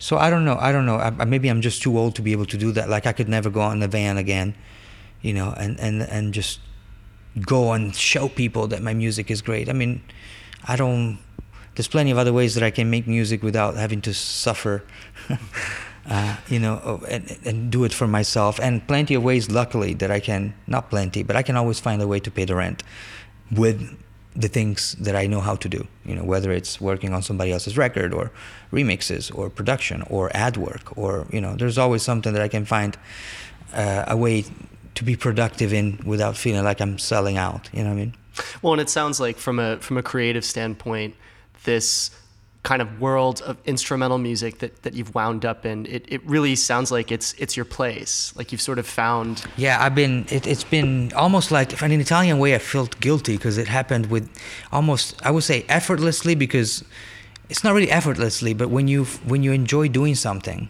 So 0.04 0.18
I 0.18 0.30
don't 0.30 0.44
know. 0.44 0.58
I 0.60 0.74
don't 0.74 0.86
know. 0.86 0.98
I, 0.98 1.12
maybe 1.24 1.48
I'm 1.48 1.62
just 1.62 1.82
too 1.82 1.98
old 1.98 2.16
to 2.16 2.22
be 2.22 2.34
able 2.34 2.46
to 2.48 2.58
do 2.58 2.74
that. 2.74 2.90
Like 2.90 3.08
I 3.08 3.14
could 3.14 3.30
never 3.30 3.50
go 3.50 3.62
on 3.62 3.80
the 3.80 3.88
van 3.88 4.18
again, 4.18 4.54
you 5.22 5.34
know, 5.34 5.54
and, 5.56 5.80
and, 5.80 6.02
and 6.02 6.34
just 6.34 6.60
go 7.40 7.72
and 7.72 7.96
show 7.96 8.28
people 8.28 8.68
that 8.68 8.82
my 8.82 8.94
music 8.94 9.32
is 9.32 9.42
great. 9.42 9.70
I 9.70 9.72
mean, 9.72 10.04
I 10.68 10.76
don't. 10.76 11.20
There's 11.76 11.88
plenty 11.88 12.12
of 12.12 12.18
other 12.18 12.34
ways 12.34 12.54
that 12.56 12.64
I 12.64 12.70
can 12.70 12.90
make 12.90 13.08
music 13.08 13.42
without 13.42 13.78
having 13.78 14.02
to 14.02 14.14
suffer, 14.14 14.84
uh, 16.10 16.36
you 16.50 16.60
know, 16.60 17.02
and, 17.08 17.40
and 17.46 17.72
do 17.72 17.86
it 17.86 17.94
for 17.94 18.06
myself. 18.06 18.60
And 18.60 18.86
plenty 18.86 19.14
of 19.14 19.24
ways, 19.24 19.50
luckily, 19.50 19.94
that 19.94 20.12
I 20.12 20.20
can 20.20 20.54
not 20.68 20.90
plenty, 20.90 21.24
but 21.24 21.38
I 21.38 21.44
can 21.44 21.56
always 21.56 21.80
find 21.80 22.02
a 22.02 22.08
way 22.10 22.20
to 22.20 22.30
pay 22.30 22.44
the 22.44 22.56
rent 22.56 22.84
with 23.50 23.98
the 24.36 24.48
things 24.48 24.94
that 25.00 25.16
I 25.16 25.28
know 25.28 25.42
how 25.42 25.56
to 25.56 25.70
do. 25.70 25.88
You 26.06 26.16
know, 26.16 26.24
whether 26.24 26.52
it's 26.52 26.82
working 26.82 27.14
on 27.14 27.22
somebody 27.22 27.52
else's 27.52 27.78
record 27.78 28.14
or 28.14 28.32
remixes 28.72 29.36
or 29.36 29.50
production 29.50 30.04
or 30.10 30.36
ad 30.36 30.58
work 30.58 30.98
or 30.98 31.28
you 31.32 31.42
know, 31.42 31.56
there's 31.56 31.78
always 31.78 32.04
something 32.04 32.34
that 32.34 32.42
I 32.42 32.48
can 32.48 32.66
find 32.66 32.98
uh, 33.74 34.06
a 34.08 34.18
way 34.18 34.46
to 34.96 35.04
be 35.04 35.16
productive 35.16 35.74
in 35.74 36.00
without 36.06 36.38
feeling 36.38 36.64
like 36.64 36.82
I'm 36.82 36.98
selling 36.98 37.38
out. 37.38 37.70
You 37.74 37.84
know 37.84 37.90
what 37.90 37.96
I 37.96 37.98
mean? 37.98 38.16
Well, 38.62 38.74
and 38.74 38.82
it 38.82 38.90
sounds 38.90 39.20
like 39.20 39.38
from 39.38 39.60
a 39.60 39.78
from 39.78 39.98
a 39.98 40.04
creative 40.04 40.46
standpoint, 40.46 41.16
this 41.64 42.12
kind 42.64 42.82
of 42.82 43.02
world 43.02 43.42
of 43.42 43.58
instrumental 43.66 44.18
music 44.18 44.60
that, 44.60 44.84
that 44.84 44.94
you've 44.94 45.14
wound 45.14 45.44
up 45.44 45.66
in, 45.66 45.86
it, 45.86 46.06
it 46.08 46.26
really 46.26 46.56
sounds 46.56 46.92
like 46.92 47.12
it's 47.12 47.34
it's 47.34 47.56
your 47.58 47.66
place. 47.66 48.34
Like 48.36 48.52
you've 48.52 48.62
sort 48.62 48.80
of 48.80 48.88
found. 48.88 49.44
Yeah, 49.58 49.84
I've 49.84 49.96
been. 49.96 50.26
It, 50.30 50.46
has 50.46 50.64
been 50.64 51.12
almost 51.14 51.52
like 51.52 51.82
in 51.82 51.92
an 51.92 52.00
Italian 52.00 52.40
way. 52.40 52.56
I 52.56 52.60
felt 52.60 53.00
guilty 53.00 53.36
because 53.38 53.58
it 53.58 53.68
happened 53.68 54.08
with 54.08 54.30
almost 54.72 55.22
I 55.26 55.32
would 55.32 55.44
say 55.44 55.66
effortlessly 55.68 56.36
because 56.36 56.84
it's 57.50 57.64
not 57.64 57.74
really 57.74 57.92
effortlessly, 57.92 58.54
but 58.54 58.70
when 58.70 58.88
you 58.88 59.06
when 59.28 59.44
you 59.44 59.52
enjoy 59.52 59.90
doing 59.90 60.16
something. 60.16 60.70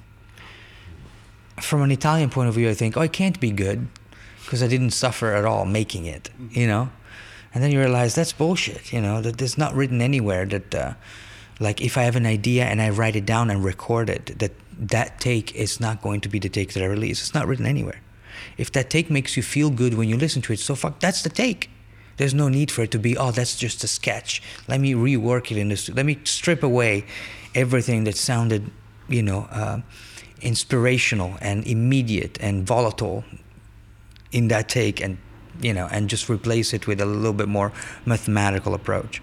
From 1.61 1.83
an 1.83 1.91
Italian 1.91 2.31
point 2.31 2.49
of 2.49 2.55
view, 2.55 2.67
I 2.67 2.73
think, 2.73 2.97
oh, 2.97 3.01
it 3.01 3.13
can't 3.13 3.39
be 3.39 3.51
good 3.51 3.87
because 4.43 4.63
I 4.63 4.67
didn't 4.67 4.89
suffer 4.89 5.33
at 5.33 5.45
all 5.45 5.65
making 5.65 6.07
it. 6.07 6.31
You 6.49 6.65
know. 6.65 6.89
And 7.53 7.63
then 7.63 7.71
you 7.71 7.79
realize 7.79 8.15
that's 8.15 8.33
bullshit, 8.33 8.91
you 8.91 8.99
know, 8.99 9.21
that 9.21 9.39
it's 9.39 9.59
not 9.59 9.75
written 9.75 10.01
anywhere 10.01 10.45
that 10.47 10.73
uh, 10.73 10.93
like 11.59 11.81
if 11.81 11.97
I 11.97 12.03
have 12.03 12.15
an 12.15 12.25
idea 12.25 12.65
and 12.65 12.81
I 12.81 12.89
write 12.89 13.15
it 13.15 13.25
down 13.25 13.49
and 13.49 13.63
record 13.63 14.09
it, 14.09 14.37
that 14.39 14.51
that 14.77 15.19
take 15.19 15.55
is 15.55 15.79
not 15.79 16.01
going 16.01 16.21
to 16.21 16.29
be 16.29 16.39
the 16.39 16.49
take 16.49 16.73
that 16.73 16.83
I 16.83 16.87
release. 16.87 17.21
It's 17.21 17.33
not 17.33 17.47
written 17.47 17.65
anywhere. 17.65 18.01
If 18.57 18.71
that 18.73 18.89
take 18.89 19.09
makes 19.09 19.37
you 19.37 19.43
feel 19.43 19.69
good 19.69 19.93
when 19.93 20.09
you 20.09 20.17
listen 20.17 20.41
to 20.43 20.53
it, 20.53 20.59
so 20.59 20.75
fuck, 20.75 20.99
that's 20.99 21.21
the 21.21 21.29
take. 21.29 21.69
There's 22.17 22.33
no 22.33 22.47
need 22.47 22.69
for 22.69 22.83
it 22.83 22.91
to 22.91 22.99
be, 22.99 23.17
oh, 23.17 23.31
that's 23.31 23.55
just 23.55 23.83
a 23.83 23.87
sketch. 23.87 24.41
Let 24.67 24.79
me 24.79 24.93
rework 24.93 25.51
it 25.51 25.57
in 25.57 25.69
this. 25.69 25.89
Let 25.89 26.05
me 26.05 26.19
strip 26.25 26.61
away 26.61 27.05
everything 27.55 28.03
that 28.03 28.15
sounded, 28.15 28.69
you 29.07 29.23
know, 29.23 29.47
uh, 29.51 29.81
inspirational 30.41 31.37
and 31.41 31.65
immediate 31.65 32.37
and 32.41 32.67
volatile 32.67 33.23
in 34.31 34.49
that 34.49 34.69
take 34.69 35.01
and 35.01 35.17
you 35.61 35.73
know, 35.73 35.87
and 35.91 36.09
just 36.09 36.29
replace 36.29 36.73
it 36.73 36.87
with 36.87 36.99
a 36.99 37.05
little 37.05 37.33
bit 37.33 37.47
more 37.47 37.71
mathematical 38.05 38.73
approach. 38.73 39.21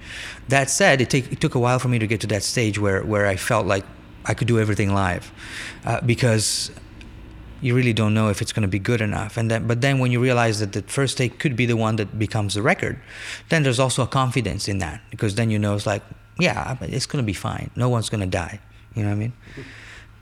That 0.48 0.70
said, 0.70 1.00
it, 1.00 1.10
take, 1.10 1.32
it 1.32 1.40
took 1.40 1.54
a 1.54 1.58
while 1.58 1.78
for 1.78 1.88
me 1.88 1.98
to 1.98 2.06
get 2.06 2.20
to 2.22 2.26
that 2.28 2.42
stage 2.42 2.78
where, 2.78 3.02
where 3.02 3.26
I 3.26 3.36
felt 3.36 3.66
like 3.66 3.84
I 4.24 4.34
could 4.34 4.48
do 4.48 4.58
everything 4.58 4.92
live, 4.92 5.32
uh, 5.84 6.00
because 6.02 6.70
you 7.60 7.74
really 7.74 7.92
don't 7.92 8.14
know 8.14 8.28
if 8.28 8.40
it's 8.40 8.52
going 8.52 8.62
to 8.62 8.68
be 8.68 8.78
good 8.78 9.00
enough. 9.00 9.36
And 9.36 9.50
then, 9.50 9.66
but 9.66 9.80
then 9.80 9.98
when 9.98 10.12
you 10.12 10.20
realize 10.20 10.60
that 10.60 10.72
the 10.72 10.82
first 10.82 11.18
take 11.18 11.38
could 11.38 11.56
be 11.56 11.66
the 11.66 11.76
one 11.76 11.96
that 11.96 12.18
becomes 12.18 12.54
the 12.54 12.62
record, 12.62 12.98
then 13.48 13.62
there's 13.62 13.78
also 13.78 14.02
a 14.02 14.06
confidence 14.06 14.68
in 14.68 14.78
that 14.78 15.02
because 15.10 15.34
then 15.34 15.50
you 15.50 15.58
know 15.58 15.74
it's 15.74 15.86
like, 15.86 16.02
yeah, 16.38 16.76
it's 16.80 17.06
going 17.06 17.22
to 17.22 17.26
be 17.26 17.34
fine. 17.34 17.70
No 17.76 17.88
one's 17.88 18.08
going 18.08 18.22
to 18.22 18.26
die. 18.26 18.60
You 18.94 19.02
know 19.02 19.10
what 19.10 19.16
I 19.16 19.18
mean? 19.18 19.32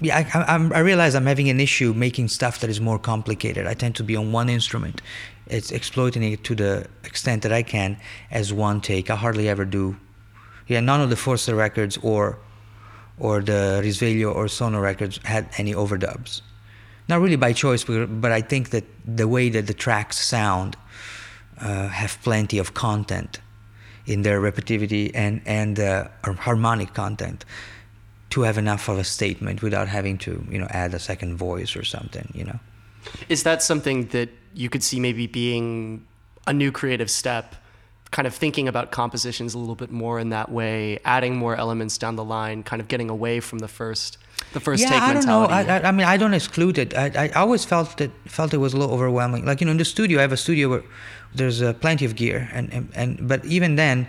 yeah, 0.00 0.28
I, 0.32 0.54
I, 0.56 0.68
I, 0.74 0.78
realize 0.80 1.14
I'm 1.14 1.26
having 1.26 1.48
an 1.48 1.58
issue 1.58 1.92
making 1.92 2.28
stuff 2.28 2.60
that 2.60 2.70
is 2.70 2.80
more 2.80 2.98
complicated. 2.98 3.66
I 3.66 3.74
tend 3.74 3.96
to 3.96 4.04
be 4.04 4.14
on 4.14 4.30
one 4.30 4.48
instrument. 4.48 5.02
It's 5.48 5.70
exploiting 5.70 6.22
it 6.22 6.44
to 6.44 6.54
the 6.54 6.86
extent 7.04 7.42
that 7.42 7.52
I 7.52 7.62
can 7.62 7.96
as 8.30 8.52
one 8.52 8.80
take. 8.80 9.10
I 9.10 9.16
hardly 9.16 9.48
ever 9.48 9.64
do. 9.64 9.96
Yeah, 10.66 10.80
none 10.80 11.00
of 11.00 11.10
the 11.10 11.16
Forse 11.16 11.48
records 11.48 11.96
or 12.02 12.38
or 13.18 13.40
the 13.40 13.80
Risveglio 13.82 14.32
or 14.34 14.46
Sonno 14.46 14.80
records 14.80 15.18
had 15.24 15.48
any 15.58 15.74
overdubs. 15.74 16.42
Not 17.08 17.20
really 17.20 17.36
by 17.36 17.52
choice, 17.52 17.84
but 17.84 18.30
I 18.30 18.42
think 18.42 18.70
that 18.70 18.84
the 19.04 19.26
way 19.26 19.48
that 19.48 19.66
the 19.66 19.74
tracks 19.74 20.18
sound 20.18 20.76
uh, 21.60 21.88
have 21.88 22.18
plenty 22.22 22.58
of 22.58 22.74
content 22.74 23.40
in 24.06 24.22
their 24.22 24.40
repetitivity 24.40 25.10
and 25.14 25.40
and 25.46 25.80
uh, 25.80 26.08
harmonic 26.22 26.94
content 26.94 27.44
to 28.30 28.42
have 28.42 28.58
enough 28.58 28.88
of 28.88 28.98
a 28.98 29.04
statement 29.04 29.62
without 29.62 29.88
having 29.88 30.18
to 30.18 30.46
you 30.50 30.58
know 30.58 30.66
add 30.70 30.94
a 30.94 30.98
second 30.98 31.36
voice 31.36 31.76
or 31.76 31.84
something 31.84 32.30
you 32.34 32.44
know 32.44 32.58
is 33.28 33.42
that 33.42 33.62
something 33.62 34.06
that 34.08 34.28
you 34.54 34.68
could 34.68 34.82
see 34.82 35.00
maybe 35.00 35.26
being 35.26 36.06
a 36.46 36.52
new 36.52 36.72
creative 36.72 37.10
step 37.10 37.54
kind 38.10 38.26
of 38.26 38.34
thinking 38.34 38.68
about 38.68 38.90
compositions 38.90 39.54
a 39.54 39.58
little 39.58 39.74
bit 39.74 39.90
more 39.90 40.18
in 40.18 40.30
that 40.30 40.50
way 40.50 40.98
adding 41.04 41.36
more 41.36 41.54
elements 41.56 41.98
down 41.98 42.16
the 42.16 42.24
line 42.24 42.62
kind 42.62 42.80
of 42.80 42.88
getting 42.88 43.10
away 43.10 43.38
from 43.38 43.58
the 43.58 43.68
first 43.68 44.16
the 44.52 44.60
first 44.60 44.82
yeah, 44.82 44.90
take 44.90 45.02
I 45.02 45.14
don't 45.14 45.26
know. 45.26 45.44
I, 45.44 45.88
I, 45.88 45.90
mean, 45.90 46.06
I 46.06 46.16
don't 46.16 46.32
exclude 46.32 46.78
it. 46.78 46.96
I, 46.96 47.26
I 47.26 47.28
always 47.30 47.64
felt 47.64 47.98
that 47.98 48.10
felt 48.26 48.54
it 48.54 48.58
was 48.58 48.72
a 48.72 48.76
little 48.76 48.94
overwhelming. 48.94 49.44
Like 49.44 49.60
you 49.60 49.66
know, 49.66 49.72
in 49.72 49.78
the 49.78 49.84
studio, 49.84 50.18
I 50.18 50.22
have 50.22 50.32
a 50.32 50.36
studio 50.36 50.68
where 50.70 50.84
there's 51.34 51.60
uh, 51.60 51.74
plenty 51.74 52.04
of 52.04 52.16
gear, 52.16 52.48
and, 52.52 52.72
and 52.72 52.88
and 52.94 53.28
but 53.28 53.44
even 53.44 53.76
then, 53.76 54.06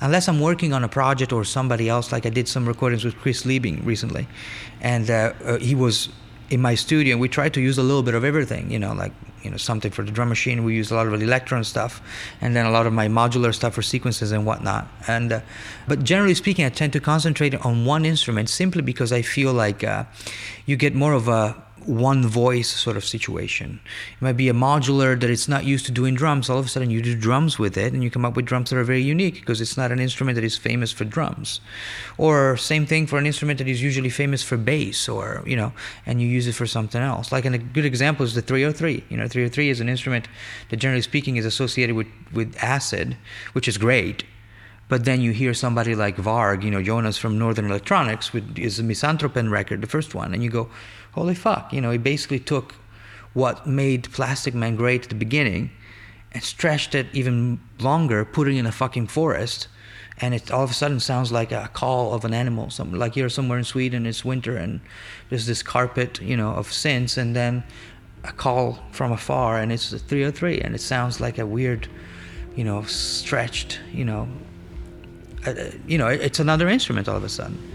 unless 0.00 0.28
I'm 0.28 0.40
working 0.40 0.72
on 0.72 0.84
a 0.84 0.88
project 0.88 1.32
or 1.32 1.44
somebody 1.44 1.88
else. 1.88 2.12
Like 2.12 2.24
I 2.24 2.30
did 2.30 2.48
some 2.48 2.66
recordings 2.66 3.04
with 3.04 3.16
Chris 3.16 3.44
Liebing 3.44 3.84
recently, 3.84 4.26
and 4.80 5.10
uh, 5.10 5.32
uh, 5.44 5.58
he 5.58 5.74
was 5.74 6.08
in 6.50 6.60
my 6.60 6.74
studio, 6.74 7.16
we 7.16 7.28
tried 7.28 7.54
to 7.54 7.60
use 7.60 7.78
a 7.78 7.82
little 7.82 8.02
bit 8.02 8.14
of 8.14 8.24
everything. 8.24 8.70
You 8.70 8.78
know, 8.78 8.92
like 8.92 9.12
you 9.42 9.50
know 9.50 9.56
something 9.56 9.90
for 9.90 10.02
the 10.02 10.10
drum 10.10 10.28
machine. 10.28 10.64
We 10.64 10.74
used 10.74 10.90
a 10.90 10.94
lot 10.94 11.06
of 11.06 11.12
Elektron 11.12 11.64
stuff, 11.64 12.00
and 12.40 12.54
then 12.54 12.66
a 12.66 12.70
lot 12.70 12.86
of 12.86 12.92
my 12.92 13.08
modular 13.08 13.54
stuff 13.54 13.74
for 13.74 13.82
sequences 13.82 14.32
and 14.32 14.44
whatnot. 14.46 14.88
And 15.06 15.32
uh, 15.32 15.40
but 15.88 16.04
generally 16.04 16.34
speaking, 16.34 16.64
I 16.64 16.70
tend 16.70 16.92
to 16.94 17.00
concentrate 17.00 17.54
on 17.64 17.84
one 17.84 18.04
instrument 18.04 18.48
simply 18.50 18.82
because 18.82 19.12
I 19.12 19.22
feel 19.22 19.52
like 19.52 19.84
uh, 19.84 20.04
you 20.66 20.76
get 20.76 20.94
more 20.94 21.12
of 21.12 21.28
a 21.28 21.62
one 21.86 22.26
voice 22.26 22.68
sort 22.68 22.96
of 22.96 23.04
situation. 23.04 23.80
It 24.14 24.22
might 24.22 24.36
be 24.36 24.48
a 24.48 24.52
modular 24.52 25.18
that 25.18 25.30
it's 25.30 25.48
not 25.48 25.64
used 25.64 25.86
to 25.86 25.92
doing 25.92 26.14
drums. 26.14 26.50
All 26.50 26.58
of 26.58 26.66
a 26.66 26.68
sudden, 26.68 26.90
you 26.90 27.02
do 27.02 27.14
drums 27.14 27.58
with 27.58 27.76
it, 27.76 27.92
and 27.92 28.02
you 28.02 28.10
come 28.10 28.24
up 28.24 28.36
with 28.36 28.46
drums 28.46 28.70
that 28.70 28.76
are 28.76 28.84
very 28.84 29.02
unique 29.02 29.34
because 29.34 29.60
it's 29.60 29.76
not 29.76 29.92
an 29.92 30.00
instrument 30.00 30.36
that 30.36 30.44
is 30.44 30.56
famous 30.56 30.92
for 30.92 31.04
drums. 31.04 31.60
Or 32.18 32.56
same 32.56 32.86
thing 32.86 33.06
for 33.06 33.18
an 33.18 33.26
instrument 33.26 33.58
that 33.58 33.68
is 33.68 33.82
usually 33.82 34.10
famous 34.10 34.42
for 34.42 34.56
bass, 34.56 35.08
or 35.08 35.42
you 35.46 35.56
know, 35.56 35.72
and 36.06 36.20
you 36.20 36.28
use 36.28 36.46
it 36.46 36.54
for 36.54 36.66
something 36.66 37.00
else. 37.00 37.32
Like 37.32 37.44
a 37.44 37.58
good 37.58 37.84
example 37.84 38.24
is 38.24 38.34
the 38.34 38.42
303. 38.42 39.04
You 39.08 39.16
know, 39.16 39.28
303 39.28 39.68
is 39.68 39.80
an 39.80 39.88
instrument 39.88 40.28
that, 40.70 40.76
generally 40.76 41.02
speaking, 41.02 41.36
is 41.36 41.44
associated 41.44 41.96
with 41.96 42.08
with 42.32 42.56
acid, 42.62 43.16
which 43.52 43.68
is 43.68 43.78
great. 43.78 44.24
But 44.88 45.06
then 45.06 45.20
you 45.20 45.32
hear 45.32 45.54
somebody 45.54 45.94
like 45.94 46.16
Varg, 46.16 46.62
you 46.62 46.70
know, 46.70 46.82
Jonas 46.82 47.16
from 47.16 47.38
Northern 47.38 47.66
Electronics 47.66 48.32
with 48.32 48.56
his 48.56 48.82
Misanthropen 48.82 49.50
record, 49.50 49.80
the 49.80 49.86
first 49.86 50.14
one, 50.14 50.34
and 50.34 50.42
you 50.42 50.50
go, 50.50 50.68
holy 51.14 51.34
fuck, 51.34 51.72
you 51.72 51.80
know, 51.80 51.90
he 51.90 51.98
basically 51.98 52.40
took 52.40 52.74
what 53.32 53.66
made 53.66 54.04
Plastikman 54.04 54.76
great 54.76 55.04
at 55.04 55.08
the 55.08 55.14
beginning 55.14 55.70
and 56.32 56.42
stretched 56.42 56.94
it 56.94 57.06
even 57.12 57.60
longer, 57.78 58.24
putting 58.24 58.56
in 58.56 58.66
a 58.66 58.72
fucking 58.72 59.06
forest, 59.06 59.68
and 60.18 60.34
it 60.34 60.50
all 60.50 60.64
of 60.64 60.70
a 60.70 60.74
sudden 60.74 61.00
sounds 61.00 61.30
like 61.30 61.52
a 61.52 61.70
call 61.72 62.12
of 62.12 62.24
an 62.24 62.34
animal. 62.34 62.70
Something 62.70 62.98
like 62.98 63.16
you're 63.16 63.28
somewhere 63.28 63.58
in 63.58 63.64
Sweden, 63.64 64.06
it's 64.06 64.24
winter, 64.24 64.56
and 64.56 64.80
there's 65.28 65.46
this 65.46 65.62
carpet, 65.62 66.20
you 66.20 66.36
know, 66.36 66.50
of 66.50 66.68
synths, 66.68 67.16
and 67.16 67.34
then 67.34 67.62
a 68.24 68.32
call 68.32 68.78
from 68.90 69.12
afar, 69.12 69.58
and 69.58 69.72
it's 69.72 69.92
a 69.92 69.98
303, 69.98 70.60
and 70.60 70.74
it 70.74 70.80
sounds 70.80 71.20
like 71.20 71.38
a 71.38 71.46
weird, 71.46 71.88
you 72.56 72.64
know, 72.64 72.82
stretched, 72.84 73.80
you 73.92 74.04
know, 74.04 74.28
uh, 75.46 75.54
you 75.86 75.98
know, 75.98 76.08
it's 76.08 76.40
another 76.40 76.68
instrument 76.68 77.08
all 77.08 77.16
of 77.16 77.24
a 77.24 77.28
sudden. 77.28 77.73